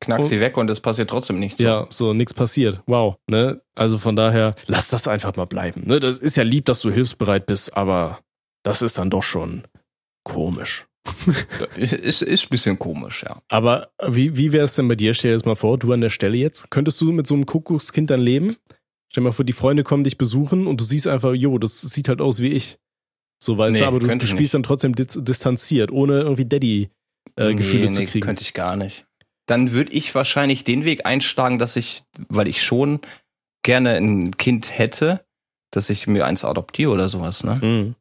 knack 0.00 0.22
sie 0.24 0.40
weg 0.40 0.56
und 0.56 0.70
es 0.70 0.80
passiert 0.80 1.10
trotzdem 1.10 1.38
nichts. 1.38 1.60
Ja, 1.60 1.86
so 1.90 2.12
nichts 2.12 2.34
passiert. 2.34 2.82
Wow, 2.86 3.16
ne? 3.26 3.62
Also 3.74 3.98
von 3.98 4.16
daher, 4.16 4.54
lass 4.66 4.88
das 4.88 5.08
einfach 5.08 5.36
mal 5.36 5.46
bleiben. 5.46 5.82
Ne? 5.86 6.00
Das 6.00 6.18
ist 6.18 6.36
ja 6.36 6.42
lieb, 6.42 6.66
dass 6.66 6.80
du 6.80 6.90
hilfsbereit 6.90 7.46
bist, 7.46 7.76
aber 7.76 8.20
das 8.62 8.82
ist 8.82 8.98
dann 8.98 9.10
doch 9.10 9.22
schon 9.22 9.64
komisch. 10.24 10.86
ist, 11.76 12.22
ist 12.22 12.44
ein 12.44 12.48
bisschen 12.50 12.78
komisch, 12.78 13.24
ja. 13.24 13.40
Aber 13.48 13.90
wie, 14.06 14.36
wie 14.36 14.52
wäre 14.52 14.64
es 14.64 14.74
denn 14.74 14.86
bei 14.86 14.96
dir? 14.96 15.14
Stell 15.14 15.32
dir 15.32 15.36
das 15.36 15.46
mal 15.46 15.56
vor, 15.56 15.78
du 15.78 15.92
an 15.92 16.00
der 16.00 16.10
Stelle 16.10 16.36
jetzt. 16.36 16.70
Könntest 16.70 17.00
du 17.00 17.10
mit 17.10 17.26
so 17.26 17.34
einem 17.34 17.46
Kuckuckskind 17.46 18.10
dann 18.10 18.20
leben? 18.20 18.56
Stell 19.10 19.22
dir 19.22 19.28
mal 19.28 19.32
vor, 19.32 19.44
die 19.44 19.54
Freunde 19.54 19.82
kommen 19.82 20.04
dich 20.04 20.18
besuchen 20.18 20.66
und 20.66 20.80
du 20.80 20.84
siehst 20.84 21.06
einfach, 21.06 21.32
jo, 21.32 21.58
das 21.58 21.80
sieht 21.80 22.08
halt 22.08 22.20
aus 22.20 22.40
wie 22.40 22.48
ich. 22.48 22.78
So 23.42 23.56
weißt 23.56 23.74
nee, 23.74 23.80
du, 23.80 23.86
aber 23.86 23.98
du, 23.98 24.06
du 24.06 24.26
spielst 24.26 24.38
nicht. 24.38 24.54
dann 24.54 24.62
trotzdem 24.62 24.94
distanziert, 24.94 25.90
ohne 25.90 26.20
irgendwie 26.20 26.44
Daddy-Gefühle 26.44 27.84
äh, 27.84 27.86
nee, 27.86 27.90
zu 27.90 28.04
kriegen. 28.04 28.18
Nee, 28.18 28.26
könnte 28.26 28.42
ich 28.42 28.52
gar 28.52 28.76
nicht 28.76 29.06
dann 29.50 29.72
würde 29.72 29.92
ich 29.92 30.14
wahrscheinlich 30.14 30.64
den 30.64 30.84
Weg 30.84 31.06
einschlagen, 31.06 31.58
dass 31.58 31.76
ich, 31.76 32.04
weil 32.28 32.48
ich 32.48 32.62
schon 32.62 33.00
gerne 33.62 33.96
ein 33.96 34.36
Kind 34.36 34.78
hätte, 34.78 35.24
dass 35.72 35.90
ich 35.90 36.06
mir 36.06 36.24
eins 36.24 36.44
adoptiere 36.44 36.90
oder 36.90 37.08
sowas, 37.08 37.44
ne? 37.44 37.58
Mhm. 37.60 37.94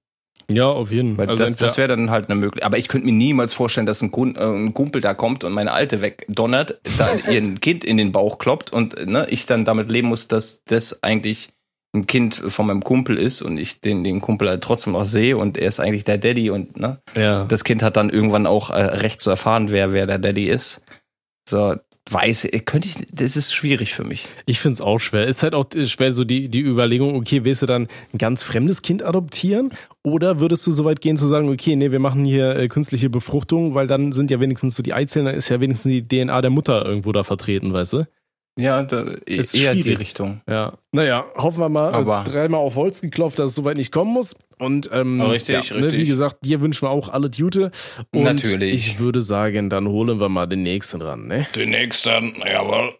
Ja, 0.52 0.66
auf 0.66 0.92
jeden 0.92 1.16
Fall. 1.16 1.30
Also 1.30 1.44
das, 1.44 1.58
das 1.58 1.78
wäre 1.78 1.90
dann 1.90 2.10
halt 2.10 2.28
eine 2.28 2.40
Möglichkeit. 2.40 2.64
Aber 2.64 2.80
ich 2.80 2.88
könnte 2.88 3.06
mir 3.06 3.14
niemals 3.14 3.54
vorstellen, 3.54 3.86
dass 3.86 4.02
ein, 4.02 4.12
äh, 4.12 4.44
ein, 4.44 4.74
Kumpel 4.74 5.00
da 5.00 5.14
kommt 5.14 5.44
und 5.44 5.54
meine 5.54 5.74
Alte 5.74 6.02
wegdonnert, 6.02 6.80
da 6.98 7.08
ihr 7.32 7.56
Kind 7.56 7.84
in 7.84 7.98
den 7.98 8.12
Bauch 8.12 8.40
kloppt 8.40 8.74
und 8.74 9.06
ne, 9.08 9.28
ich 9.30 9.46
dann 9.46 9.64
damit 9.64 9.92
leben 9.92 10.08
muss, 10.08 10.28
dass 10.28 10.64
das 10.64 11.04
eigentlich 11.04 11.50
ein 11.94 12.08
Kind 12.08 12.36
von 12.36 12.68
meinem 12.68 12.84
Kumpel 12.84 13.18
ist 13.18 13.42
und 13.42 13.58
ich 13.58 13.82
den, 13.82 14.04
den 14.04 14.22
Kumpel 14.22 14.50
halt 14.50 14.64
trotzdem 14.64 14.96
auch 14.96 15.06
sehe 15.06 15.38
und 15.38 15.58
er 15.58 15.68
ist 15.68 15.80
eigentlich 15.80 16.04
der 16.04 16.18
Daddy 16.18 16.50
und 16.50 16.80
ne, 16.80 17.00
ja. 17.16 17.46
das 17.46 17.64
Kind 17.64 17.82
hat 17.82 17.98
dann 17.98 18.10
irgendwann 18.10 18.46
auch 18.46 18.70
äh, 18.70 18.82
Recht 18.82 19.22
zu 19.22 19.30
erfahren, 19.30 19.72
wer, 19.72 19.92
wer 19.94 20.08
der 20.08 20.20
Daddy 20.20 20.48
ist. 20.48 20.82
So, 21.50 21.76
weiß, 22.12 22.48
könnte 22.66 22.88
ich, 22.88 22.96
das 23.12 23.36
ist 23.36 23.54
schwierig 23.54 23.94
für 23.94 24.04
mich. 24.04 24.28
Ich 24.46 24.60
finde 24.60 24.74
es 24.74 24.82
auch 24.82 25.00
schwer. 25.00 25.28
Ist 25.28 25.44
halt 25.44 25.56
auch 25.56 25.66
schwer 25.86 26.14
so 26.14 26.24
die, 26.24 26.50
die 26.50 26.62
Überlegung, 26.62 27.16
okay, 27.16 27.44
willst 27.44 27.62
du 27.62 27.66
dann 27.66 27.88
ein 28.14 28.18
ganz 28.18 28.44
fremdes 28.44 28.82
Kind 28.82 29.04
adoptieren? 29.04 29.74
Oder 30.04 30.40
würdest 30.40 30.66
du 30.68 30.72
so 30.72 30.86
weit 30.86 31.02
gehen 31.02 31.18
zu 31.18 31.28
sagen, 31.28 31.50
okay, 31.50 31.76
nee, 31.76 31.92
wir 31.92 32.00
machen 32.00 32.26
hier 32.26 32.56
äh, 32.56 32.68
künstliche 32.68 33.10
Befruchtung, 33.10 33.74
weil 33.74 33.88
dann 33.88 34.12
sind 34.12 34.32
ja 34.32 34.40
wenigstens 34.40 34.76
so 34.76 34.84
die 34.84 34.94
Eizellen, 34.94 35.26
dann 35.26 35.36
ist 35.36 35.50
ja 35.50 35.60
wenigstens 35.60 35.92
die 35.92 36.08
DNA 36.08 36.42
der 36.42 36.52
Mutter 36.52 36.86
irgendwo 36.86 37.12
da 37.12 37.24
vertreten, 37.24 37.74
weißt 37.74 37.94
du? 37.94 38.06
Ja, 38.60 38.84
da, 38.84 39.02
ist 39.26 39.56
eher 39.56 39.72
schwierig. 39.72 39.84
die 39.84 39.94
Richtung. 39.94 40.42
Ja. 40.48 40.74
Naja, 40.92 41.26
hoffen 41.36 41.60
wir 41.60 41.70
mal, 41.70 41.94
Aber 41.94 42.24
dreimal 42.26 42.60
auf 42.60 42.76
Holz 42.76 43.00
geklopft, 43.02 43.40
dass 43.40 43.52
es 43.52 43.56
soweit 43.56 43.78
nicht 43.78 43.92
kommen 43.92 44.12
muss. 44.12 44.36
Und 44.58 44.90
ähm, 44.92 45.22
richtig, 45.22 45.54
ja, 45.54 45.76
richtig. 45.76 45.94
Ne, 45.94 45.98
wie 45.98 46.06
gesagt, 46.06 46.38
dir 46.44 46.62
wünschen 46.62 46.86
wir 46.86 46.90
auch 46.90 47.08
alle 47.10 47.30
Jute. 47.34 47.72
Und 48.12 48.24
Natürlich. 48.24 48.74
Ich 48.74 49.00
würde 49.00 49.22
sagen, 49.22 49.70
dann 49.70 49.88
holen 49.88 50.20
wir 50.20 50.28
mal 50.28 50.46
den 50.46 50.64
nächsten 50.64 51.02
ran, 51.02 51.28
ne? 51.28 51.48
Den 51.56 51.70
nächsten, 51.70 52.34
jawohl. 52.46 52.94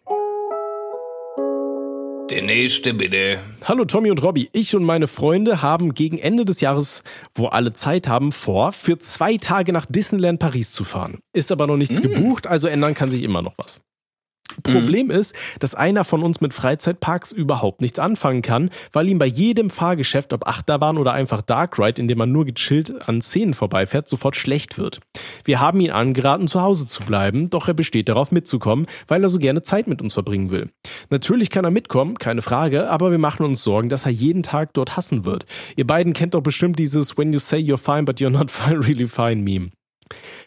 Der 2.30 2.42
nächste 2.42 2.94
bitte. 2.94 3.40
Hallo 3.64 3.84
Tommy 3.84 4.10
und 4.10 4.22
Robby. 4.22 4.48
Ich 4.52 4.76
und 4.76 4.84
meine 4.84 5.08
Freunde 5.08 5.62
haben 5.62 5.94
gegen 5.94 6.16
Ende 6.16 6.44
des 6.44 6.60
Jahres, 6.60 7.02
wo 7.34 7.48
alle 7.48 7.72
Zeit 7.72 8.06
haben, 8.06 8.30
vor, 8.30 8.70
für 8.72 8.98
zwei 8.98 9.36
Tage 9.36 9.72
nach 9.72 9.84
Disneyland 9.86 10.38
Paris 10.38 10.70
zu 10.70 10.84
fahren. 10.84 11.18
Ist 11.34 11.50
aber 11.50 11.66
noch 11.66 11.76
nichts 11.76 11.98
mm. 11.98 12.02
gebucht, 12.02 12.46
also 12.46 12.68
ändern 12.68 12.94
kann 12.94 13.10
sich 13.10 13.24
immer 13.24 13.42
noch 13.42 13.54
was. 13.56 13.82
Problem 14.62 15.06
mhm. 15.06 15.12
ist, 15.12 15.34
dass 15.58 15.74
einer 15.74 16.04
von 16.04 16.22
uns 16.22 16.40
mit 16.40 16.54
Freizeitparks 16.54 17.32
überhaupt 17.32 17.80
nichts 17.80 17.98
anfangen 17.98 18.42
kann, 18.42 18.70
weil 18.92 19.08
ihm 19.08 19.18
bei 19.18 19.26
jedem 19.26 19.70
Fahrgeschäft, 19.70 20.32
ob 20.32 20.46
Achterbahn 20.46 20.98
oder 20.98 21.12
einfach 21.12 21.42
Dark 21.42 21.78
Ride, 21.78 22.00
in 22.00 22.08
dem 22.08 22.18
man 22.18 22.32
nur 22.32 22.44
gechillt 22.44 23.08
an 23.08 23.20
Szenen 23.20 23.54
vorbeifährt, 23.54 24.08
sofort 24.08 24.36
schlecht 24.36 24.78
wird. 24.78 25.00
Wir 25.44 25.60
haben 25.60 25.80
ihn 25.80 25.90
angeraten, 25.90 26.48
zu 26.48 26.62
Hause 26.62 26.86
zu 26.86 27.02
bleiben, 27.02 27.50
doch 27.50 27.68
er 27.68 27.74
besteht 27.74 28.08
darauf 28.08 28.32
mitzukommen, 28.32 28.86
weil 29.08 29.22
er 29.22 29.28
so 29.28 29.38
gerne 29.38 29.62
Zeit 29.62 29.86
mit 29.86 30.02
uns 30.02 30.14
verbringen 30.14 30.50
will. 30.50 30.70
Natürlich 31.10 31.50
kann 31.50 31.64
er 31.64 31.70
mitkommen, 31.70 32.18
keine 32.18 32.42
Frage, 32.42 32.90
aber 32.90 33.10
wir 33.10 33.18
machen 33.18 33.44
uns 33.44 33.62
Sorgen, 33.62 33.88
dass 33.88 34.06
er 34.06 34.12
jeden 34.12 34.42
Tag 34.42 34.72
dort 34.74 34.96
hassen 34.96 35.24
wird. 35.24 35.46
Ihr 35.76 35.86
beiden 35.86 36.12
kennt 36.12 36.34
doch 36.34 36.42
bestimmt 36.42 36.78
dieses 36.78 37.16
When 37.16 37.32
you 37.32 37.38
say 37.38 37.58
you're 37.58 37.78
fine, 37.78 38.04
but 38.04 38.20
you're 38.20 38.30
not 38.30 38.50
fine, 38.50 38.78
really 38.86 39.06
fine 39.06 39.42
Meme. 39.42 39.70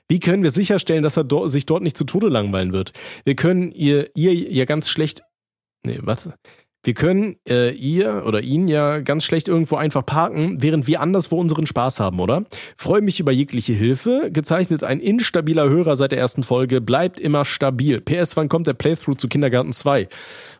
Wie 0.08 0.20
können 0.20 0.44
wir 0.44 0.52
sicherstellen, 0.52 1.04
dass 1.04 1.18
er 1.18 1.24
do 1.24 1.48
sich 1.48 1.66
dort 1.66 1.84
nicht 1.84 1.98
zu 1.98 2.04
Tode 2.04 2.28
langweilen 2.28 2.74
wird? 2.74 2.94
Wir 3.26 3.36
können 3.36 3.72
ihr, 3.72 4.16
ihr 4.16 4.34
ja 4.34 4.66
ganz 4.66 4.90
schlecht. 4.90 5.24
Nee, 5.86 6.00
was? 6.02 6.30
Wir 6.86 6.94
können 6.94 7.38
äh, 7.48 7.72
ihr 7.72 8.24
oder 8.26 8.42
ihn 8.42 8.68
ja 8.68 9.00
ganz 9.00 9.24
schlecht 9.24 9.48
irgendwo 9.48 9.78
einfach 9.78 10.06
parken, 10.06 10.62
während 10.62 10.86
wir 10.86 11.00
anderswo 11.00 11.38
unseren 11.38 11.66
Spaß 11.66 12.02
haben, 12.02 12.20
oder? 12.20 12.44
Freue 12.76 13.02
mich 13.02 13.22
über 13.22 13.32
jegliche 13.32 13.72
Hilfe. 13.72 14.30
Gezeichnet 14.34 14.84
ein 14.84 15.00
instabiler 15.00 15.70
Hörer 15.70 15.96
seit 15.96 16.12
der 16.12 16.20
ersten 16.20 16.44
Folge. 16.44 16.82
Bleibt 16.82 17.22
immer 17.22 17.46
stabil. 17.46 18.02
PS, 18.02 18.36
wann 18.36 18.50
kommt 18.50 18.68
der 18.68 18.74
Playthrough 18.74 19.16
zu 19.16 19.30
Kindergarten 19.30 19.72
2? 19.72 20.10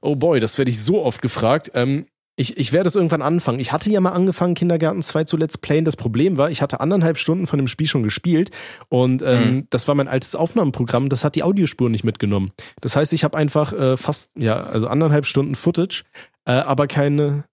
Oh 0.02 0.16
boy, 0.16 0.40
das 0.40 0.58
werde 0.58 0.72
ich 0.72 0.82
so 0.82 1.04
oft 1.04 1.22
gefragt. 1.22 1.72
Ähm, 1.74 2.06
ich, 2.36 2.58
ich 2.58 2.74
werde 2.74 2.90
es 2.90 2.96
irgendwann 2.96 3.22
anfangen. 3.22 3.60
Ich 3.60 3.72
hatte 3.72 3.92
ja 3.92 4.02
mal 4.02 4.12
angefangen, 4.12 4.56
Kindergarten 4.56 5.02
2 5.02 5.26
zu 5.26 5.38
Let's 5.38 5.58
Playen. 5.58 5.86
Das 5.86 5.96
Problem 5.96 6.38
war, 6.38 6.50
ich 6.50 6.62
hatte 6.62 6.80
anderthalb 6.80 7.18
Stunden 7.18 7.46
von 7.46 7.58
dem 7.58 7.68
Spiel 7.68 7.86
schon 7.86 8.02
gespielt 8.02 8.50
und 8.90 9.22
ähm, 9.22 9.40
mhm. 9.40 9.68
das 9.70 9.88
war 9.88 9.94
mein 9.94 10.08
altes 10.08 10.36
Aufnahmeprogramm. 10.36 11.10
Das 11.10 11.24
hat 11.24 11.36
die 11.36 11.44
Audiospur 11.44 11.90
nicht 11.90 12.04
mitgenommen. 12.04 12.52
Das 12.82 12.96
heißt, 12.96 13.14
ich 13.14 13.24
habe 13.24 13.38
einfach 13.38 13.74
äh, 13.74 13.98
fast, 13.98 14.32
ja, 14.36 14.64
also 14.64 14.88
anderthalb 14.88 15.28
Stunden 15.28 15.54
Footage, 15.54 16.04
äh, 16.46 16.54
aber 16.54 16.88
keine 16.88 17.46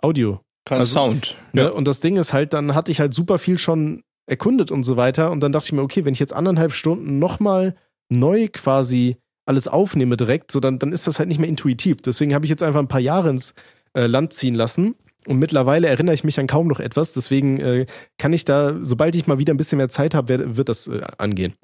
Audio. 0.00 0.40
Kein 0.64 0.78
also, 0.78 0.94
Sound. 0.94 1.36
Ne, 1.52 1.62
ja. 1.62 1.68
Und 1.70 1.86
das 1.86 2.00
Ding 2.00 2.16
ist 2.16 2.32
halt, 2.32 2.52
dann 2.52 2.74
hatte 2.74 2.92
ich 2.92 3.00
halt 3.00 3.14
super 3.14 3.38
viel 3.38 3.58
schon 3.58 4.04
erkundet 4.26 4.70
und 4.70 4.84
so 4.84 4.96
weiter. 4.96 5.32
Und 5.32 5.40
dann 5.40 5.50
dachte 5.50 5.66
ich 5.66 5.72
mir, 5.72 5.82
okay, 5.82 6.04
wenn 6.04 6.12
ich 6.12 6.20
jetzt 6.20 6.34
anderthalb 6.34 6.72
Stunden 6.72 7.18
nochmal 7.18 7.74
neu 8.08 8.48
quasi 8.52 9.16
alles 9.46 9.66
aufnehme 9.66 10.16
direkt, 10.16 10.52
so 10.52 10.60
dann, 10.60 10.78
dann 10.78 10.92
ist 10.92 11.06
das 11.06 11.18
halt 11.18 11.28
nicht 11.28 11.38
mehr 11.38 11.48
intuitiv. 11.48 12.02
Deswegen 12.02 12.34
habe 12.34 12.44
ich 12.44 12.50
jetzt 12.50 12.62
einfach 12.62 12.80
ein 12.80 12.88
paar 12.88 13.00
Jahre 13.00 13.30
ins 13.30 13.54
äh, 13.94 14.06
Land 14.06 14.32
ziehen 14.32 14.54
lassen. 14.54 14.94
Und 15.26 15.38
mittlerweile 15.38 15.88
erinnere 15.88 16.14
ich 16.14 16.24
mich 16.24 16.38
an 16.40 16.46
kaum 16.46 16.68
noch 16.68 16.80
etwas. 16.80 17.12
Deswegen 17.12 17.60
äh, 17.60 17.86
kann 18.16 18.32
ich 18.32 18.44
da, 18.44 18.78
sobald 18.80 19.14
ich 19.14 19.26
mal 19.26 19.38
wieder 19.38 19.52
ein 19.52 19.58
bisschen 19.58 19.78
mehr 19.78 19.90
Zeit 19.90 20.14
habe, 20.14 20.56
wird 20.56 20.68
das 20.68 20.86
äh, 20.86 21.02
angehen. 21.18 21.54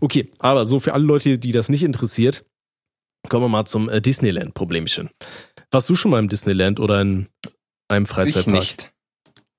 Okay, 0.00 0.30
aber 0.38 0.64
so 0.64 0.80
für 0.80 0.94
alle 0.94 1.04
Leute, 1.04 1.38
die 1.38 1.52
das 1.52 1.68
nicht 1.68 1.82
interessiert, 1.82 2.44
kommen 3.28 3.44
wir 3.44 3.48
mal 3.48 3.66
zum 3.66 3.88
äh, 3.88 4.00
Disneyland-Problemchen. 4.00 5.10
Warst 5.70 5.88
du 5.90 5.96
schon 5.96 6.12
mal 6.12 6.18
im 6.18 6.28
Disneyland 6.28 6.80
oder 6.80 7.00
in 7.02 7.28
einem 7.88 8.06
Freizeitpark? 8.06 8.56
Ich 8.56 8.70
nicht. 8.70 8.92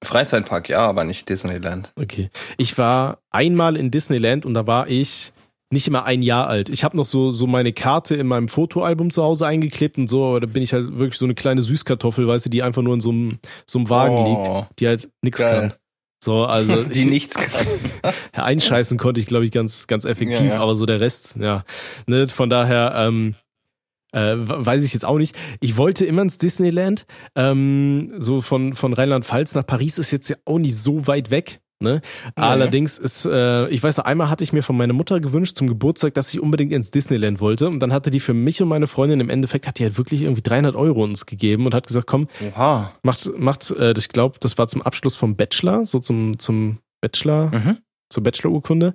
Freizeitpark, 0.03 0.69
ja, 0.69 0.79
aber 0.79 1.03
nicht 1.03 1.29
Disneyland. 1.29 1.91
Okay. 1.95 2.31
Ich 2.57 2.77
war 2.77 3.21
einmal 3.29 3.77
in 3.77 3.91
Disneyland 3.91 4.45
und 4.45 4.55
da 4.55 4.65
war 4.65 4.87
ich 4.87 5.31
nicht 5.71 5.87
immer 5.87 6.05
ein 6.05 6.21
Jahr 6.21 6.47
alt. 6.47 6.69
Ich 6.69 6.83
habe 6.83 6.97
noch 6.97 7.05
so, 7.05 7.31
so 7.31 7.47
meine 7.47 7.73
Karte 7.73 8.15
in 8.15 8.27
meinem 8.27 8.47
Fotoalbum 8.47 9.09
zu 9.09 9.23
Hause 9.23 9.47
eingeklebt 9.47 9.97
und 9.97 10.07
so, 10.07 10.25
aber 10.25 10.41
da 10.41 10.47
bin 10.47 10.61
ich 10.63 10.73
halt 10.73 10.99
wirklich 10.99 11.17
so 11.17 11.25
eine 11.25 11.35
kleine 11.35 11.61
Süßkartoffel, 11.61 12.27
weißt 12.27 12.45
du, 12.45 12.49
die 12.49 12.61
einfach 12.61 12.81
nur 12.81 12.93
in 12.93 13.01
so 13.01 13.09
einem, 13.11 13.39
so 13.65 13.79
einem 13.79 13.89
Wagen 13.89 14.15
oh, 14.15 14.57
liegt, 14.59 14.79
die 14.79 14.87
halt 14.87 15.09
nichts 15.21 15.41
kann. 15.41 15.73
So, 16.23 16.45
also 16.45 16.83
die 16.83 16.99
ich, 16.99 17.05
nichts 17.07 17.35
kann. 17.35 18.13
einscheißen 18.33 18.97
konnte 18.97 19.19
ich, 19.19 19.25
glaube 19.25 19.45
ich, 19.45 19.51
ganz, 19.51 19.87
ganz 19.87 20.05
effektiv, 20.05 20.39
ja, 20.39 20.55
ja. 20.55 20.59
aber 20.59 20.75
so 20.75 20.85
der 20.85 20.99
Rest, 20.99 21.37
ja. 21.39 21.63
Ne, 22.05 22.27
von 22.27 22.49
daher, 22.49 22.93
ähm, 22.95 23.35
äh, 24.13 24.35
weiß 24.35 24.83
ich 24.83 24.93
jetzt 24.93 25.05
auch 25.05 25.17
nicht. 25.17 25.37
Ich 25.61 25.77
wollte 25.77 26.05
immer 26.05 26.21
ins 26.21 26.37
Disneyland. 26.37 27.05
Ähm, 27.35 28.13
so 28.19 28.41
von, 28.41 28.73
von 28.73 28.91
Rheinland-Pfalz 28.91 29.55
nach 29.55 29.65
Paris 29.65 29.97
ist 29.97 30.11
jetzt 30.11 30.29
ja 30.29 30.35
auch 30.43 30.59
nicht 30.59 30.75
so 30.75 31.07
weit 31.07 31.31
weg. 31.31 31.60
Ne? 31.81 32.01
Ja, 32.37 32.49
Allerdings 32.49 32.97
ist, 32.97 33.25
äh, 33.25 33.67
ich 33.69 33.81
weiß 33.81 33.97
noch, 33.97 34.05
einmal 34.05 34.29
hatte 34.29 34.43
ich 34.43 34.53
mir 34.53 34.61
von 34.61 34.77
meiner 34.77 34.93
Mutter 34.93 35.19
gewünscht 35.19 35.57
zum 35.57 35.67
Geburtstag, 35.67 36.13
dass 36.13 36.33
ich 36.33 36.39
unbedingt 36.39 36.71
ins 36.71 36.91
Disneyland 36.91 37.39
wollte. 37.39 37.67
Und 37.67 37.79
dann 37.79 37.93
hatte 37.93 38.11
die 38.11 38.19
für 38.19 38.33
mich 38.33 38.61
und 38.61 38.67
meine 38.67 38.87
Freundin 38.87 39.19
im 39.19 39.29
Endeffekt, 39.29 39.67
hat 39.67 39.79
die 39.79 39.83
halt 39.83 39.97
wirklich 39.97 40.21
irgendwie 40.23 40.41
300 40.41 40.75
Euro 40.75 41.03
uns 41.03 41.25
gegeben 41.25 41.65
und 41.65 41.73
hat 41.73 41.87
gesagt, 41.87 42.07
komm, 42.07 42.27
Oha. 42.55 42.93
macht, 43.03 43.37
macht, 43.37 43.71
äh, 43.71 43.93
ich 43.97 44.09
glaube, 44.09 44.37
das 44.39 44.57
war 44.57 44.67
zum 44.67 44.81
Abschluss 44.81 45.15
vom 45.15 45.35
Bachelor, 45.35 45.85
so 45.85 45.99
zum, 45.99 46.39
zum 46.39 46.77
Bachelor, 47.01 47.51
mhm. 47.51 47.77
zur 48.09 48.23
Bachelorurkunde. 48.23 48.93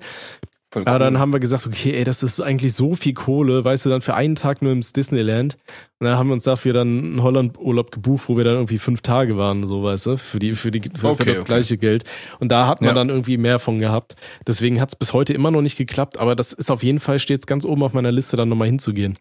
Cool. 0.77 0.83
Aber 0.85 0.99
dann 0.99 1.19
haben 1.19 1.33
wir 1.33 1.41
gesagt, 1.41 1.67
okay, 1.67 1.95
ey, 1.95 2.05
das 2.05 2.23
ist 2.23 2.39
eigentlich 2.39 2.75
so 2.75 2.97
viel 2.97 3.15
Kohle, 3.15 3.65
weißt 3.65 3.87
du, 3.87 3.89
dann 3.89 4.03
für 4.03 4.15
einen 4.15 4.35
Tag 4.35 4.61
nur 4.61 4.73
ins 4.73 4.93
Disneyland. 4.93 5.57
Und 5.99 6.05
dann 6.07 6.19
haben 6.19 6.29
wir 6.29 6.35
uns 6.35 6.45
dafür 6.45 6.75
dann 6.75 6.99
einen 6.99 7.23
Holland-Urlaub 7.23 7.91
gebucht, 7.91 8.29
wo 8.29 8.37
wir 8.37 8.45
dann 8.45 8.57
irgendwie 8.57 8.77
fünf 8.77 9.01
Tage 9.01 9.39
waren, 9.39 9.67
so 9.67 9.83
weißt 9.83 10.05
du, 10.05 10.19
für 10.19 10.39
die, 10.39 10.55
für 10.55 10.71
die, 10.71 10.83
für, 10.95 11.09
okay, 11.09 11.17
für 11.17 11.25
das 11.25 11.37
okay. 11.37 11.45
gleiche 11.47 11.79
Geld. 11.79 12.05
Und 12.41 12.53
da 12.53 12.67
hat 12.67 12.83
man 12.83 12.89
ja. 12.89 12.95
dann 12.95 13.09
irgendwie 13.09 13.39
mehr 13.39 13.59
von 13.59 13.79
gehabt. 13.79 14.17
Deswegen 14.47 14.79
hat 14.79 14.91
es 14.91 14.97
bis 14.97 15.15
heute 15.15 15.33
immer 15.33 15.51
noch 15.51 15.63
nicht 15.63 15.79
geklappt, 15.79 16.19
aber 16.19 16.37
das 16.37 16.53
ist 16.53 16.71
auf 16.71 16.83
jeden 16.83 17.01
Fall, 17.01 17.21
steht 17.21 17.47
ganz 17.47 17.65
oben 17.65 17.83
auf 17.83 17.95
meiner 17.95 18.13
Liste, 18.13 18.37
dann 18.37 18.51
nochmal 18.51 18.69
hinzugehen. 18.69 19.17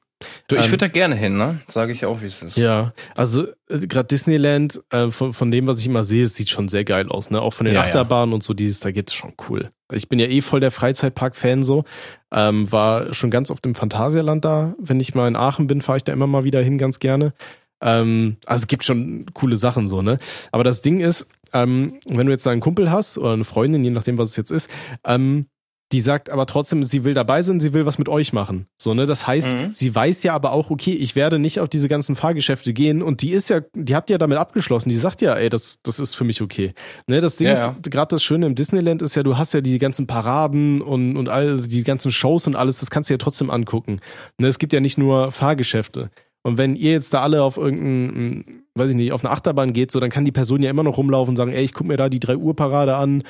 Du, 0.47 0.55
ich 0.55 0.65
ähm, 0.65 0.71
würde 0.71 0.77
da 0.77 0.87
gerne 0.87 1.15
hin, 1.15 1.37
ne? 1.37 1.59
Sage 1.67 1.91
ich 1.93 2.05
auch, 2.05 2.21
wie 2.21 2.25
es 2.25 2.41
ist. 2.41 2.57
Ja, 2.57 2.93
also 3.15 3.47
äh, 3.69 3.79
gerade 3.87 4.07
Disneyland, 4.07 4.81
äh, 4.91 5.09
von, 5.11 5.33
von 5.33 5.51
dem, 5.51 5.67
was 5.67 5.79
ich 5.79 5.87
immer 5.87 6.03
sehe, 6.03 6.27
sieht 6.27 6.49
schon 6.49 6.67
sehr 6.67 6.83
geil 6.83 7.09
aus, 7.09 7.31
ne? 7.31 7.41
Auch 7.41 7.53
von 7.53 7.65
den 7.65 7.75
ja, 7.75 7.81
Achterbahnen 7.81 8.31
ja. 8.31 8.35
und 8.35 8.43
so, 8.43 8.53
dieses, 8.53 8.79
da 8.79 8.91
gibt's 8.91 9.13
schon 9.13 9.33
cool. 9.49 9.69
Ich 9.91 10.09
bin 10.09 10.19
ja 10.19 10.27
eh 10.27 10.41
voll 10.41 10.59
der 10.59 10.71
Freizeitpark-Fan 10.71 11.63
so. 11.63 11.83
Ähm, 12.31 12.71
war 12.71 13.13
schon 13.13 13.31
ganz 13.31 13.51
oft 13.51 13.65
im 13.65 13.75
Phantasialand 13.75 14.43
da. 14.43 14.75
Wenn 14.79 14.99
ich 14.99 15.15
mal 15.15 15.27
in 15.27 15.35
Aachen 15.35 15.67
bin, 15.67 15.81
fahre 15.81 15.97
ich 15.97 16.03
da 16.03 16.13
immer 16.13 16.27
mal 16.27 16.43
wieder 16.43 16.61
hin, 16.61 16.77
ganz 16.77 16.99
gerne. 16.99 17.33
Ähm, 17.81 18.37
also 18.45 18.63
es 18.63 18.67
gibt 18.67 18.83
schon 18.83 19.25
coole 19.33 19.57
Sachen 19.57 19.87
so, 19.87 20.01
ne? 20.01 20.17
Aber 20.51 20.63
das 20.63 20.81
Ding 20.81 20.99
ist, 20.99 21.27
ähm, 21.53 21.99
wenn 22.07 22.25
du 22.25 22.33
jetzt 22.33 22.47
einen 22.47 22.61
Kumpel 22.61 22.91
hast 22.91 23.17
oder 23.17 23.33
eine 23.33 23.43
Freundin, 23.43 23.83
je 23.83 23.91
nachdem, 23.91 24.17
was 24.17 24.29
es 24.29 24.35
jetzt 24.37 24.51
ist, 24.51 24.69
ähm, 25.05 25.47
die 25.91 26.01
sagt 26.01 26.31
aber 26.31 26.47
trotzdem, 26.47 26.83
sie 26.83 27.03
will 27.03 27.13
dabei 27.13 27.43
sein, 27.43 27.59
sie 27.59 27.73
will 27.73 27.85
was 27.85 27.99
mit 27.99 28.09
euch 28.09 28.33
machen. 28.33 28.65
So, 28.81 28.93
ne? 28.93 29.05
Das 29.05 29.27
heißt, 29.27 29.53
mhm. 29.53 29.73
sie 29.73 29.93
weiß 29.93 30.23
ja 30.23 30.33
aber 30.33 30.51
auch, 30.51 30.71
okay, 30.71 30.93
ich 30.93 31.15
werde 31.15 31.37
nicht 31.37 31.59
auf 31.59 31.69
diese 31.69 31.87
ganzen 31.87 32.15
Fahrgeschäfte 32.15 32.73
gehen 32.73 33.03
und 33.03 33.21
die 33.21 33.31
ist 33.31 33.49
ja, 33.49 33.61
die 33.75 33.95
habt 33.95 34.09
ja 34.09 34.17
damit 34.17 34.39
abgeschlossen. 34.39 34.89
Die 34.89 34.97
sagt 34.97 35.21
ja, 35.21 35.35
ey, 35.35 35.49
das, 35.49 35.79
das 35.83 35.99
ist 35.99 36.15
für 36.15 36.23
mich 36.23 36.41
okay. 36.41 36.73
Ne? 37.07 37.21
Das 37.21 37.37
Ding 37.37 37.47
ja, 37.47 37.53
ist, 37.53 37.59
ja. 37.59 37.75
gerade 37.83 38.09
das 38.09 38.23
Schöne 38.23 38.47
im 38.47 38.55
Disneyland 38.55 39.03
ist 39.03 39.15
ja, 39.15 39.21
du 39.21 39.37
hast 39.37 39.53
ja 39.53 39.61
die 39.61 39.77
ganzen 39.77 40.07
Paraden 40.07 40.81
und, 40.81 41.17
und 41.17 41.29
all 41.29 41.61
die 41.61 41.83
ganzen 41.83 42.11
Shows 42.11 42.47
und 42.47 42.55
alles, 42.55 42.79
das 42.79 42.89
kannst 42.89 43.09
du 43.09 43.13
ja 43.13 43.19
trotzdem 43.19 43.51
angucken. 43.51 43.99
Ne? 44.39 44.47
Es 44.47 44.57
gibt 44.57 44.73
ja 44.73 44.79
nicht 44.79 44.97
nur 44.97 45.31
Fahrgeschäfte. 45.31 46.09
Und 46.45 46.59
wenn 46.59 46.75
ihr 46.75 46.91
jetzt 46.91 47.11
da 47.11 47.23
alle 47.23 47.41
auf 47.41 47.57
irgendein, 47.57 48.65
weiß 48.75 48.91
ich 48.91 48.95
nicht, 48.95 49.11
auf 49.11 49.25
eine 49.25 49.33
Achterbahn 49.33 49.73
geht, 49.73 49.89
so, 49.89 49.99
dann 49.99 50.11
kann 50.11 50.25
die 50.25 50.31
Person 50.31 50.61
ja 50.61 50.69
immer 50.69 50.83
noch 50.83 50.97
rumlaufen 50.97 51.31
und 51.31 51.37
sagen, 51.37 51.51
ey, 51.51 51.63
ich 51.63 51.73
guck 51.73 51.87
mir 51.87 51.97
da 51.97 52.07
die 52.07 52.19
3 52.19 52.37
Uhr 52.37 52.55
Parade 52.55 52.95
an 52.95 53.23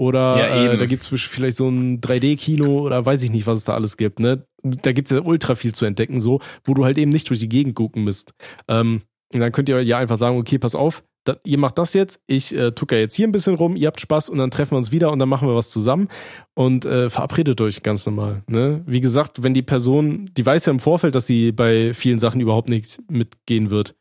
oder 0.00 0.38
ja, 0.38 0.72
äh, 0.72 0.78
da 0.78 0.86
gibt's 0.86 1.08
vielleicht 1.08 1.58
so 1.58 1.68
ein 1.68 2.00
3D-Kino 2.00 2.80
oder 2.80 3.04
weiß 3.04 3.22
ich 3.22 3.30
nicht, 3.30 3.46
was 3.46 3.58
es 3.58 3.64
da 3.64 3.74
alles 3.74 3.98
gibt. 3.98 4.18
Ne? 4.18 4.46
Da 4.62 4.92
gibt's 4.92 5.10
ja 5.10 5.20
ultra 5.20 5.54
viel 5.54 5.74
zu 5.74 5.84
entdecken, 5.84 6.22
so, 6.22 6.40
wo 6.64 6.72
du 6.72 6.86
halt 6.86 6.96
eben 6.96 7.10
nicht 7.10 7.28
durch 7.28 7.38
die 7.38 7.50
Gegend 7.50 7.74
gucken 7.74 8.02
müsst. 8.02 8.32
Ähm, 8.66 9.02
und 9.30 9.40
dann 9.40 9.52
könnt 9.52 9.68
ihr 9.68 9.82
ja 9.82 9.98
einfach 9.98 10.16
sagen, 10.16 10.38
okay, 10.38 10.58
pass 10.58 10.74
auf, 10.74 11.04
da, 11.24 11.36
ihr 11.44 11.58
macht 11.58 11.76
das 11.76 11.92
jetzt, 11.92 12.22
ich 12.26 12.56
äh, 12.56 12.72
tucker 12.72 12.98
jetzt 12.98 13.14
hier 13.14 13.28
ein 13.28 13.32
bisschen 13.32 13.56
rum, 13.56 13.76
ihr 13.76 13.88
habt 13.88 14.00
Spaß 14.00 14.30
und 14.30 14.38
dann 14.38 14.50
treffen 14.50 14.72
wir 14.72 14.78
uns 14.78 14.90
wieder 14.90 15.12
und 15.12 15.18
dann 15.18 15.28
machen 15.28 15.46
wir 15.46 15.54
was 15.54 15.70
zusammen 15.70 16.08
und 16.54 16.86
äh, 16.86 17.10
verabredet 17.10 17.60
euch 17.60 17.82
ganz 17.82 18.06
normal. 18.06 18.42
Ne? 18.46 18.82
Wie 18.86 19.02
gesagt, 19.02 19.42
wenn 19.42 19.52
die 19.52 19.60
Person, 19.60 20.30
die 20.34 20.46
weiß 20.46 20.64
ja 20.64 20.72
im 20.72 20.80
Vorfeld, 20.80 21.14
dass 21.14 21.26
sie 21.26 21.52
bei 21.52 21.92
vielen 21.92 22.18
Sachen 22.18 22.40
überhaupt 22.40 22.70
nicht 22.70 23.02
mitgehen 23.10 23.68
wird. 23.68 23.96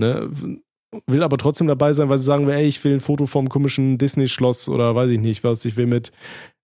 Ne? 0.00 0.30
Will 1.06 1.22
aber 1.22 1.36
trotzdem 1.36 1.66
dabei 1.66 1.92
sein, 1.92 2.08
weil 2.08 2.18
sie 2.18 2.24
sagen, 2.24 2.48
ey, 2.48 2.66
ich 2.66 2.82
will 2.82 2.94
ein 2.94 3.00
Foto 3.00 3.26
vom 3.26 3.48
komischen 3.48 3.98
Disney-Schloss 3.98 4.68
oder 4.68 4.94
weiß 4.94 5.10
ich 5.10 5.20
nicht 5.20 5.44
was, 5.44 5.64
ich 5.64 5.76
will 5.76 5.86
mit 5.86 6.12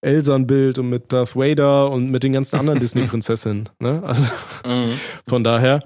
Elsa 0.00 0.34
ein 0.34 0.46
Bild 0.46 0.78
und 0.78 0.88
mit 0.88 1.12
Darth 1.12 1.36
Vader 1.36 1.90
und 1.90 2.10
mit 2.10 2.22
den 2.22 2.32
ganzen 2.32 2.58
anderen 2.58 2.78
Disney-Prinzessinnen. 2.80 3.68
Ne? 3.80 4.02
Also 4.02 4.24
mhm. 4.66 4.98
von 5.26 5.44
daher 5.44 5.80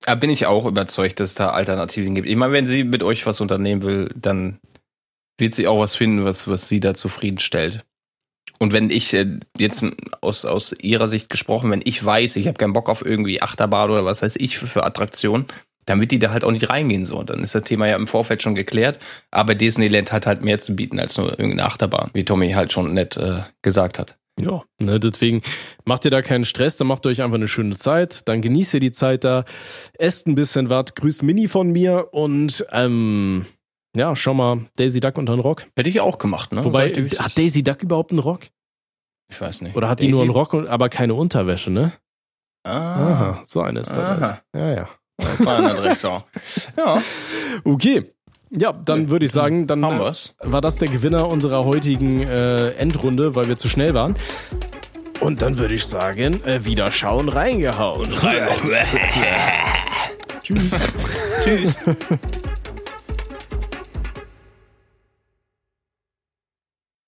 da 0.00 0.14
bin 0.14 0.30
ich 0.30 0.46
auch 0.46 0.66
überzeugt, 0.66 1.20
dass 1.20 1.30
es 1.30 1.34
da 1.34 1.50
Alternativen 1.50 2.14
gibt. 2.14 2.28
Ich 2.28 2.36
meine, 2.36 2.52
wenn 2.52 2.66
sie 2.66 2.84
mit 2.84 3.02
euch 3.02 3.26
was 3.26 3.40
unternehmen 3.40 3.82
will, 3.82 4.10
dann 4.14 4.58
wird 5.38 5.54
sie 5.54 5.66
auch 5.66 5.80
was 5.80 5.94
finden, 5.94 6.24
was, 6.24 6.48
was 6.48 6.68
sie 6.68 6.80
da 6.80 6.94
zufriedenstellt. 6.94 7.84
Und 8.58 8.72
wenn 8.72 8.90
ich 8.90 9.14
äh, 9.14 9.38
jetzt 9.56 9.84
aus, 10.20 10.44
aus 10.44 10.72
ihrer 10.80 11.06
Sicht 11.06 11.28
gesprochen, 11.28 11.70
wenn 11.70 11.82
ich 11.84 12.04
weiß, 12.04 12.36
ich 12.36 12.48
habe 12.48 12.58
keinen 12.58 12.72
Bock 12.72 12.88
auf 12.88 13.04
irgendwie 13.04 13.40
Achterbahn 13.40 13.90
oder 13.90 14.04
was 14.04 14.22
weiß 14.22 14.36
ich 14.36 14.58
für, 14.58 14.66
für 14.66 14.84
Attraktionen, 14.84 15.46
wird 15.96 16.10
die 16.10 16.18
da 16.18 16.30
halt 16.30 16.44
auch 16.44 16.50
nicht 16.50 16.68
reingehen 16.68 17.04
so. 17.04 17.22
Dann 17.22 17.42
ist 17.42 17.54
das 17.54 17.62
Thema 17.62 17.86
ja 17.88 17.96
im 17.96 18.06
Vorfeld 18.06 18.42
schon 18.42 18.54
geklärt. 18.54 18.98
Aber 19.30 19.54
Disneyland 19.54 20.12
hat 20.12 20.26
halt 20.26 20.42
mehr 20.42 20.58
zu 20.58 20.76
bieten 20.76 20.98
als 20.98 21.16
nur 21.16 21.30
irgendeine 21.30 21.64
Achterbahn, 21.64 22.10
wie 22.12 22.24
Tommy 22.24 22.52
halt 22.52 22.72
schon 22.72 22.94
nett 22.94 23.16
äh, 23.16 23.40
gesagt 23.62 23.98
hat. 23.98 24.18
Ja, 24.40 24.62
ne, 24.80 25.00
deswegen 25.00 25.42
macht 25.84 26.04
ihr 26.04 26.10
da 26.10 26.22
keinen 26.22 26.44
Stress, 26.44 26.76
dann 26.76 26.86
macht 26.86 27.04
ihr 27.04 27.10
euch 27.10 27.22
einfach 27.22 27.36
eine 27.36 27.48
schöne 27.48 27.76
Zeit, 27.76 28.28
dann 28.28 28.40
genießt 28.40 28.74
ihr 28.74 28.80
die 28.80 28.92
Zeit 28.92 29.24
da, 29.24 29.44
esst 29.94 30.26
ein 30.26 30.36
bisschen 30.36 30.70
was, 30.70 30.94
grüßt 30.94 31.24
Mini 31.24 31.48
von 31.48 31.70
mir 31.72 32.08
und 32.12 32.64
ähm, 32.70 33.46
ja, 33.96 34.14
schau 34.14 34.34
mal, 34.34 34.66
Daisy 34.76 35.00
Duck 35.00 35.18
unter 35.18 35.34
den 35.34 35.40
Rock. 35.40 35.66
Hätte 35.76 35.88
ich 35.88 36.00
auch 36.00 36.18
gemacht, 36.18 36.52
ne? 36.52 36.64
Wobei, 36.64 36.90
hat 36.90 37.36
Daisy 37.36 37.64
Duck 37.64 37.82
überhaupt 37.82 38.12
einen 38.12 38.20
Rock? 38.20 38.42
Ich 39.30 39.40
weiß 39.40 39.62
nicht. 39.62 39.74
Oder 39.74 39.88
hat 39.88 39.98
Daisy? 39.98 40.06
die 40.06 40.12
nur 40.12 40.22
einen 40.22 40.30
Rock, 40.30 40.54
aber 40.54 40.88
keine 40.88 41.14
Unterwäsche, 41.14 41.70
ne? 41.70 41.92
Ah, 42.64 43.12
Aha, 43.12 43.42
so 43.46 43.62
eine 43.62 43.80
ist 43.80 43.92
das. 43.92 44.42
Ja, 44.54 44.70
ja. 44.70 44.88
Feiner 45.20 45.74
Drecksau. 45.74 46.24
Ja, 46.76 47.02
Okay. 47.64 48.12
Ja, 48.50 48.72
dann 48.72 49.10
würde 49.10 49.26
ich 49.26 49.32
sagen, 49.32 49.66
dann 49.66 49.82
äh, 49.82 49.84
war 50.40 50.62
das 50.62 50.76
der 50.76 50.88
Gewinner 50.88 51.28
unserer 51.28 51.64
heutigen 51.64 52.22
äh, 52.22 52.68
Endrunde, 52.68 53.36
weil 53.36 53.46
wir 53.46 53.56
zu 53.56 53.68
schnell 53.68 53.92
waren. 53.92 54.16
Und 55.20 55.42
dann 55.42 55.58
würde 55.58 55.74
ich 55.74 55.84
sagen, 55.84 56.42
äh, 56.44 56.64
wieder 56.64 56.90
schauen, 56.90 57.28
reingehauen. 57.28 58.10
Tschüss. 60.42 60.80
Tschüss. 61.44 61.80